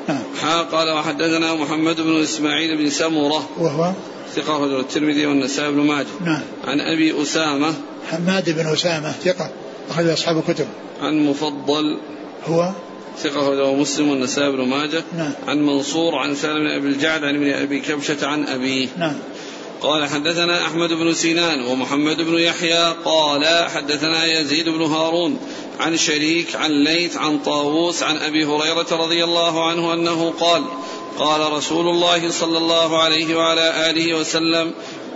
نعم. 0.08 0.22
حا 0.42 0.62
قال 0.62 0.90
وحدثنا 0.90 1.54
محمد 1.54 2.00
بن 2.00 2.22
إسماعيل 2.22 2.76
بن 2.76 2.90
سمره 2.90 3.48
وهو؟ 3.58 3.92
ثقة 4.34 4.64
رجل 4.64 4.80
الترمذي 4.80 5.26
والنسائي 5.26 5.72
بن 5.72 5.80
ماجه. 5.80 6.06
نعم. 6.24 6.42
عن 6.64 6.80
أبي 6.80 7.22
أسامة. 7.22 7.74
حماد 8.10 8.50
بن 8.50 8.72
أسامة 8.72 9.12
ثقة 9.12 9.50
أخرج 9.90 10.08
أصحاب 10.08 10.38
الكتب. 10.38 10.66
عن 11.00 11.18
مفضل. 11.18 11.98
هو؟ 12.46 12.70
ثقة 13.18 13.48
رجل 13.48 13.80
مسلم 13.80 14.08
والنسائي 14.08 14.52
بن 14.52 14.68
ماجه. 14.68 15.02
نعم. 15.16 15.32
عن 15.46 15.66
منصور 15.66 16.14
عن 16.14 16.34
سالم 16.34 16.58
بن 16.58 16.66
أبي 16.66 16.88
الجعد 16.88 17.24
عن 17.24 17.34
ابن 17.34 17.52
أبي 17.52 17.80
كبشة 17.80 18.26
عن 18.26 18.46
أبيه. 18.46 18.88
نعم. 18.98 19.14
قال 19.84 20.08
حدثنا 20.08 20.66
أحمد 20.66 20.92
بن 20.92 21.14
سينان 21.14 21.66
ومحمد 21.66 22.16
بن 22.16 22.38
يحيى 22.38 22.94
قال 23.04 23.68
حدثنا 23.68 24.24
يزيد 24.24 24.68
بن 24.68 24.82
هارون 24.82 25.38
عن 25.80 25.96
شريك 25.96 26.56
عن 26.56 26.70
ليث 26.70 27.16
عن 27.16 27.38
طاووس 27.38 28.02
عن 28.02 28.16
أبي 28.16 28.44
هريرة 28.44 28.86
رضي 28.92 29.24
الله 29.24 29.68
عنه 29.68 29.94
أنه 29.94 30.34
قال 30.40 30.64
قال 31.18 31.52
رسول 31.52 31.88
الله 31.88 32.30
صلى 32.30 32.58
الله 32.58 33.02
عليه 33.02 33.36
وعلى 33.36 33.90
آله 33.90 34.14
وسلم 34.14 34.70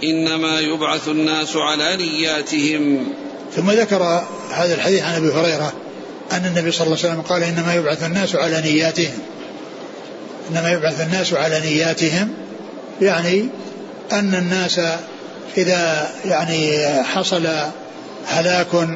إنما 0.04 0.60
يبعث 0.60 1.08
الناس 1.08 1.56
على 1.56 1.96
نياتهم. 1.96 3.12
ثم 3.56 3.70
ذكر 3.70 4.22
هذا 4.50 4.74
الحديث 4.74 5.02
عن 5.02 5.14
أبي 5.14 5.28
هريرة 5.28 5.72
أن 6.32 6.46
النبي 6.46 6.72
صلى 6.72 6.86
الله 6.86 6.98
عليه 6.98 7.08
وسلم 7.08 7.22
قال 7.22 7.42
إنما 7.42 7.74
يبعث 7.74 8.04
الناس 8.04 8.36
على 8.36 8.60
نياتهم. 8.60 9.18
إنما 10.50 10.72
يبعث 10.72 11.00
الناس 11.00 11.32
على 11.32 11.60
نياتهم 11.60 12.34
يعني 13.00 13.48
أن 14.12 14.34
الناس 14.34 14.80
إذا 15.56 16.10
يعني 16.24 16.86
حصل 17.04 17.48
هلاك 18.26 18.88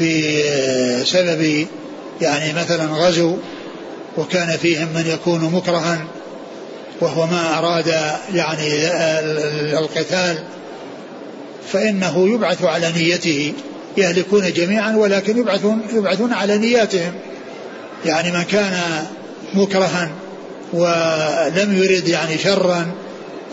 بسبب 0.00 1.66
يعني 2.20 2.52
مثلا 2.52 2.84
غزو 2.84 3.36
وكان 4.16 4.56
فيهم 4.56 4.88
من 4.94 5.06
يكون 5.06 5.44
مكرها 5.44 6.04
وهو 7.00 7.26
ما 7.26 7.58
أراد 7.58 7.94
يعني 8.34 8.86
القتال 9.78 10.38
فإنه 11.72 12.28
يبعث 12.28 12.64
على 12.64 12.92
نيته 12.92 13.52
يهلكون 13.96 14.52
جميعا 14.52 14.96
ولكن 14.96 15.38
يبعثون 15.38 15.82
يبعثون 15.92 16.32
على 16.32 16.58
نياتهم. 16.58 17.12
يعني 18.06 18.32
من 18.32 18.42
كان 18.42 18.80
مكرها 19.54 20.10
ولم 20.72 21.82
يرد 21.82 22.08
يعني 22.08 22.38
شرا 22.38 22.92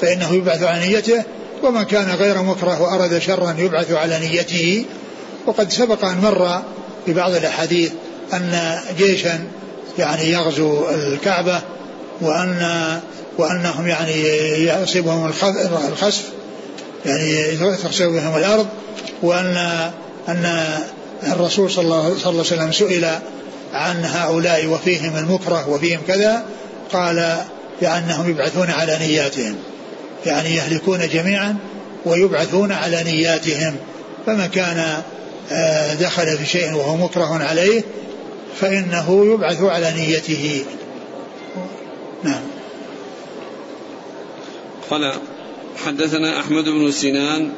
فإنه 0.02 0.34
يبعث 0.34 0.64
على 0.64 0.88
نيته 0.88 1.24
ومن 1.64 1.84
كان 1.84 2.10
غير 2.10 2.42
مكره 2.42 2.82
وأراد 2.82 3.20
شرا 3.20 3.56
يبعث 3.60 3.92
على 3.92 4.20
نيته. 4.20 4.86
وقد 5.46 5.72
سبق 5.72 6.06
أن 6.06 6.18
مر 6.18 6.62
في 7.06 7.14
بعض 7.14 7.32
الأحاديث 7.32 7.92
أن 8.34 8.80
جيشا 8.98 9.40
يعني 10.00 10.32
يغزو 10.32 10.90
الكعبة 10.90 11.62
وأن 12.22 13.00
وأنهم 13.38 13.88
يعني 13.88 14.24
يصيبهم 14.84 15.26
الخسف 15.92 16.24
يعني 17.06 17.58
تخسف 17.58 18.06
بهم 18.06 18.38
الأرض 18.38 18.68
وأن 19.22 19.58
أن 20.28 20.64
الرسول 21.24 21.72
صلى 21.72 21.84
الله 21.84 22.16
عليه 22.26 22.40
وسلم 22.40 22.72
سئل 22.72 23.06
عن 23.74 24.06
هؤلاء 24.06 24.68
وفيهم 24.68 25.18
المكره 25.18 25.70
وفيهم 25.70 26.00
كذا 26.08 26.44
قال 26.94 27.38
بأنهم 27.82 28.30
يبعثون 28.30 28.70
على 28.70 28.98
نياتهم. 29.00 29.56
يعني 30.26 30.56
يهلكون 30.56 31.08
جميعا 31.08 31.58
ويبعثون 32.06 32.72
على 32.72 33.04
نياتهم. 33.04 33.76
فمن 34.26 34.46
كان 34.46 35.02
آه، 35.52 35.94
دخل 35.94 36.38
في 36.38 36.46
شيء 36.46 36.74
وهو 36.74 36.98
مكره 36.98 37.44
عليه 37.44 37.84
فإنه 38.60 39.26
يبعث 39.34 39.62
على 39.62 39.94
نيته. 39.94 40.66
نعم. 42.24 42.42
قال 44.90 45.14
حدثنا 45.86 46.40
أحمد 46.40 46.64
بن 46.64 46.92
سنان. 46.92 47.52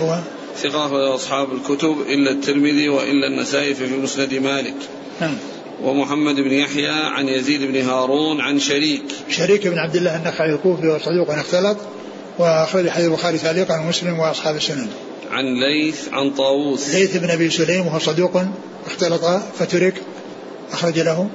هو؟ 0.00 0.18
ثقة 0.62 1.14
أصحاب 1.14 1.48
الكتب 1.52 2.00
إلا 2.08 2.30
الترمذي 2.30 2.88
وإلا 2.88 3.26
النسائي 3.26 3.74
في 3.74 3.96
مسند 3.96 4.34
مالك. 4.34 4.74
نعم. 5.20 5.36
ومحمد 5.82 6.34
بن 6.34 6.52
يحيى 6.52 6.88
عن 6.88 7.28
يزيد 7.28 7.62
بن 7.62 7.88
هارون 7.88 8.40
عن 8.40 8.58
شريك 8.58 9.02
شريك 9.30 9.66
بن 9.66 9.78
عبد 9.78 9.96
الله 9.96 10.16
النخعي 10.16 10.50
الكوفي 10.50 10.88
وصدوق 10.88 11.30
اختلط 11.30 11.78
وأخرج 12.38 12.88
حديث 12.88 13.06
البخاري 13.06 13.38
تعليقا 13.38 13.80
ومسلم 13.80 14.18
وأصحاب 14.18 14.56
السنن. 14.56 14.88
عن 15.30 15.44
ليث 15.44 16.08
عن 16.12 16.30
طاووس. 16.30 16.94
ليث 16.94 17.16
بن 17.16 17.30
أبي 17.30 17.50
سليم 17.50 17.86
وهو 17.86 17.98
صدوق 17.98 18.42
اختلط 18.86 19.24
فترك 19.58 19.94
أخرج 20.72 20.98
له. 20.98 21.28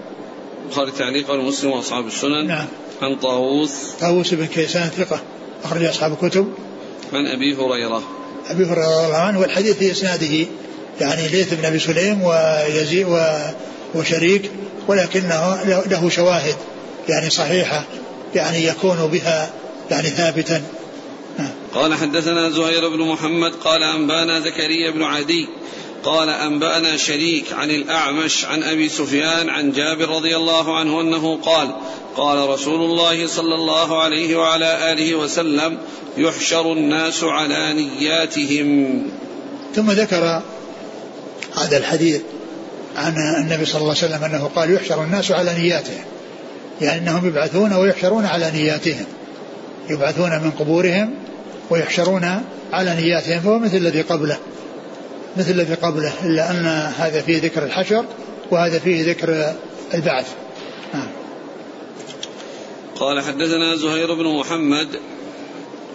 البخاري 0.65 0.91
تعليقا 0.91 1.33
ومسلم 1.33 1.71
وأصحاب 1.71 2.07
السنن. 2.07 2.47
نعم. 2.47 2.65
عن 3.01 3.15
طاووس. 3.15 3.71
طاووس 3.99 4.33
بن 4.33 4.45
كيسان 4.45 4.89
ثقة 4.89 5.19
أخرج 5.63 5.83
أصحاب 5.83 6.11
الكتب. 6.11 6.53
عن 7.13 7.27
أبي 7.27 7.55
هريرة. 7.55 8.03
أبي 8.47 8.65
هريرة 8.65 8.97
رضي 8.97 9.05
الله 9.05 9.17
عنه 9.17 9.39
والحديث 9.39 9.77
في 9.77 9.91
إسناده 9.91 10.47
يعني 11.01 11.27
ليث 11.27 11.53
بن 11.53 11.65
أبي 11.65 11.79
سليم 11.79 12.23
ويزيد 12.23 13.07
وشريك 13.95 14.51
ولكنه 14.87 15.63
له 15.65 16.09
شواهد 16.09 16.55
يعني 17.09 17.29
صحيحة 17.29 17.85
يعني 18.35 18.65
يكون 18.65 19.07
بها 19.07 19.49
يعني 19.91 20.09
ثابتا. 20.09 20.63
قال 21.73 21.93
حدثنا 21.93 22.49
زهير 22.49 22.89
بن 22.89 22.99
محمد 22.99 23.51
قال 23.51 23.83
أنبأنا 23.83 24.39
زكريا 24.39 24.91
بن 24.91 25.03
عدي 25.03 25.47
قال 26.03 26.29
أنبأنا 26.29 26.97
شريك 26.97 27.53
عن 27.53 27.69
الأعمش 27.69 28.45
عن 28.45 28.63
أبي 28.63 28.89
سفيان 28.89 29.49
عن 29.49 29.71
جابر 29.71 30.09
رضي 30.09 30.35
الله 30.35 30.77
عنه 30.77 31.01
أنه 31.01 31.37
قال 31.37 31.75
قال 32.17 32.49
رسول 32.49 32.81
الله 32.81 33.27
صلى 33.27 33.55
الله 33.55 34.01
عليه 34.01 34.35
وعلى 34.35 34.91
آله 34.91 35.15
وسلم 35.15 35.77
يحشر 36.17 36.73
الناس 36.73 37.23
على 37.23 37.73
نياتهم. 37.73 39.03
ثم 39.75 39.91
ذكر 39.91 40.41
هذا 41.55 41.77
الحديث 41.77 42.21
عن 42.95 43.13
النبي 43.17 43.65
صلى 43.65 43.81
الله 43.81 43.95
عليه 44.01 44.05
وسلم 44.05 44.23
أنه 44.23 44.49
قال 44.55 44.73
يحشر 44.73 45.03
الناس 45.03 45.31
على 45.31 45.53
نياتهم. 45.53 46.03
يعني 46.81 47.01
أنهم 47.01 47.27
يبعثون 47.27 47.73
ويحشرون 47.73 48.25
على 48.25 48.51
نياتهم. 48.51 49.05
يبعثون 49.89 50.29
من 50.29 50.51
قبورهم 50.51 51.13
ويحشرون 51.69 52.41
على 52.73 52.95
نياتهم 52.95 53.39
فهو 53.39 53.59
مثل 53.59 53.77
الذي 53.77 54.01
قبله. 54.01 54.37
مثل 55.37 55.51
الذي 55.51 55.73
قبله 55.73 56.13
إلا 56.23 56.51
أن 56.51 56.65
هذا 56.97 57.21
فيه 57.21 57.41
ذكر 57.41 57.63
الحشر 57.63 58.05
وهذا 58.51 58.79
فيه 58.79 59.11
ذكر 59.11 59.53
البعث. 59.93 60.27
نعم. 60.93 61.07
قال 62.99 63.21
حدثنا 63.21 63.75
زهير 63.75 64.13
بن 64.13 64.39
محمد 64.39 64.87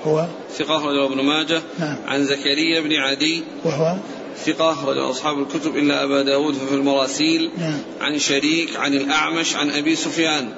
هو؟ 0.06 0.26
ثقة 0.58 0.76
رجل 0.76 1.12
ابن 1.12 1.24
ماجه 1.24 1.62
نعم. 1.78 1.96
عن 2.06 2.24
زكريا 2.24 2.80
بن 2.80 2.92
عدي 2.92 3.42
وهو؟ 3.64 3.96
ثقة 4.44 4.84
رجل 4.86 5.10
أصحاب 5.10 5.38
الكتب 5.38 5.76
إلا 5.76 6.04
أبا 6.04 6.22
داود 6.22 6.54
في 6.54 6.74
المراسيل. 6.74 7.50
نعم. 7.58 7.78
عن 8.00 8.18
شريك 8.18 8.76
عن 8.76 8.94
الأعمش 8.94 9.56
عن 9.56 9.70
أبي 9.70 9.96
سفيان. 9.96 10.48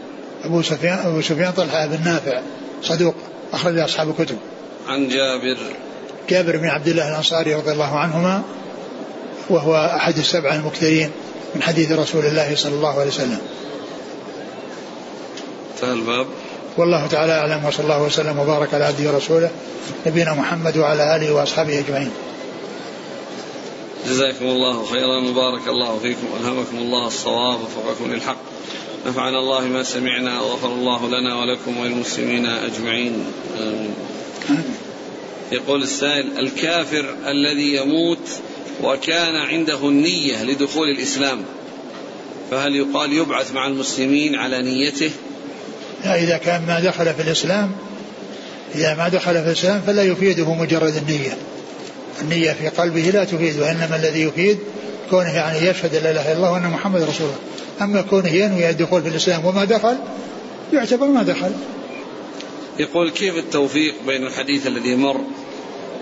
أبو 0.45 0.63
سفيان 0.63 0.99
أبو 0.99 1.21
سفيان 1.21 1.53
طلحة 1.53 1.87
بن 1.87 2.05
نافع 2.05 2.41
صدوق 2.83 3.15
أخرج 3.53 3.79
أصحاب 3.79 4.09
الكتب. 4.09 4.39
عن 4.89 5.09
جابر. 5.09 5.59
جابر 6.29 6.57
بن 6.57 6.67
عبد 6.67 6.89
الله 6.89 7.09
الأنصاري 7.09 7.55
رضي 7.55 7.73
الله 7.73 7.99
عنهما 7.99 8.43
وهو 9.51 9.93
أحد 9.97 10.19
السبعة 10.19 10.55
المكثرين 10.55 11.11
من 11.55 11.63
حديث 11.63 11.93
رسول 11.93 12.25
الله 12.27 12.55
صلى 12.57 12.75
الله 12.75 13.01
عليه 13.01 13.11
وسلم. 13.11 13.39
انتهى 15.75 15.93
الباب. 15.93 16.27
والله 16.77 17.07
تعالى 17.07 17.33
أعلم 17.33 17.65
وصلى 17.65 17.85
الله 17.85 18.03
وسلم 18.03 18.39
وبارك 18.39 18.75
على 18.75 18.85
عبده 18.85 19.13
ورسوله 19.13 19.51
نبينا 20.07 20.35
محمد 20.35 20.77
وعلى 20.77 21.17
آله 21.17 21.33
وأصحابه 21.33 21.79
أجمعين. 21.79 22.11
جزاكم 24.09 24.45
الله 24.45 24.85
خيرا 24.85 25.17
وبارك 25.17 25.69
الله 25.69 25.99
فيكم 25.99 26.27
ألهمكم 26.41 26.79
الله 26.79 27.07
الصواب 27.07 27.61
وفقكم 27.61 28.13
للحق. 28.13 28.39
نفعنا 29.07 29.39
الله 29.39 29.65
ما 29.65 29.83
سمعنا 29.83 30.41
وغفر 30.41 30.73
الله 30.73 31.09
لنا 31.09 31.35
ولكم 31.41 31.79
وللمسلمين 31.79 32.47
أجمعين. 32.47 33.25
يقول 35.53 35.83
السائل 35.83 36.39
الكافر 36.39 37.15
الذي 37.27 37.75
يموت 37.75 38.29
وكان 38.83 39.37
عنده 39.37 39.89
النية 39.89 40.45
لدخول 40.45 40.89
الإسلام 40.89 41.45
فهل 42.51 42.77
يقال 42.77 43.13
يبعث 43.13 43.53
مع 43.53 43.67
المسلمين 43.67 44.35
على 44.35 44.63
نيته؟ 44.63 45.11
لا 46.05 46.23
إذا 46.23 46.37
كان 46.39 46.67
ما 46.67 46.81
دخل 46.81 47.15
في 47.15 47.23
الإسلام 47.23 47.73
إذا 48.75 48.95
ما 48.95 49.09
دخل 49.09 49.33
في 49.33 49.47
الإسلام 49.47 49.81
فلا 49.87 50.03
يفيده 50.03 50.55
مجرد 50.55 50.97
النية. 50.97 51.39
النية 52.23 52.53
في 52.53 52.69
قلبه 52.69 53.01
لا 53.01 53.25
تفيد 53.25 53.61
وإنما 53.61 53.97
الذي 53.97 54.23
يفيد 54.23 54.59
كونه 55.11 55.35
يعني 55.35 55.67
يشهد 55.67 55.95
لا 55.95 56.11
إله 56.11 56.23
إلا 56.23 56.37
الله 56.37 56.53
وأن 56.53 56.71
محمد 56.71 57.03
رسول 57.03 57.27
الله. 57.27 57.39
أما 57.81 58.03
كونه 58.03 58.29
ينوي 58.29 58.71
الدخول 58.71 59.03
في 59.03 59.09
الإسلام 59.09 59.45
وما 59.45 59.65
دخل 59.65 59.97
يعتبر 60.73 61.07
ما 61.07 61.23
دخل. 61.23 61.51
يقول 62.79 63.11
كيف 63.11 63.37
التوفيق 63.37 63.95
بين 64.07 64.27
الحديث 64.27 64.67
الذي 64.67 64.97
مر 64.97 65.21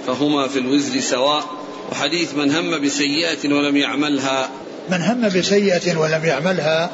فهما 0.07 0.49
في 0.49 0.59
الوزر 0.59 1.01
سواء 1.01 1.45
وحديث 1.93 2.35
من 2.35 2.51
هم 2.51 2.83
بسيئة 2.85 3.55
ولم 3.55 3.77
يعملها؟ 3.77 4.49
من 4.91 5.03
هم 5.03 5.29
بسيئة 5.29 5.97
ولم 5.97 6.25
يعملها 6.25 6.91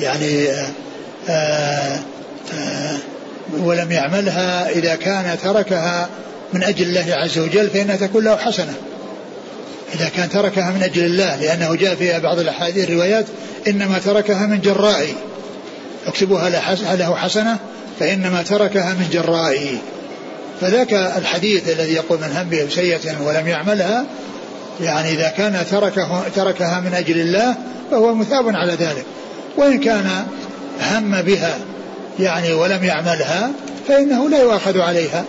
يعني 0.00 0.48
آآ 0.48 0.72
آه، 1.28 1.32
آآ 1.32 2.00
آه، 2.52 2.98
ولم 3.52 3.92
يعملها 3.92 4.70
إذا 4.70 4.94
كان 4.94 5.38
تركها 5.42 6.08
من 6.54 6.62
أجل 6.62 6.86
الله 6.86 7.14
عز 7.14 7.38
وجل 7.38 7.70
فإنها 7.70 7.96
تكون 7.96 8.24
له 8.24 8.36
حسنة. 8.36 8.74
إذا 9.94 10.08
كان 10.08 10.28
تركها 10.28 10.70
من 10.70 10.82
أجل 10.82 11.04
الله 11.04 11.36
لأنه 11.36 11.74
جاء 11.74 11.94
في 11.94 12.20
بعض 12.20 12.38
الأحاديث 12.38 12.90
الروايات 12.90 13.24
إنما 13.68 13.98
تركها 13.98 14.46
من 14.46 14.60
جرائي 14.60 15.14
اكتبوها 16.06 16.50
له 16.96 17.16
حسنة 17.16 17.58
فإنما 18.00 18.42
تركها 18.42 18.94
من 18.94 19.08
جرائي 19.12 19.78
فذاك 20.60 20.92
الحديث 20.92 21.68
الذي 21.68 21.92
يقول 21.92 22.18
من 22.18 22.36
هم 22.36 22.48
به 22.48 22.68
سيئة 22.68 23.22
ولم 23.22 23.48
يعملها 23.48 24.06
يعني 24.80 25.08
إذا 25.08 25.28
كان 25.28 25.64
تركه 25.70 26.22
تركها 26.36 26.80
من 26.80 26.94
أجل 26.94 27.20
الله 27.20 27.54
فهو 27.90 28.14
مثاب 28.14 28.56
على 28.56 28.72
ذلك. 28.72 29.04
وإن 29.56 29.80
كان 29.80 30.26
هم 30.80 31.22
بها 31.22 31.58
يعني 32.20 32.52
ولم 32.52 32.84
يعملها 32.84 33.50
فإنه 33.88 34.28
لا 34.28 34.42
يؤاخذ 34.42 34.80
عليها. 34.80 35.24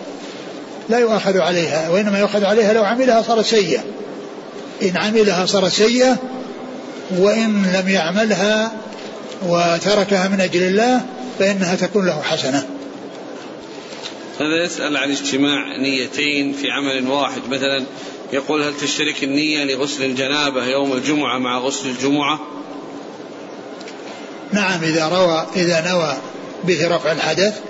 لا 0.88 0.98
يؤاخذ 0.98 1.38
عليها 1.38 1.88
وإنما 1.88 2.18
يؤخذ 2.18 2.44
عليها 2.44 2.72
لو 2.72 2.84
عملها 2.84 3.22
صارت 3.22 3.44
سيئة. 3.44 3.84
إن 4.82 4.96
عملها 4.96 5.46
صارت 5.46 5.72
سيئة 5.72 6.16
وإن 7.18 7.62
لم 7.74 7.88
يعملها 7.88 8.72
وتركها 9.46 10.28
من 10.28 10.40
أجل 10.40 10.62
الله 10.62 11.00
فإنها 11.38 11.74
تكون 11.74 12.06
له 12.06 12.22
حسنة. 12.22 12.66
هذا 14.40 14.64
يسأل 14.64 14.96
عن 14.96 15.10
اجتماع 15.10 15.76
نيتين 15.76 16.52
في 16.52 16.70
عمل 16.70 17.08
واحد. 17.08 17.42
مثلا 17.48 17.84
يقول 18.32 18.62
هل 18.62 18.76
تشترك 18.76 19.24
النية 19.24 19.64
لغسل 19.64 20.04
الجنابة 20.04 20.64
يوم 20.64 20.92
الجمعة 20.92 21.38
مع 21.38 21.58
غسل 21.58 21.88
الجمعة؟ 21.88 22.40
نعم 24.52 24.82
إذا 24.82 25.08
روى 25.08 25.46
إذا 25.56 25.90
نوى 25.90 26.16
به 26.64 26.96
رفع 26.96 27.12
الحدث 27.12 27.60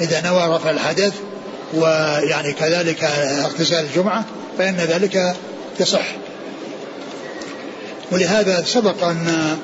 إذا 0.00 0.20
نوى 0.20 0.56
رفع 0.56 0.70
الحدث 0.70 1.14
ويعني 1.74 2.52
كذلك 2.52 3.04
اغتسال 3.44 3.84
الجمعة 3.84 4.24
فإن 4.58 4.76
ذلك 4.76 5.36
يصح. 5.80 6.06
ولهذا 8.12 8.62
سبق 8.66 9.04
أن 9.04 9.56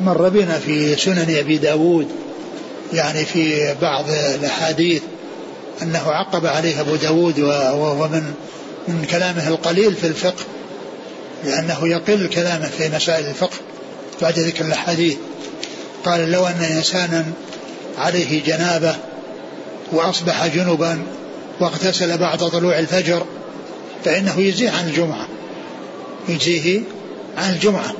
مر 0.00 0.28
بنا 0.28 0.58
في 0.58 0.96
سنن 0.96 1.36
أبي 1.38 1.58
داود 1.58 2.08
يعني 2.92 3.24
في 3.24 3.74
بعض 3.82 4.04
الأحاديث 4.10 5.02
أنه 5.82 6.02
عقب 6.06 6.46
عليه 6.46 6.80
أبو 6.80 6.96
داود 6.96 7.40
وهو 7.40 8.08
من 8.08 8.34
من 8.88 9.04
كلامه 9.10 9.48
القليل 9.48 9.94
في 9.94 10.06
الفقه 10.06 10.44
لأنه 11.44 11.88
يقل 11.88 12.26
كلامه 12.26 12.68
في 12.78 12.88
مسائل 12.88 13.26
الفقه 13.26 13.56
بعد 14.22 14.38
ذكر 14.38 14.64
الأحاديث. 14.64 15.16
قال 16.04 16.30
لو 16.30 16.46
أن 16.46 16.62
إنسانا 16.76 17.24
عليه 17.98 18.44
جنابة 18.44 18.96
وأصبح 19.92 20.46
جنبا 20.46 21.02
واغتسل 21.60 22.18
بعد 22.18 22.38
طلوع 22.38 22.78
الفجر 22.78 23.26
فإنه 24.04 24.40
يجزيه 24.40 24.70
عن 24.70 24.88
الجمعة. 24.88 25.28
يجزيه 26.28 26.80
عن 27.36 27.52
الجمعة. 27.52 27.94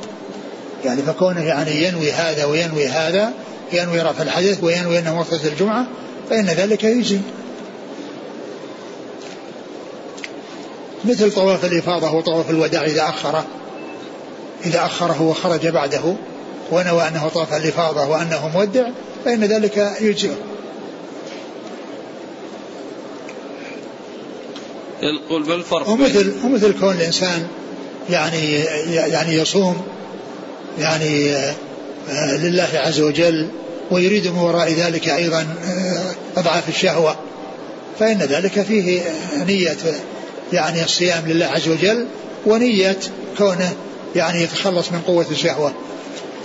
يعني 0.84 1.02
فكونه 1.02 1.44
يعني 1.44 1.84
ينوي 1.84 2.12
هذا 2.12 2.44
وينوي 2.44 2.86
هذا 2.86 3.32
ينوي 3.72 4.00
رفع 4.00 4.22
الحدث 4.22 4.64
وينوي 4.64 4.98
أنه 4.98 5.18
اغتسل 5.18 5.48
الجمعة 5.48 5.86
فإن 6.30 6.46
ذلك 6.46 6.84
يجزي 6.84 7.18
مثل 11.04 11.32
طواف 11.32 11.64
الإفاضة 11.64 12.12
وطواف 12.12 12.50
الوداع 12.50 12.84
إذا 12.84 13.02
أخره 13.02 13.44
إذا 14.66 14.84
أخره 14.86 15.22
وخرج 15.22 15.66
بعده 15.66 16.14
ونوى 16.72 17.08
أنه 17.08 17.28
طاف 17.28 17.54
الإفاضة 17.54 18.06
وأنه 18.06 18.48
مودع 18.48 18.88
فإن 19.24 19.44
ذلك 19.44 19.92
يجزئه. 20.00 20.36
يقول 25.02 25.46
ما 25.46 25.54
الفرق 25.54 25.88
ومثل 25.88 26.32
ومثل 26.44 26.80
كون 26.80 26.94
الإنسان 26.94 27.46
يعني 28.10 28.54
يعني 28.86 29.34
يصوم 29.34 29.82
يعني 30.78 31.36
آه، 32.10 32.36
لله 32.36 32.68
عز 32.74 33.00
وجل 33.00 33.48
ويريد 33.90 34.28
من 34.28 34.38
وراء 34.38 34.72
ذلك 34.72 35.08
أيضا 35.08 35.40
آه، 35.40 36.40
أضعاف 36.40 36.68
الشهوة 36.68 37.16
فإن 37.98 38.18
ذلك 38.18 38.62
فيه 38.62 39.02
نية 39.46 39.76
يعني 40.52 40.84
الصيام 40.84 41.22
لله 41.26 41.46
عز 41.46 41.68
وجل 41.68 42.06
ونية 42.46 42.98
كونه 43.38 43.72
يعني 44.16 44.42
يتخلص 44.42 44.92
من 44.92 45.00
قوة 45.06 45.26
الشهوة. 45.30 45.72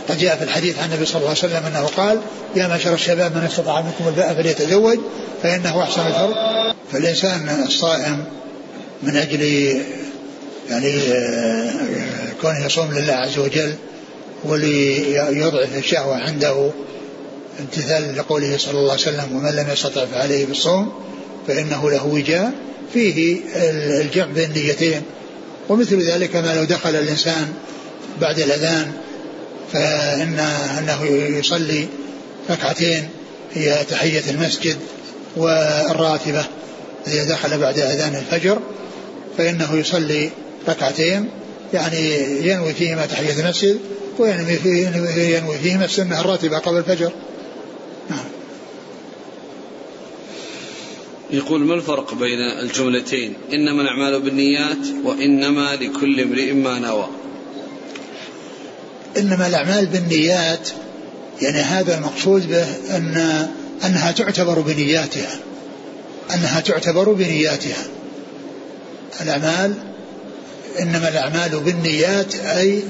قد 0.09 0.17
جاء 0.17 0.35
في 0.35 0.43
الحديث 0.43 0.79
عن 0.79 0.89
النبي 0.89 1.05
صلى 1.05 1.15
الله 1.15 1.29
عليه 1.29 1.39
وسلم 1.39 1.65
أنه 1.65 1.87
قال 1.97 2.19
يا 2.55 2.67
معشر 2.67 2.93
الشباب 2.93 3.35
من 3.35 3.43
استطاع 3.43 3.81
منكم 3.81 4.07
الباء 4.07 4.33
فليتزوج 4.33 4.99
فإنه 5.43 5.83
أحسن 5.83 6.07
الفرج. 6.07 6.33
فالإنسان 6.91 7.63
الصائم 7.67 8.23
من 9.03 9.15
أجل 9.15 9.41
يعني 10.69 10.97
آه، 10.97 11.71
كونه 12.41 12.65
يصوم 12.65 12.91
لله 12.91 13.13
عز 13.13 13.37
وجل 13.37 13.73
وليضعف 14.43 15.77
الشهوه 15.77 16.15
عنده 16.15 16.71
امتثال 17.59 18.17
لقوله 18.17 18.57
صلى 18.57 18.79
الله 18.79 18.91
عليه 18.91 19.01
وسلم 19.01 19.35
ومن 19.35 19.55
لم 19.55 19.69
يستطع 19.73 20.05
فعليه 20.05 20.45
بالصوم 20.45 20.91
فإنه 21.47 21.91
له 21.91 22.05
وجاء. 22.05 22.51
فيه 22.93 23.37
الجمع 24.01 24.25
بين 24.25 24.49
النيتين. 24.49 25.01
ومثل 25.69 26.01
ذلك 26.01 26.35
ما 26.35 26.55
لو 26.55 26.63
دخل 26.63 26.95
الإنسان 26.95 27.53
بعد 28.21 28.39
الأذان 28.39 28.91
فإن 29.73 30.39
أنه 30.79 31.05
يصلي 31.37 31.87
ركعتين 32.49 33.09
هي 33.53 33.77
تحية 33.89 34.31
المسجد 34.31 34.77
والراتبة 35.35 36.45
إذا 37.07 37.23
دخل 37.23 37.57
بعد 37.57 37.79
أذان 37.79 38.15
الفجر 38.15 38.59
فإنه 39.37 39.75
يصلي 39.75 40.29
ركعتين 40.67 41.29
يعني 41.73 42.09
ينوي 42.47 42.73
فيهما 42.73 43.05
تحية 43.05 43.43
المسجد 43.43 43.79
وينوي 44.19 44.55
فيه 44.55 44.87
ينوي 45.37 45.57
فيهما 45.57 45.85
السنة 45.85 46.21
الراتبة 46.21 46.57
قبل 46.57 46.77
الفجر. 46.77 47.11
نعم. 48.09 48.25
يقول 51.31 51.61
ما 51.61 51.73
الفرق 51.73 52.13
بين 52.13 52.39
الجملتين؟ 52.61 53.33
إنما 53.53 53.81
الأعمال 53.81 54.21
بالنيات 54.21 54.87
وإنما 55.03 55.75
لكل 55.75 56.19
امرئ 56.19 56.51
ما 56.51 56.79
نوى. 56.79 57.07
إنما 59.17 59.47
الأعمال 59.47 59.85
بالنيات 59.85 60.69
يعني 61.41 61.59
هذا 61.59 61.97
المقصود 61.97 62.49
به 62.49 62.65
أن 62.97 63.47
أنها 63.85 64.11
تعتبر 64.11 64.59
بنياتها. 64.59 65.39
أنها 66.33 66.59
تعتبر 66.59 67.11
بنياتها. 67.11 67.92
الأعمال 69.21 69.73
إنما 70.79 71.09
الأعمال 71.09 71.59
بالنيات 71.59 72.35
أي 72.35 72.83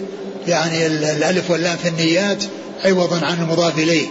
يعني 0.47 0.87
الألف 0.87 1.51
واللام 1.51 1.77
في 1.77 1.89
النيات 1.89 2.43
عوضا 2.85 3.25
عن 3.25 3.41
المضاف 3.41 3.77
إليه. 3.77 4.07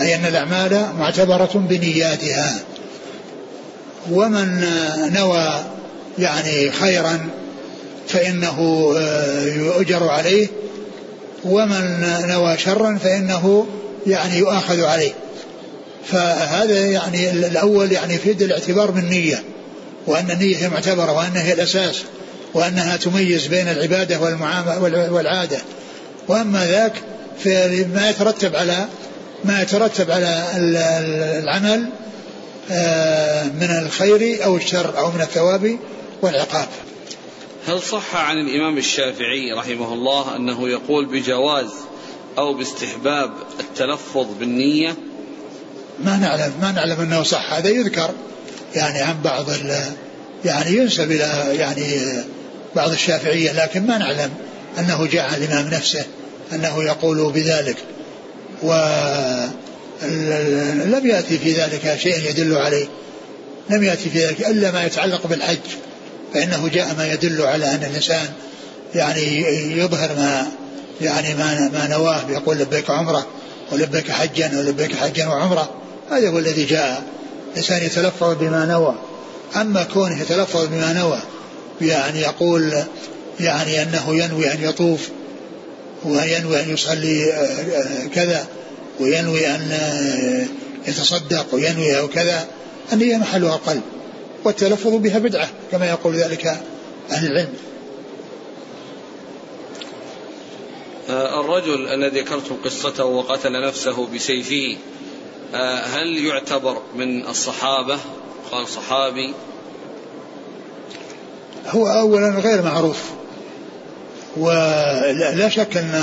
أي 0.00 0.14
أن 0.14 0.24
الأعمال 0.24 0.86
معتبرة 0.98 1.50
بنياتها. 1.54 2.60
ومن 4.10 4.64
نوى 5.14 5.64
يعني 6.18 6.70
خيرا 6.70 7.28
فإنه 8.08 8.90
آه، 8.96 9.44
يؤجر 9.44 10.08
عليه 10.08 10.48
ومن 11.44 12.06
نوى 12.28 12.58
شرا 12.58 12.98
فإنه 13.04 13.66
يعني 14.06 14.38
يؤاخذ 14.38 14.84
عليه. 14.84 15.12
فهذا 16.06 16.86
يعني 16.86 17.30
الأول 17.30 17.92
يعني 17.92 18.14
يفيد 18.14 18.42
الاعتبار 18.42 18.90
بالنية. 18.90 19.42
وأن 20.08 20.30
النية 20.30 20.56
هي 20.56 20.68
معتبرة 20.68 21.12
وأنها 21.12 21.42
هي 21.42 21.52
الأساس 21.52 22.02
وأنها 22.54 22.96
تميز 22.96 23.46
بين 23.46 23.68
العبادة 23.68 24.20
والمعاملة 24.20 25.12
والعادة. 25.12 25.58
وأما 26.28 26.66
ذاك 26.66 26.92
فما 27.44 28.10
يترتب 28.10 28.56
على 28.56 28.88
ما 29.44 29.62
يترتب 29.62 30.10
على 30.10 30.44
العمل 31.42 31.90
آه، 32.70 33.44
من 33.44 33.70
الخير 33.82 34.44
أو 34.44 34.56
الشر 34.56 34.98
أو 34.98 35.10
من 35.10 35.20
الثواب 35.20 35.78
والعقاب. 36.22 36.68
هل 37.66 37.82
صح 37.82 38.16
عن 38.16 38.36
الإمام 38.36 38.78
الشافعي 38.78 39.52
رحمه 39.52 39.92
الله 39.92 40.36
أنه 40.36 40.68
يقول 40.68 41.06
بجواز 41.06 41.70
أو 42.38 42.54
باستحباب 42.54 43.30
التلفظ 43.60 44.26
بالنية؟ 44.40 44.96
ما 46.04 46.16
نعلم 46.16 46.52
ما 46.62 46.72
نعلم 46.72 47.00
أنه 47.00 47.22
صح 47.22 47.52
هذا 47.52 47.68
يذكر. 47.68 48.10
يعني 48.74 49.02
عن 49.02 49.22
بعض 49.22 49.46
يعني 50.44 50.76
ينسب 50.76 51.10
إلى 51.10 51.56
يعني 51.58 52.00
بعض 52.76 52.90
الشافعية 52.90 53.52
لكن 53.52 53.86
ما 53.86 53.98
نعلم 53.98 54.30
أنه 54.78 55.06
جاء 55.06 55.24
عن 55.24 55.34
الإمام 55.34 55.68
نفسه 55.68 56.04
أنه 56.52 56.84
يقول 56.84 57.32
بذلك. 57.32 57.76
و 58.62 58.72
لم 60.84 61.06
يأتي 61.06 61.38
في 61.38 61.52
ذلك 61.52 61.98
شيء 62.02 62.30
يدل 62.30 62.56
عليه. 62.56 62.86
لم 63.70 63.84
يأتي 63.84 64.10
في 64.10 64.26
ذلك 64.26 64.40
إلا 64.40 64.70
ما 64.70 64.84
يتعلق 64.84 65.26
بالحج 65.26 65.58
فإنه 66.34 66.68
جاء 66.68 66.94
ما 66.98 67.12
يدل 67.12 67.42
على 67.42 67.66
أن 67.66 67.84
الإنسان 67.90 68.28
يعني 68.94 69.42
يظهر 69.78 70.08
ما 70.16 70.46
يعني 71.00 71.34
ما 71.34 71.70
ما 71.72 71.86
نواه 71.90 72.30
يقول 72.30 72.58
لبيك 72.58 72.90
عمرة 72.90 73.26
ولبيك 73.72 74.10
حجا 74.10 74.58
ولبيك 74.58 74.94
حجا 74.94 75.26
وعمرة. 75.26 75.74
هذا 76.10 76.28
هو 76.28 76.38
الذي 76.38 76.64
جاء 76.64 77.02
الإنسان 77.52 77.82
يتلفظ 77.82 78.36
بما 78.40 78.64
نوى. 78.64 78.94
أما 79.56 79.82
كونه 79.82 80.20
يتلفظ 80.20 80.66
بما 80.66 80.92
نوى 80.92 81.18
يعني 81.80 82.20
يقول 82.20 82.74
يعني 83.40 83.82
أنه 83.82 84.16
ينوي 84.16 84.52
أن 84.52 84.62
يطوف 84.62 85.08
وينوي 86.04 86.60
أن 86.60 86.70
يصلي 86.70 87.32
آه، 87.32 88.06
كذا 88.14 88.46
وينوي 89.00 89.46
أن 89.46 89.72
آه، 89.72 90.46
يتصدق 90.90 91.54
وينوي 91.54 91.98
أو 91.98 92.08
كذا 92.08 92.46
النية 92.92 93.16
محلها 93.16 93.54
القلب 93.54 93.82
والتلفظ 94.44 94.94
بها 94.94 95.18
بدعة 95.18 95.48
كما 95.72 95.88
يقول 95.88 96.14
ذلك 96.14 96.46
أهل 97.10 97.32
العلم. 97.32 97.54
آه، 101.10 101.40
الرجل 101.40 101.88
الذي 101.88 102.20
ذكرتم 102.20 102.56
قصته 102.64 103.04
وقتل 103.04 103.66
نفسه 103.66 104.06
بسيفه 104.06 104.76
هل 105.54 106.26
يعتبر 106.26 106.82
من 106.94 107.26
الصحابة؟ 107.26 107.98
قال 108.52 108.68
صحابي. 108.68 109.34
هو 111.66 111.86
أولا 111.86 112.28
غير 112.28 112.62
معروف 112.62 112.98
ولا 114.36 115.48
شك 115.48 115.76
أن 115.76 116.02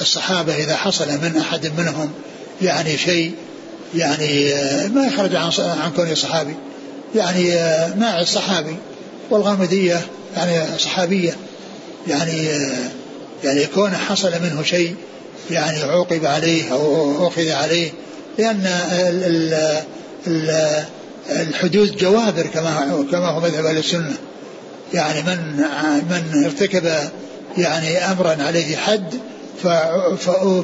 الصحابة 0.00 0.56
إذا 0.56 0.76
حصل 0.76 1.08
من 1.08 1.36
أحد 1.40 1.72
منهم 1.78 2.12
يعني 2.62 2.98
شيء 2.98 3.34
يعني 3.94 4.54
آه، 4.54 4.88
ما 4.88 5.06
يخرج 5.06 5.34
عن 5.34 5.50
عن 5.58 5.92
كونه 5.96 6.14
صحابي 6.14 6.54
يعني 7.14 7.54
آه، 7.54 7.94
ماعز 7.94 8.26
صحابي 8.26 8.76
والغامدية 9.30 10.00
يعني 10.36 10.78
صحابية 10.78 11.36
يعني 12.08 12.48
يعني 13.44 13.66
كونه 13.66 13.96
حصل 13.96 14.32
منه 14.42 14.62
شيء 14.62 14.94
يعني 15.50 15.82
عوقب 15.82 16.26
عليه 16.26 16.72
أو 16.72 17.28
أخذ 17.28 17.50
عليه 17.50 17.90
لأن 18.38 18.66
الحدود 21.30 21.96
جوابر 21.96 22.42
كما 22.42 23.04
كما 23.12 23.28
هو 23.28 23.40
مذهب 23.40 23.66
أهل 23.66 23.78
السنة. 23.78 24.16
يعني 24.94 25.22
من 25.22 25.56
من 26.10 26.44
ارتكب 26.44 26.92
يعني 27.58 27.98
أمرا 27.98 28.36
عليه 28.42 28.76
حد 28.76 29.14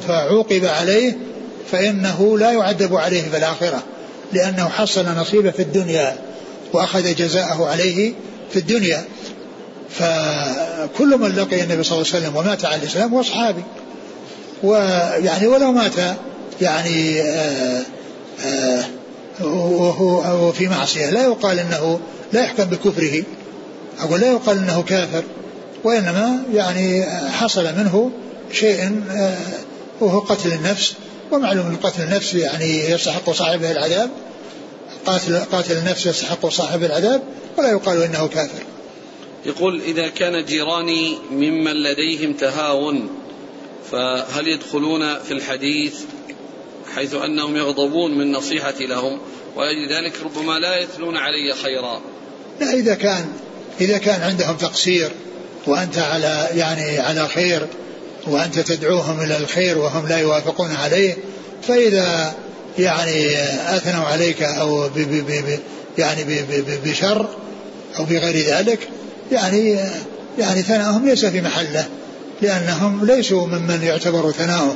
فعوقب 0.07 0.65
عليه 0.65 1.17
فإنه 1.71 2.37
لا 2.37 2.51
يعذب 2.51 2.95
عليه 2.95 3.21
في 3.21 3.37
الآخرة 3.37 3.83
لأنه 4.33 4.69
حصل 4.69 5.05
نصيبه 5.05 5.51
في 5.51 5.61
الدنيا 5.61 6.15
وأخذ 6.73 7.15
جزاءه 7.15 7.67
عليه 7.67 8.13
في 8.51 8.59
الدنيا. 8.59 9.03
فكل 9.99 11.17
من 11.17 11.35
لقي 11.35 11.63
النبي 11.63 11.83
صلى 11.83 11.97
الله 11.97 12.07
عليه 12.13 12.25
وسلم 12.25 12.35
ومات 12.35 12.65
على 12.65 12.75
الإسلام 12.75 13.13
هو 13.13 13.21
صحابي 13.21 13.63
ويعني 14.63 15.47
ولو 15.47 15.71
مات 15.71 15.93
يعني 16.61 17.21
آه، 17.21 17.83
آه، 18.45 18.85
وهو 19.41 20.51
في 20.51 20.67
معصية. 20.67 21.09
لا 21.09 21.23
يقال 21.23 21.59
أنه 21.59 21.99
لا 22.33 22.43
يحكم 22.43 22.63
بكفره. 22.63 23.23
أقول 23.99 24.19
لا 24.19 24.27
يقال 24.27 24.57
أنه 24.57 24.81
كافر 24.81 25.23
وإنما 25.83 26.43
يعني 26.53 27.05
حصل 27.31 27.63
منه 27.63 28.11
شيء 28.51 29.01
آه، 29.11 29.37
وهو 29.99 30.19
قتل 30.19 30.53
النفس. 30.53 30.93
ومعلوم 31.31 31.77
قتل 31.83 32.03
النفس 32.03 32.33
يعني 32.33 32.89
يستحق 32.89 33.29
صاحبه 33.31 33.71
العذاب. 33.71 34.09
قاتل 35.05 35.39
قاتل 35.39 35.77
النفس 35.77 36.05
يستحق 36.05 36.47
صاحب 36.47 36.83
العذاب 36.83 37.21
ولا 37.57 37.71
يقال 37.71 38.03
إنه 38.03 38.27
كافر. 38.27 38.63
يقول 39.45 39.81
إذا 39.81 40.07
كان 40.07 40.45
جيراني 40.45 41.17
ممن 41.31 41.73
لديهم 41.73 42.33
تهاون 42.33 43.09
فهل 43.91 44.47
يدخلون 44.47 45.19
في 45.19 45.31
الحديث 45.31 45.93
حيث 46.95 47.13
أنهم 47.13 47.55
يغضبون 47.55 48.17
من 48.17 48.31
نصيحتي 48.31 48.85
لهم 48.85 49.19
وأجل 49.55 49.93
ذلك 49.93 50.13
ربما 50.23 50.59
لا 50.59 50.81
يتلون 50.81 51.17
علي 51.17 51.53
خيرا. 51.63 52.01
لا 52.59 52.73
إذا 52.73 52.95
كان 52.95 53.25
إذا 53.81 53.97
كان 53.97 54.21
عندهم 54.21 54.55
تقصير 54.57 55.11
وأنت 55.67 55.97
على 55.97 56.47
يعني 56.55 56.99
على 56.99 57.27
خير 57.27 57.67
وأنت 58.27 58.59
تدعوهم 58.59 59.21
إلى 59.21 59.37
الخير 59.37 59.77
وهم 59.77 60.07
لا 60.07 60.17
يوافقون 60.17 60.71
عليه 60.71 61.17
فإذا 61.67 62.33
يعني 62.79 63.35
أثنوا 63.75 64.05
عليك 64.05 64.43
أو 64.43 64.89
ب 64.89 64.99
ب 64.99 65.25
ب 65.27 65.59
يعني 65.97 66.25
بشر 66.85 67.29
أو 67.99 68.05
بغير 68.05 68.45
ذلك 68.45 68.79
يعني 69.31 69.79
يعني 70.39 70.61
ثناؤهم 70.61 71.05
ليس 71.05 71.25
في 71.25 71.41
محله 71.41 71.85
لأنهم 72.41 73.05
ليسوا 73.05 73.47
ممن 73.47 73.79
يعتبر 73.83 74.31
ثناؤه. 74.31 74.75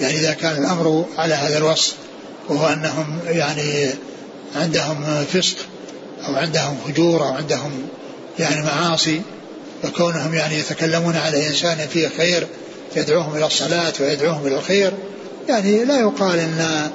يعني 0.00 0.18
إذا 0.18 0.32
كان 0.32 0.62
الأمر 0.62 1.04
على 1.18 1.34
هذا 1.34 1.58
الوصف 1.58 1.94
وهو 2.48 2.66
أنهم 2.68 3.18
يعني 3.26 3.90
عندهم 4.56 5.24
فسق 5.32 5.56
أو 6.28 6.34
عندهم 6.34 6.76
فجور 6.86 7.22
أو 7.22 7.32
عندهم 7.32 7.72
يعني 8.38 8.64
معاصي 8.64 9.22
فكونهم 9.82 10.34
يعني 10.34 10.58
يتكلمون 10.58 11.16
على 11.16 11.48
إنسان 11.48 11.88
فيه 11.88 12.08
خير 12.08 12.46
يدعوهم 12.96 13.36
إلى 13.36 13.46
الصلاة 13.46 13.92
ويدعوهم 14.00 14.46
إلى 14.46 14.56
الخير 14.56 14.92
يعني 15.48 15.84
لا 15.84 16.00
يقال 16.00 16.38
إن 16.38 16.90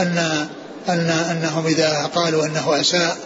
أن 0.00 0.46
أن 0.88 1.10
أنهم 1.10 1.66
إذا 1.66 2.10
قالوا 2.14 2.46
أنه 2.46 2.80
أساء 2.80 3.16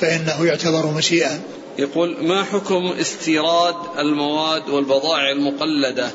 فإنه 0.00 0.46
يعتبر 0.46 0.86
مسيئا. 0.86 1.40
يقول 1.78 2.16
ما 2.24 2.44
حكم 2.44 2.92
استيراد 3.00 3.74
المواد 3.98 4.68
والبضائع 4.68 5.30
المقلدة؟ 5.30 6.10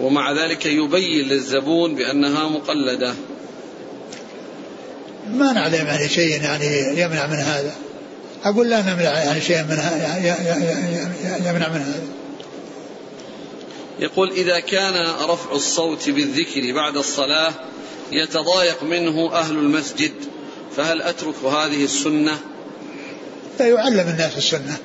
ومع 0.00 0.32
ذلك 0.32 0.66
يبين 0.66 1.28
للزبون 1.28 1.94
بأنها 1.94 2.48
مقلدة. 2.48 3.14
ما 5.32 5.52
نعلم 5.52 5.86
يعني 5.86 6.08
شيء 6.08 6.42
يعني 6.42 7.00
يمنع 7.00 7.26
من 7.26 7.36
هذا. 7.36 7.74
أقول 8.44 8.70
لا 8.70 8.82
نمنع 8.82 9.22
يعني 9.22 9.40
شيء 9.40 9.62
من 9.62 9.78
يمنع 11.46 11.68
من 11.68 11.80
هذا. 11.80 12.06
يقول 13.98 14.30
إذا 14.30 14.60
كان 14.60 15.06
رفع 15.28 15.52
الصوت 15.52 16.10
بالذكر 16.10 16.74
بعد 16.74 16.96
الصلاة 16.96 17.52
يتضايق 18.12 18.82
منه 18.82 19.32
أهل 19.32 19.54
المسجد 19.54 20.12
فهل 20.76 21.02
أترك 21.02 21.44
هذه 21.44 21.84
السنة؟ 21.84 22.38
لا 23.60 23.66
يعلم 23.66 24.08
الناس 24.08 24.36
السنة. 24.36 24.76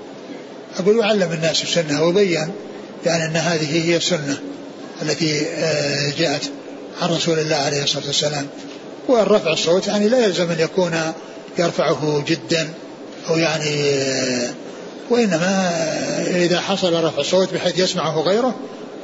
أقول 0.80 0.99
يعلم 0.99 1.32
الناس 1.32 1.64
السنة 1.64 2.03
وبين 2.03 2.51
يعني 3.05 3.26
أن 3.26 3.36
هذه 3.36 3.86
هي 3.86 3.97
السنة. 3.97 4.41
التي 5.04 5.41
آه، 5.41 6.14
جاءت 6.18 6.41
عن 7.01 7.10
رسول 7.10 7.39
الله 7.39 7.56
عليه 7.56 7.84
الصلاة 7.84 8.08
والسلام. 8.08 8.47
والرفع 9.08 9.54
الصوت 9.54 9.88
يعني 9.88 10.10
لا 10.10 10.26
يلزم 10.26 10.51
أن 10.51 10.60
يكون 10.60 11.14
يرفعه 11.60 12.24
جدا 12.28 12.74
أو 13.30 13.38
يعني 13.38 13.89
آه، 13.89 14.49
وإنما 15.10 15.72
إذا 16.28 16.60
حصل 16.60 17.04
رفع 17.04 17.22
الصوت 17.22 17.54
بحيث 17.54 17.80
يسمعه 17.80 18.22
غيره 18.22 18.56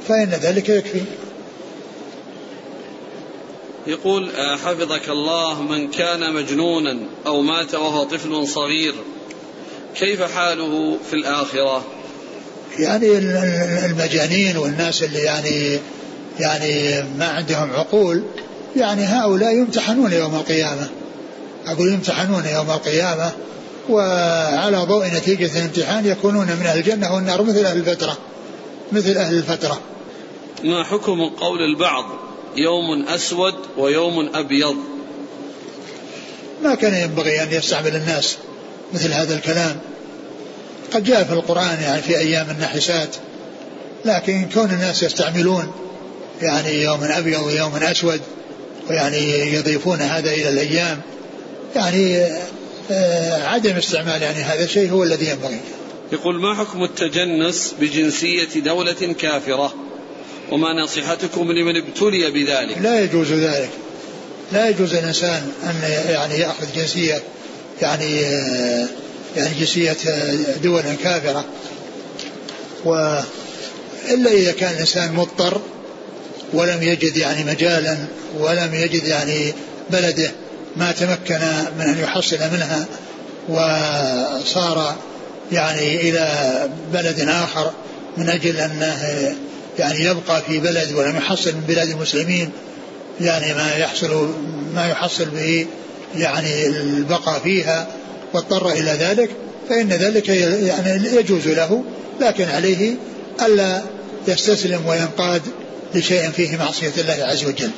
فإن 0.08 0.28
ذلك 0.28 0.68
يكفي. 0.68 1.00
يقول 3.86 4.30
آه، 4.30 4.56
حفظك 4.56 5.08
الله 5.08 5.62
من 5.62 5.90
كان 5.90 6.34
مجنونا 6.34 6.98
أو 7.26 7.42
مات 7.42 7.74
وهو 7.74 8.04
طفل 8.04 8.46
صغير. 8.48 8.94
كيف 9.94 10.22
حاله 10.22 10.96
في 11.10 11.16
الآخرة؟ 11.16 11.84
يعني 12.78 13.18
المجانين 13.86 14.56
والناس 14.56 15.02
اللي 15.02 15.18
يعني 15.18 15.78
يعني 16.40 17.02
ما 17.18 17.28
عندهم 17.28 17.70
عقول 17.70 18.22
يعني 18.76 19.04
هؤلاء 19.04 19.54
يمتحنون 19.54 20.12
يوم 20.12 20.34
القيامة. 20.34 20.88
أقول 21.66 21.88
يمتحنون 21.92 22.44
يوم 22.46 22.70
القيامة 22.70 23.32
وعلى 23.88 24.76
ضوء 24.76 25.06
نتيجة 25.06 25.58
الامتحان 25.58 26.06
يكونون 26.06 26.46
من 26.46 26.66
أهل 26.66 26.78
الجنة 26.78 27.14
والنار 27.14 27.42
مثل 27.42 27.64
أهل 27.64 27.78
الفترة 27.78 28.18
مثل 28.92 29.16
أهل 29.16 29.34
الفترة. 29.34 29.80
ما 30.64 30.84
حكم 30.84 31.28
قول 31.40 31.62
البعض 31.62 32.04
يوم 32.56 33.08
أسود 33.08 33.54
ويوم 33.78 34.30
أبيض؟ 34.34 34.76
ما 36.62 36.74
كان 36.74 36.94
ينبغي 36.94 37.42
أن 37.42 37.52
يستعمل 37.52 37.96
الناس 37.96 38.36
مثل 38.92 39.12
هذا 39.12 39.34
الكلام. 39.34 39.76
قد 40.92 41.04
جاء 41.04 41.24
في 41.24 41.32
القرآن 41.32 41.82
يعني 41.82 42.02
في 42.02 42.18
أيام 42.18 42.50
النحسات 42.50 43.16
لكن 44.04 44.48
كون 44.54 44.70
الناس 44.70 45.02
يستعملون 45.02 45.72
يعني 46.42 46.82
يوم 46.82 47.02
أبيض 47.02 47.46
ويوم 47.46 47.76
أسود 47.76 48.20
ويعني 48.90 49.54
يضيفون 49.54 50.00
هذا 50.00 50.30
إلى 50.30 50.48
الأيام 50.48 51.00
يعني 51.76 52.26
آه، 52.90 53.48
عدم 53.48 53.76
استعمال 53.76 54.22
يعني 54.22 54.42
هذا 54.42 54.64
الشيء 54.64 54.90
هو 54.90 55.02
الذي 55.02 55.28
ينبغي. 55.28 55.60
يقول 56.12 56.40
ما 56.40 56.54
حكم 56.54 56.84
التجنس 56.84 57.74
بجنسية 57.80 58.60
دولة 58.60 59.14
كافرة؟ 59.18 59.74
وما 60.52 60.82
نصيحتكم 60.82 61.52
لمن 61.52 61.76
ابتلي 61.76 62.30
بذلك؟ 62.30 62.78
لا 62.78 63.00
يجوز 63.00 63.32
ذلك. 63.32 63.70
لا 64.52 64.68
يجوز 64.68 64.94
الإنسان 64.94 65.52
أن 65.64 65.90
يعني 66.08 66.34
يأخذ 66.34 66.66
جنسية 66.76 67.22
يعني 67.82 68.20
آه، 68.20 68.86
يعني 69.36 69.54
جنسية 69.60 69.96
دول 70.62 70.82
كافرة. 71.04 71.44
و 72.84 73.18
إلا 74.10 74.30
إذا 74.30 74.52
كان 74.52 74.72
الإنسان 74.74 75.12
مضطر 75.14 75.60
ولم 76.52 76.82
يجد 76.82 77.16
يعني 77.16 77.44
مجالا 77.44 77.96
ولم 78.38 78.74
يجد 78.74 79.04
يعني 79.04 79.52
بلده 79.90 80.30
ما 80.76 80.92
تمكن 80.92 81.38
من 81.78 81.84
أن 81.84 81.98
يحصل 81.98 82.36
منها 82.36 82.86
وصار 83.48 84.96
يعني 85.52 86.08
إلى 86.10 86.28
بلد 86.92 87.20
آخر 87.20 87.72
من 88.16 88.28
أجل 88.28 88.56
أنه 88.56 89.34
يعني 89.78 90.04
يبقى 90.04 90.42
في 90.42 90.58
بلد 90.58 90.92
ولم 90.92 91.16
يحصل 91.16 91.54
من 91.54 91.60
بلاد 91.60 91.88
المسلمين 91.88 92.50
يعني 93.20 93.54
ما 93.54 93.76
يحصل 93.76 94.34
ما 94.74 94.88
يحصل 94.88 95.24
به 95.24 95.66
يعني 96.16 96.66
البقاء 96.66 97.40
فيها. 97.40 97.86
واضطر 98.34 98.70
إلى 98.70 98.90
ذلك 98.90 99.30
فإن 99.68 99.88
ذلك 99.88 100.28
يعني 100.28 101.16
يجوز 101.16 101.48
له 101.48 101.84
لكن 102.20 102.44
عليه 102.44 102.94
ألا 103.42 103.82
يستسلم 104.28 104.86
وينقاد 104.86 105.42
لشيء 105.94 106.30
فيه 106.30 106.56
معصية 106.56 106.92
الله 106.98 107.18
عز 107.20 107.44
وجل. 107.44 107.70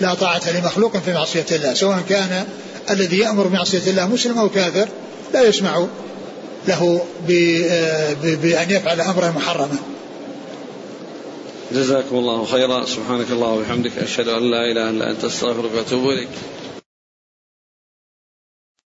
لا 0.00 0.14
طاعة 0.14 0.58
لمخلوق 0.60 0.96
في 0.96 1.12
معصية 1.12 1.46
الله 1.52 1.74
سواء 1.74 2.02
كان 2.08 2.44
الذي 2.90 3.18
يأمر 3.18 3.46
بمعصية 3.46 3.90
الله 3.90 4.08
مسلم 4.08 4.38
أو 4.38 4.48
كافر 4.48 4.88
لا 5.34 5.42
يسمع 5.42 5.86
له 6.68 7.04
بأن 8.42 8.70
يفعل 8.70 9.00
أمرا 9.00 9.30
محرما. 9.30 9.76
جزاكم 11.72 12.16
الله 12.16 12.44
خيرا. 12.44 12.84
سبحانك 12.86 13.26
الله 13.30 13.48
وبحمدك 13.48 13.92
أشهد 13.98 14.28
أن 14.28 14.50
لا 14.50 14.72
إله 14.72 14.90
إلا 14.90 15.10
أنت 15.10 15.24
أستغفرك 15.24 15.70
وأتوب 15.76 16.10
إليك. 16.10 16.28